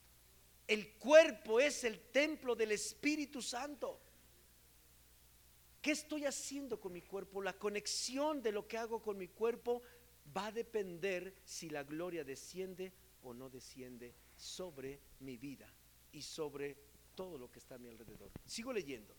El 0.67 0.95
cuerpo 0.95 1.61
es 1.61 1.85
el 1.85 2.01
templo 2.11 2.57
del 2.57 2.73
Espíritu 2.73 3.41
Santo. 3.41 4.01
¿Qué 5.81 5.93
estoy 5.93 6.25
haciendo 6.25 6.81
con 6.81 6.93
mi 6.93 7.03
cuerpo? 7.03 7.41
La 7.41 7.57
conexión 7.57 8.43
de 8.43 8.51
lo 8.51 8.67
que 8.67 8.79
hago 8.79 9.01
con 9.01 9.17
mi 9.17 9.29
cuerpo 9.29 9.83
va 10.37 10.47
a 10.47 10.53
depender 10.53 11.37
si 11.45 11.71
la 11.71 11.85
gloria 11.85 12.25
desciende 12.25 12.93
o 13.23 13.33
no 13.33 13.49
desciende 13.49 14.13
sobre 14.37 14.99
mi 15.21 15.37
vida 15.37 15.73
y 16.11 16.23
sobre 16.23 16.96
todo 17.17 17.39
lo 17.39 17.51
que 17.51 17.59
está 17.59 17.75
a 17.75 17.79
mi 17.79 17.89
alrededor. 17.89 18.31
Sigo 18.47 18.73
leyendo. 18.73 19.15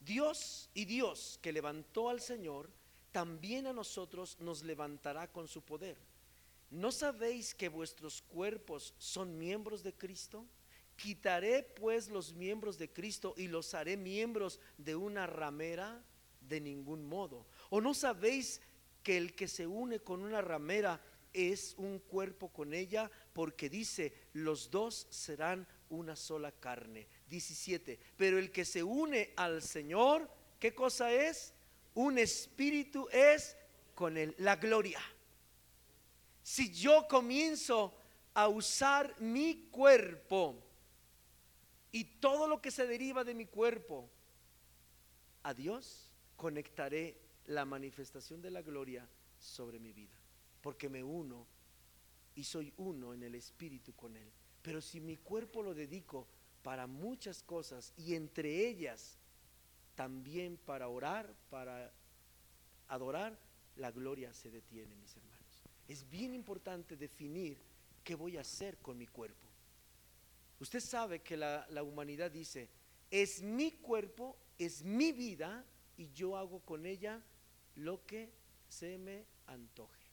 Dios 0.00 0.70
y 0.72 0.84
Dios 0.84 1.38
que 1.42 1.52
levantó 1.52 2.08
al 2.08 2.20
Señor, 2.20 2.70
también 3.12 3.66
a 3.66 3.72
nosotros 3.72 4.38
nos 4.40 4.62
levantará 4.62 5.30
con 5.30 5.48
su 5.48 5.62
poder. 5.62 5.98
¿No 6.70 6.92
sabéis 6.92 7.54
que 7.54 7.68
vuestros 7.68 8.22
cuerpos 8.22 8.94
son 8.98 9.38
miembros 9.38 9.82
de 9.82 9.92
Cristo? 9.92 10.46
Quitaré 10.96 11.62
pues 11.62 12.08
los 12.08 12.32
miembros 12.34 12.78
de 12.78 12.90
Cristo 12.92 13.34
y 13.36 13.48
los 13.48 13.74
haré 13.74 13.96
miembros 13.96 14.60
de 14.78 14.96
una 14.96 15.26
ramera 15.26 16.02
de 16.40 16.60
ningún 16.60 17.04
modo. 17.06 17.46
¿O 17.70 17.80
no 17.80 17.94
sabéis 17.94 18.60
que 19.02 19.16
el 19.16 19.34
que 19.34 19.48
se 19.48 19.66
une 19.66 20.00
con 20.00 20.22
una 20.22 20.40
ramera 20.40 21.00
es 21.32 21.74
un 21.76 21.98
cuerpo 21.98 22.48
con 22.48 22.72
ella? 22.72 23.10
Porque 23.32 23.68
dice, 23.68 24.12
los 24.32 24.70
dos 24.70 25.06
serán 25.10 25.66
una 25.90 26.16
sola 26.16 26.52
carne. 26.52 27.06
17. 27.28 27.98
Pero 28.16 28.38
el 28.38 28.50
que 28.50 28.64
se 28.64 28.82
une 28.82 29.32
al 29.36 29.62
Señor, 29.62 30.30
¿qué 30.58 30.74
cosa 30.74 31.12
es? 31.12 31.52
Un 31.94 32.18
espíritu 32.18 33.08
es 33.10 33.56
con 33.94 34.16
él, 34.16 34.34
la 34.38 34.56
gloria. 34.56 35.00
Si 36.42 36.72
yo 36.72 37.08
comienzo 37.08 37.94
a 38.34 38.48
usar 38.48 39.18
mi 39.20 39.68
cuerpo 39.70 40.62
y 41.90 42.04
todo 42.04 42.46
lo 42.46 42.60
que 42.60 42.70
se 42.70 42.86
deriva 42.86 43.24
de 43.24 43.34
mi 43.34 43.46
cuerpo 43.46 44.10
a 45.42 45.54
Dios, 45.54 46.12
conectaré 46.36 47.16
la 47.46 47.64
manifestación 47.64 48.42
de 48.42 48.50
la 48.50 48.62
gloria 48.62 49.08
sobre 49.38 49.78
mi 49.78 49.92
vida, 49.92 50.20
porque 50.60 50.88
me 50.88 51.02
uno 51.02 51.46
y 52.34 52.44
soy 52.44 52.72
uno 52.76 53.14
en 53.14 53.22
el 53.22 53.34
espíritu 53.34 53.94
con 53.94 54.16
Él. 54.16 54.30
Pero 54.62 54.80
si 54.80 55.00
mi 55.00 55.16
cuerpo 55.16 55.62
lo 55.62 55.74
dedico 55.74 56.28
para 56.66 56.88
muchas 56.88 57.44
cosas 57.44 57.92
y 57.96 58.16
entre 58.16 58.66
ellas 58.66 59.20
también 59.94 60.56
para 60.56 60.88
orar, 60.88 61.32
para 61.48 61.92
adorar, 62.88 63.38
la 63.76 63.92
gloria 63.92 64.32
se 64.32 64.50
detiene, 64.50 64.96
mis 64.96 65.16
hermanos. 65.16 65.62
Es 65.86 66.10
bien 66.10 66.34
importante 66.34 66.96
definir 66.96 67.56
qué 68.02 68.16
voy 68.16 68.36
a 68.36 68.40
hacer 68.40 68.78
con 68.78 68.98
mi 68.98 69.06
cuerpo. 69.06 69.46
Usted 70.58 70.80
sabe 70.80 71.20
que 71.20 71.36
la, 71.36 71.68
humanidad 71.84 72.32
dice, 72.32 72.68
es 73.12 73.42
mi 73.42 73.70
cuerpo, 73.70 74.36
es 74.58 74.82
mi 74.82 75.12
vida 75.12 75.64
y 75.96 76.10
yo 76.14 76.36
hago 76.36 76.58
con 76.62 76.84
ella 76.84 77.22
lo 77.76 78.04
que 78.06 78.32
se 78.68 78.98
me 78.98 79.24
antoje. 79.46 80.10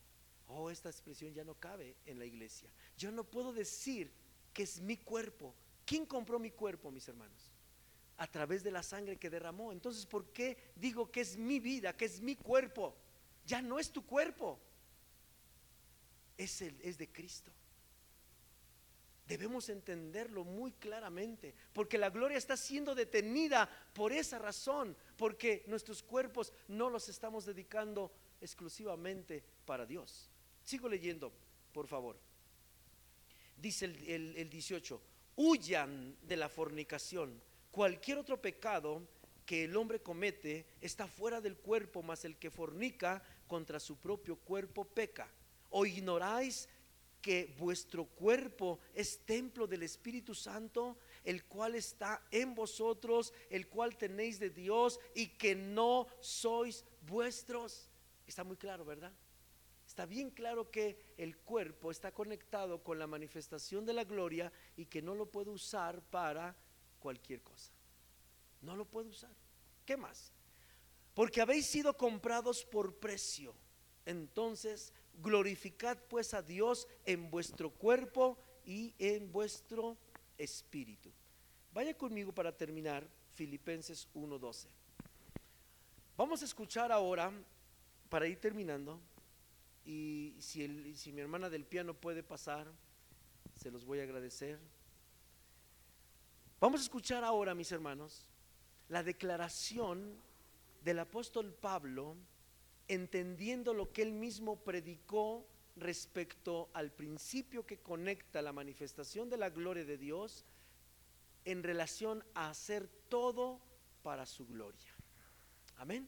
Oh, 0.49 0.69
esta 0.69 0.91
expresión 0.91 1.33
ya 1.33 1.43
no 1.43 1.55
cabe 1.55 1.95
en 2.05 2.19
la 2.19 2.25
iglesia. 2.25 2.69
Yo 2.95 3.11
no 3.11 3.23
puedo 3.23 3.53
decir 3.53 4.11
que 4.53 4.61
es 4.61 4.79
mi 4.81 4.97
cuerpo. 4.97 5.55
¿Quién 5.86 6.05
compró 6.05 6.39
mi 6.39 6.51
cuerpo, 6.51 6.91
mis 6.91 7.07
hermanos? 7.07 7.51
A 8.17 8.27
través 8.27 8.63
de 8.63 8.71
la 8.71 8.84
sangre 8.84 9.17
que 9.17 9.29
derramó. 9.29 9.71
Entonces, 9.71 10.05
¿por 10.05 10.31
qué 10.31 10.71
digo 10.75 11.11
que 11.11 11.21
es 11.21 11.38
mi 11.38 11.59
vida, 11.59 11.95
que 11.95 12.05
es 12.05 12.21
mi 12.21 12.36
cuerpo? 12.36 12.95
Ya 13.45 13.61
no 13.61 13.79
es 13.79 13.91
tu 13.91 14.05
cuerpo. 14.05 14.59
Es, 16.38 16.61
el, 16.61 16.79
es 16.81 16.97
de 16.97 17.11
Cristo. 17.11 17.51
Debemos 19.27 19.69
entenderlo 19.69 20.43
muy 20.43 20.73
claramente, 20.73 21.55
porque 21.71 21.97
la 21.97 22.09
gloria 22.09 22.38
está 22.38 22.57
siendo 22.57 22.93
detenida 22.93 23.69
por 23.93 24.11
esa 24.11 24.38
razón, 24.38 24.97
porque 25.15 25.63
nuestros 25.67 26.03
cuerpos 26.03 26.51
no 26.67 26.89
los 26.89 27.07
estamos 27.07 27.45
dedicando 27.45 28.11
exclusivamente 28.41 29.43
para 29.65 29.86
Dios. 29.86 30.29
Sigo 30.63 30.89
leyendo, 30.89 31.31
por 31.71 31.88
favor. 31.88 32.19
Dice 33.57 33.86
el, 33.86 34.36
el 34.36 34.49
18, 34.49 35.01
huyan 35.36 36.15
de 36.21 36.38
la 36.38 36.49
fornicación. 36.49 37.41
Cualquier 37.71 38.17
otro 38.17 38.41
pecado 38.41 39.07
que 39.45 39.65
el 39.65 39.75
hombre 39.75 40.01
comete 40.01 40.65
está 40.81 41.07
fuera 41.07 41.41
del 41.41 41.57
cuerpo, 41.57 42.01
mas 42.01 42.25
el 42.25 42.38
que 42.38 42.51
fornica 42.51 43.23
contra 43.47 43.79
su 43.79 43.97
propio 43.97 44.38
cuerpo 44.38 44.86
peca. 44.86 45.29
¿O 45.69 45.86
ignoráis 45.86 46.69
que 47.23 47.55
vuestro 47.57 48.05
cuerpo 48.05 48.79
es 48.93 49.19
templo 49.25 49.65
del 49.65 49.84
Espíritu 49.84 50.36
Santo, 50.36 50.97
el 51.23 51.45
cual 51.45 51.73
está 51.73 52.21
en 52.29 52.53
vosotros, 52.53 53.34
el 53.49 53.69
cual 53.69 53.97
tenéis 53.97 54.39
de 54.39 54.49
Dios 54.49 54.99
y 55.15 55.27
que 55.27 55.55
no 55.55 56.05
sois 56.19 56.84
vuestros. 57.07 57.88
Está 58.27 58.43
muy 58.43 58.57
claro, 58.57 58.84
¿verdad? 58.84 59.13
Está 59.93 60.07
bien 60.07 60.31
claro 60.31 60.71
que 60.71 61.13
el 61.17 61.37
cuerpo 61.37 61.91
está 61.91 62.11
conectado 62.11 62.81
con 62.81 62.97
la 62.97 63.05
manifestación 63.05 63.85
de 63.85 63.93
la 63.93 64.03
gloria 64.03 64.51
y 64.75 64.87
que 64.87 65.03
no 65.03 65.13
lo 65.13 65.27
puede 65.27 65.51
usar 65.51 66.01
para 66.01 66.55
cualquier 66.97 67.43
cosa. 67.43 67.71
No 68.63 68.75
lo 68.75 68.85
puede 68.85 69.09
usar. 69.09 69.29
¿Qué 69.85 69.95
más? 69.95 70.31
Porque 71.13 71.41
habéis 71.41 71.67
sido 71.67 71.95
comprados 71.95 72.65
por 72.65 72.95
precio. 72.95 73.53
Entonces 74.03 74.91
Glorificad 75.21 75.99
pues 76.09 76.33
a 76.33 76.41
Dios 76.41 76.87
en 77.05 77.29
vuestro 77.29 77.69
cuerpo 77.69 78.39
y 78.65 78.95
en 78.97 79.31
vuestro 79.31 79.95
espíritu. 80.39 81.11
Vaya 81.71 81.95
conmigo 81.95 82.33
para 82.33 82.51
terminar 82.51 83.07
Filipenses 83.35 84.07
1:12. 84.15 84.69
Vamos 86.17 86.41
a 86.41 86.45
escuchar 86.45 86.91
ahora, 86.91 87.31
para 88.09 88.25
ir 88.27 88.39
terminando, 88.39 88.99
y 89.86 90.36
si, 90.39 90.95
si 90.95 91.11
mi 91.11 91.21
hermana 91.21 91.49
del 91.49 91.65
piano 91.65 91.93
puede 91.93 92.23
pasar, 92.23 92.71
se 93.55 93.71
los 93.71 93.86
voy 93.86 93.99
a 93.99 94.03
agradecer. 94.03 94.59
Vamos 96.59 96.81
a 96.81 96.84
escuchar 96.84 97.23
ahora, 97.23 97.53
mis 97.53 97.71
hermanos, 97.71 98.25
la 98.89 99.03
declaración 99.03 100.15
del 100.84 100.99
apóstol 100.99 101.53
Pablo 101.53 102.15
entendiendo 102.88 103.73
lo 103.73 103.91
que 103.91 104.01
él 104.01 104.11
mismo 104.11 104.57
predicó 104.57 105.45
respecto 105.75 106.69
al 106.73 106.91
principio 106.91 107.65
que 107.65 107.79
conecta 107.79 108.41
la 108.41 108.53
manifestación 108.53 109.29
de 109.29 109.38
la 109.38 109.49
gloria 109.49 109.86
de 109.86 109.97
Dios 109.97 110.45
en 111.45 111.63
relación 111.63 112.23
a 112.36 112.49
hacer 112.49 112.88
todo 113.09 113.59
para 114.01 114.25
su 114.25 114.45
gloria. 114.45 114.93
Amén. 115.77 116.07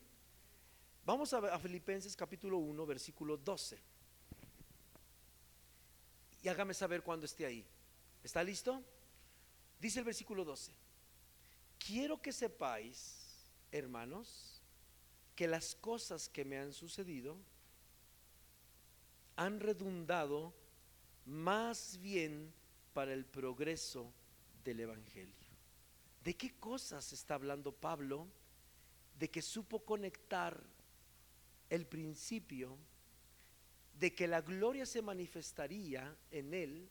Vamos 1.06 1.32
a, 1.34 1.60
Filipenses 1.60 2.16
capítulo 2.16 2.58
1, 2.58 2.84
versículo 2.88 3.38
12. 3.38 3.78
Y 6.42 6.48
hágame 6.48 6.74
saber 6.74 7.04
cuando 7.04 7.28
esté 7.28 7.46
ahí. 7.46 7.64
¿Está 8.24 8.44
listo? 8.44 8.84
Dice 9.80 10.00
el 10.00 10.06
versículo 10.06 10.44
12. 10.44 10.72
Quiero 11.78 12.20
que 12.20 12.32
sepáis, 12.32 13.46
hermanos, 13.72 14.64
que 15.36 15.48
las 15.48 15.76
cosas 15.76 16.28
que 16.28 16.44
me 16.44 16.58
han 16.58 16.74
sucedido 16.74 17.38
han 19.36 19.60
redundado 19.60 20.56
más 21.26 22.00
bien 22.02 22.52
para 22.94 23.14
el 23.14 23.26
progreso 23.26 24.12
del 24.64 24.80
Evangelio. 24.80 25.36
¿De 26.24 26.36
qué 26.36 26.56
cosas 26.60 27.14
está 27.14 27.36
hablando 27.36 27.72
Pablo? 27.72 28.28
De 29.20 29.30
que 29.30 29.44
supo 29.44 29.86
conectar 29.86 30.75
el 31.70 31.86
principio 31.86 32.78
de 33.94 34.14
que 34.14 34.28
la 34.28 34.42
gloria 34.42 34.86
se 34.86 35.02
manifestaría 35.02 36.16
en 36.32 36.54
él 36.54 36.90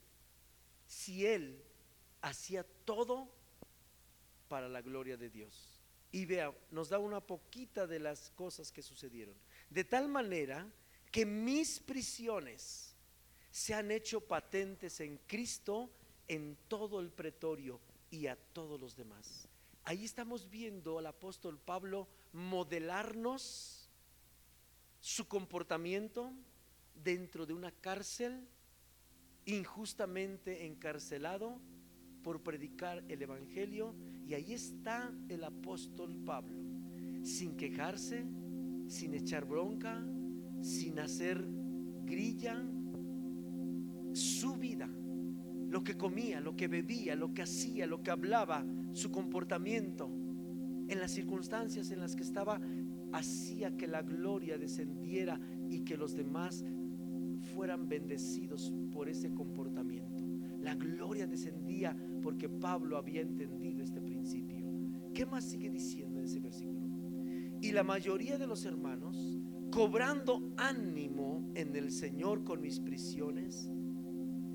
si 0.86 1.26
él 1.26 1.62
hacía 2.22 2.64
todo 2.84 3.28
para 4.48 4.68
la 4.68 4.82
gloria 4.82 5.16
de 5.16 5.30
Dios 5.30 5.74
y 6.14 6.26
vea, 6.26 6.54
nos 6.70 6.90
da 6.90 7.00
una 7.00 7.20
poquita 7.20 7.88
de 7.88 7.98
las 7.98 8.30
cosas 8.36 8.70
que 8.70 8.82
sucedieron. 8.82 9.34
De 9.68 9.82
tal 9.82 10.06
manera 10.06 10.70
que 11.10 11.26
mis 11.26 11.80
prisiones 11.80 12.94
se 13.50 13.74
han 13.74 13.90
hecho 13.90 14.20
patentes 14.20 15.00
en 15.00 15.18
Cristo 15.26 15.90
en 16.28 16.56
todo 16.68 17.00
el 17.00 17.10
pretorio 17.10 17.80
y 18.12 18.28
a 18.28 18.36
todos 18.36 18.80
los 18.80 18.94
demás. 18.94 19.48
Ahí 19.82 20.04
estamos 20.04 20.48
viendo 20.48 21.00
al 21.00 21.06
apóstol 21.06 21.58
Pablo 21.58 22.06
modelarnos 22.32 23.73
su 25.04 25.28
comportamiento 25.28 26.32
dentro 26.94 27.44
de 27.44 27.52
una 27.52 27.70
cárcel, 27.70 28.48
injustamente 29.44 30.64
encarcelado 30.64 31.60
por 32.22 32.42
predicar 32.42 33.04
el 33.08 33.20
Evangelio. 33.20 33.94
Y 34.26 34.32
ahí 34.32 34.54
está 34.54 35.12
el 35.28 35.44
apóstol 35.44 36.16
Pablo, 36.24 36.56
sin 37.22 37.54
quejarse, 37.54 38.24
sin 38.88 39.12
echar 39.12 39.44
bronca, 39.44 40.02
sin 40.62 40.98
hacer 40.98 41.44
grilla, 42.06 42.64
su 44.14 44.56
vida, 44.56 44.88
lo 45.68 45.84
que 45.84 45.98
comía, 45.98 46.40
lo 46.40 46.56
que 46.56 46.66
bebía, 46.66 47.14
lo 47.14 47.34
que 47.34 47.42
hacía, 47.42 47.86
lo 47.86 48.02
que 48.02 48.10
hablaba, 48.10 48.64
su 48.94 49.12
comportamiento, 49.12 50.06
en 50.06 50.98
las 50.98 51.10
circunstancias 51.10 51.90
en 51.90 52.00
las 52.00 52.16
que 52.16 52.22
estaba, 52.22 52.58
hacía 53.14 53.76
que 53.76 53.86
la 53.86 54.02
gloria 54.02 54.58
descendiera 54.58 55.40
y 55.70 55.80
que 55.80 55.96
los 55.96 56.14
demás 56.14 56.64
fueran 57.54 57.88
bendecidos 57.88 58.72
por 58.92 59.08
ese 59.08 59.32
comportamiento. 59.32 60.22
La 60.60 60.74
gloria 60.74 61.26
descendía 61.26 61.96
porque 62.22 62.48
Pablo 62.48 62.96
había 62.96 63.20
entendido 63.20 63.82
este 63.82 64.00
principio. 64.00 64.66
¿Qué 65.12 65.26
más 65.26 65.44
sigue 65.44 65.70
diciendo 65.70 66.18
en 66.18 66.24
ese 66.24 66.40
versículo? 66.40 66.88
Y 67.60 67.70
la 67.70 67.84
mayoría 67.84 68.36
de 68.36 68.48
los 68.48 68.64
hermanos, 68.64 69.38
cobrando 69.70 70.52
ánimo 70.56 71.52
en 71.54 71.76
el 71.76 71.92
Señor 71.92 72.42
con 72.42 72.60
mis 72.60 72.80
prisiones, 72.80 73.70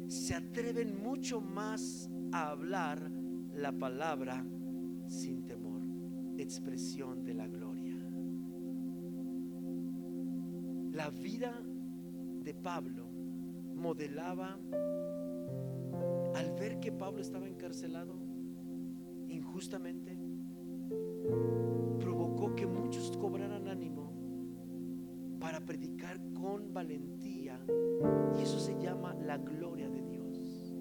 se 0.07 0.35
atreven 0.35 1.01
mucho 1.01 1.39
más 1.39 2.09
a 2.33 2.49
hablar 2.49 3.09
la 3.55 3.71
palabra 3.71 4.45
sin 5.07 5.45
temor, 5.45 5.81
expresión 6.37 7.23
de 7.23 7.33
la 7.35 7.47
gloria. 7.47 7.68
La 10.99 11.09
vida 11.09 11.53
de 12.43 12.53
Pablo 12.53 13.07
modelaba 13.73 14.59
al 16.35 16.51
ver 16.59 16.81
que 16.81 16.91
Pablo 16.91 17.21
estaba 17.21 17.47
encarcelado 17.47 18.15
injustamente, 19.29 20.19
provocó 22.01 22.53
que 22.53 22.67
muchos 22.67 23.15
cobraran 23.15 23.69
ánimo 23.69 24.11
para 25.39 25.61
predicar 25.61 26.19
con 26.33 26.73
valentía. 26.73 27.57
Y 28.37 28.41
eso 28.41 28.59
se 28.59 28.77
llama 28.77 29.13
la 29.13 29.37
gloria 29.37 29.87
de 29.87 30.01
Dios. 30.01 30.75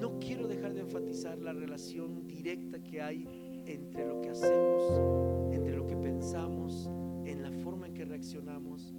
No 0.00 0.18
quiero 0.18 0.48
dejar 0.48 0.72
de 0.72 0.80
enfatizar 0.80 1.38
la 1.38 1.52
relación 1.52 2.26
directa 2.26 2.82
que 2.82 3.02
hay 3.02 3.28
entre 3.66 4.06
lo 4.06 4.22
que 4.22 4.30
hacemos, 4.30 5.52
entre 5.52 5.76
lo 5.76 5.86
que 5.86 5.96
pensamos, 5.96 6.90
reaccionamos 8.10 8.94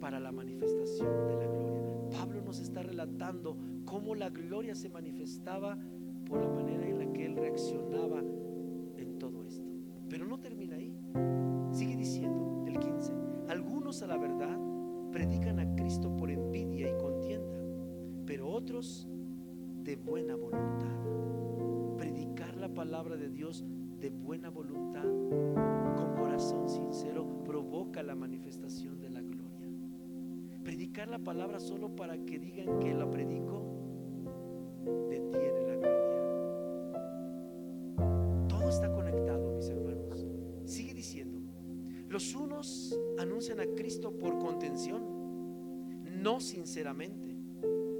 para 0.00 0.18
la 0.18 0.32
manifestación 0.32 1.28
de 1.28 1.36
la 1.36 1.46
gloria. 1.46 1.82
Pablo 2.10 2.42
nos 2.42 2.58
está 2.58 2.82
relatando 2.82 3.56
cómo 3.84 4.14
la 4.14 4.30
gloria 4.30 4.74
se 4.74 4.88
manifestaba 4.88 5.78
por 6.26 6.40
la 6.40 6.48
manera 6.48 6.86
en 6.86 6.98
la 6.98 7.12
que 7.12 7.26
él 7.26 7.36
reaccionaba 7.36 8.20
en 8.20 9.18
todo 9.18 9.44
esto. 9.44 9.70
Pero 10.08 10.26
no 10.26 10.40
termina 10.40 10.76
ahí. 10.76 10.92
Sigue 11.70 11.96
diciendo 11.96 12.64
el 12.66 12.78
15. 12.78 13.12
Algunos 13.48 14.02
a 14.02 14.08
la 14.08 14.16
verdad 14.16 14.58
predican 15.12 15.60
a 15.60 15.76
Cristo 15.76 16.16
por 16.16 16.30
envidia 16.30 16.90
y 16.90 16.98
contienda, 17.00 17.58
pero 18.26 18.50
otros 18.50 19.06
de 19.84 19.96
buena 19.96 20.34
voluntad 20.34 20.94
palabra 22.74 23.16
de 23.16 23.30
Dios 23.30 23.64
de 24.00 24.10
buena 24.10 24.50
voluntad, 24.50 25.04
con 25.96 26.14
corazón 26.14 26.68
sincero, 26.68 27.43
provoca 27.54 28.02
la 28.02 28.16
manifestación 28.16 28.98
de 28.98 29.10
la 29.10 29.22
gloria. 29.22 29.68
Predicar 30.64 31.06
la 31.06 31.20
palabra 31.20 31.60
solo 31.60 31.94
para 31.94 32.18
que 32.18 32.40
digan 32.40 32.80
que 32.80 32.92
la 32.92 33.08
predico, 33.08 33.62
detiene 35.08 35.62
la 35.62 35.76
gloria. 35.76 36.20
Todo 38.48 38.68
está 38.68 38.92
conectado, 38.92 39.54
mis 39.54 39.68
hermanos. 39.68 40.26
Sigue 40.64 40.94
diciendo, 40.94 41.38
los 42.08 42.34
unos 42.34 42.98
anuncian 43.20 43.60
a 43.60 43.66
Cristo 43.66 44.18
por 44.18 44.36
contención, 44.40 45.04
no 46.24 46.40
sinceramente, 46.40 47.36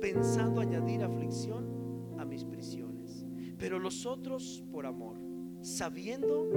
pensando 0.01 0.63
añadir 0.63 1.05
aflicción 1.05 2.17
a 2.19 2.25
mis 2.25 2.45
prisiones, 2.45 3.25
pero 3.57 3.79
los 3.79 4.05
otros 4.05 4.65
por 4.73 4.85
amor, 4.85 5.17
sabiendo 5.61 6.51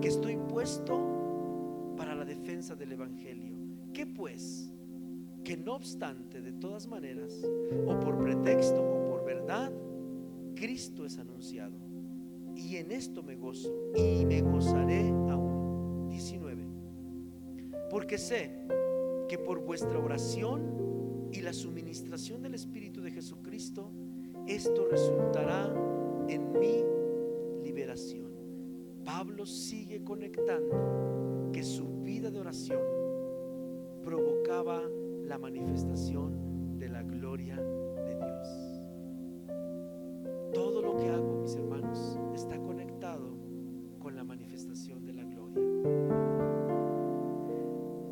que 0.00 0.06
estoy 0.06 0.36
puesto 0.36 1.21
defensa 2.52 2.74
del 2.74 2.92
Evangelio. 2.92 3.54
¿Qué 3.94 4.04
pues? 4.04 4.70
Que 5.42 5.56
no 5.56 5.74
obstante, 5.74 6.42
de 6.42 6.52
todas 6.52 6.86
maneras, 6.86 7.42
o 7.86 7.98
por 7.98 8.18
pretexto 8.20 8.82
o 8.82 9.08
por 9.08 9.24
verdad, 9.24 9.72
Cristo 10.54 11.06
es 11.06 11.18
anunciado. 11.18 11.74
Y 12.54 12.76
en 12.76 12.92
esto 12.92 13.22
me 13.22 13.36
gozo 13.36 13.72
y 13.96 14.26
me 14.26 14.42
gozaré 14.42 15.08
aún. 15.30 16.08
19. 16.10 16.66
Porque 17.88 18.18
sé 18.18 18.50
que 19.30 19.38
por 19.38 19.64
vuestra 19.64 19.98
oración 19.98 21.30
y 21.32 21.40
la 21.40 21.54
suministración 21.54 22.42
del 22.42 22.54
Espíritu 22.54 23.00
de 23.00 23.12
Jesucristo, 23.12 23.90
esto 24.46 24.86
resultará 24.90 25.74
en 26.28 26.52
mi 26.52 26.84
liberación. 27.64 28.30
Pablo 29.06 29.46
sigue 29.46 30.04
conectando 30.04 31.50
que 31.50 31.62
su 31.62 32.01
vida 32.22 32.30
de 32.30 32.38
oración 32.38 32.80
provocaba 34.04 34.80
la 35.24 35.38
manifestación 35.38 36.78
de 36.78 36.88
la 36.88 37.02
gloria 37.02 37.56
de 37.56 38.14
Dios. 38.14 38.80
Todo 40.54 40.82
lo 40.82 40.96
que 40.98 41.08
hago, 41.08 41.40
mis 41.42 41.56
hermanos, 41.56 42.16
está 42.32 42.60
conectado 42.60 43.36
con 43.98 44.14
la 44.14 44.22
manifestación 44.22 45.04
de 45.04 45.14
la 45.14 45.24
gloria. 45.24 45.64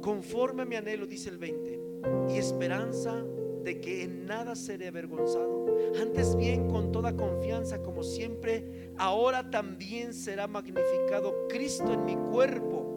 Conforme 0.00 0.62
a 0.62 0.64
mi 0.64 0.74
anhelo, 0.74 1.06
dice 1.06 1.30
el 1.30 1.38
20, 1.38 1.80
y 2.30 2.36
esperanza 2.36 3.24
de 3.62 3.80
que 3.80 4.02
en 4.02 4.26
nada 4.26 4.56
seré 4.56 4.88
avergonzado, 4.88 5.66
antes 6.02 6.34
bien 6.34 6.68
con 6.68 6.90
toda 6.90 7.14
confianza 7.14 7.80
como 7.80 8.02
siempre, 8.02 8.90
ahora 8.96 9.50
también 9.50 10.14
será 10.14 10.48
magnificado 10.48 11.46
Cristo 11.48 11.92
en 11.92 12.04
mi 12.04 12.16
cuerpo, 12.16 12.89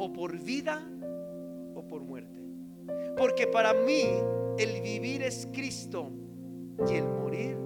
o 0.00 0.10
por 0.10 0.38
vida 0.38 0.80
o 1.74 1.86
por 1.86 2.02
muerte. 2.02 2.40
Porque 3.18 3.46
para 3.46 3.74
mí 3.74 4.04
el 4.58 4.80
vivir 4.80 5.22
es 5.22 5.46
Cristo 5.52 6.10
y 6.88 6.94
el 6.94 7.04
morir 7.06 7.58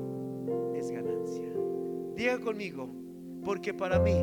es 0.75 0.91
ganancia. 0.91 1.49
Diga 2.17 2.41
conmigo, 2.41 2.89
porque 3.45 3.73
para 3.73 4.01
mí 4.01 4.17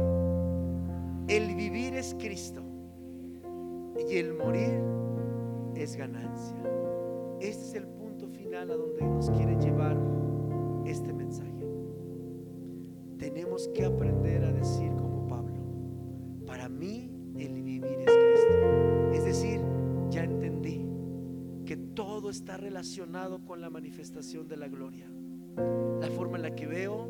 el 1.30 1.56
vivir 1.56 1.96
es 1.96 2.14
Cristo 2.20 2.62
y 4.10 4.18
el 4.18 4.34
morir 4.34 4.84
es 5.76 5.96
ganancia. 5.96 6.58
Este 7.40 7.64
es 7.64 7.74
el 7.76 7.88
punto 7.88 8.28
final 8.28 8.72
a 8.72 8.76
donde 8.76 9.04
nos 9.04 9.30
quiere 9.30 9.56
llevar 9.56 9.98
este 10.86 11.14
mensaje. 11.14 11.66
Tenemos 13.18 13.70
que 13.70 13.86
aprender 13.86 14.44
a 14.44 14.52
decir 14.52 14.92
el 17.46 17.62
vivir 17.62 18.00
es 18.00 18.12
Cristo. 18.12 19.12
Es 19.14 19.26
decir, 19.26 19.62
ya 20.10 20.24
entendí 20.24 20.86
que 21.66 21.78
todo 21.78 22.30
está 22.30 22.58
relacionado 22.58 23.44
con 23.46 23.62
la 23.62 23.70
manifestación 23.70 24.48
de 24.48 24.58
la 24.58 24.68
gloria. 24.68 25.08
La 26.00 26.08
forma 26.08 26.38
en 26.38 26.44
la 26.44 26.56
que 26.56 26.68
veo, 26.68 27.10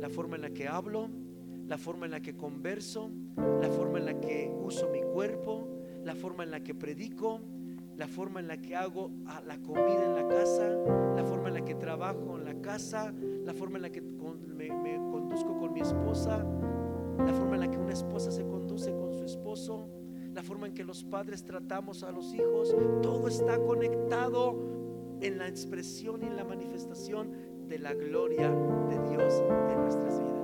la 0.00 0.08
forma 0.08 0.36
en 0.36 0.42
la 0.42 0.50
que 0.50 0.68
hablo, 0.68 1.08
la 1.66 1.78
forma 1.78 2.06
en 2.06 2.12
la 2.12 2.20
que 2.20 2.36
converso, 2.36 3.10
la 3.36 3.68
forma 3.68 3.98
en 3.98 4.06
la 4.06 4.20
que 4.20 4.52
uso 4.62 4.88
mi 4.88 5.02
cuerpo, 5.02 5.68
la 6.04 6.14
forma 6.14 6.44
en 6.44 6.50
la 6.50 6.60
que 6.60 6.74
predico, 6.74 7.40
la 7.96 8.06
forma 8.06 8.40
en 8.40 8.48
la 8.48 8.58
que 8.58 8.76
hago 8.76 9.10
la 9.46 9.58
comida 9.58 10.04
en 10.04 10.14
la 10.14 10.28
casa, 10.28 10.68
la 11.16 11.24
forma 11.24 11.48
en 11.48 11.54
la 11.54 11.64
que 11.64 11.74
trabajo 11.74 12.36
en 12.36 12.44
la 12.44 12.60
casa, 12.60 13.12
la 13.44 13.54
forma 13.54 13.76
en 13.76 13.82
la 13.82 13.90
que 13.90 14.02
me, 14.02 14.70
me 14.70 14.96
conduzco 15.10 15.58
con 15.58 15.72
mi 15.72 15.80
esposa, 15.80 16.44
la 17.18 17.32
forma 17.32 17.54
en 17.54 17.60
la 17.60 17.70
que 17.70 17.78
una 17.78 17.92
esposa 17.92 18.30
se 18.30 18.42
la 20.34 20.42
forma 20.42 20.66
en 20.66 20.74
que 20.74 20.84
los 20.84 21.02
padres 21.02 21.42
tratamos 21.42 22.02
a 22.02 22.12
los 22.12 22.34
hijos, 22.34 22.74
todo 23.02 23.28
está 23.28 23.58
conectado 23.58 24.54
en 25.22 25.38
la 25.38 25.48
expresión 25.48 26.22
y 26.22 26.26
en 26.26 26.36
la 26.36 26.44
manifestación 26.44 27.32
de 27.66 27.78
la 27.78 27.94
gloria 27.94 28.50
de 28.50 29.08
Dios 29.08 29.42
en 29.70 29.80
nuestras 29.80 30.20
vidas. 30.20 30.35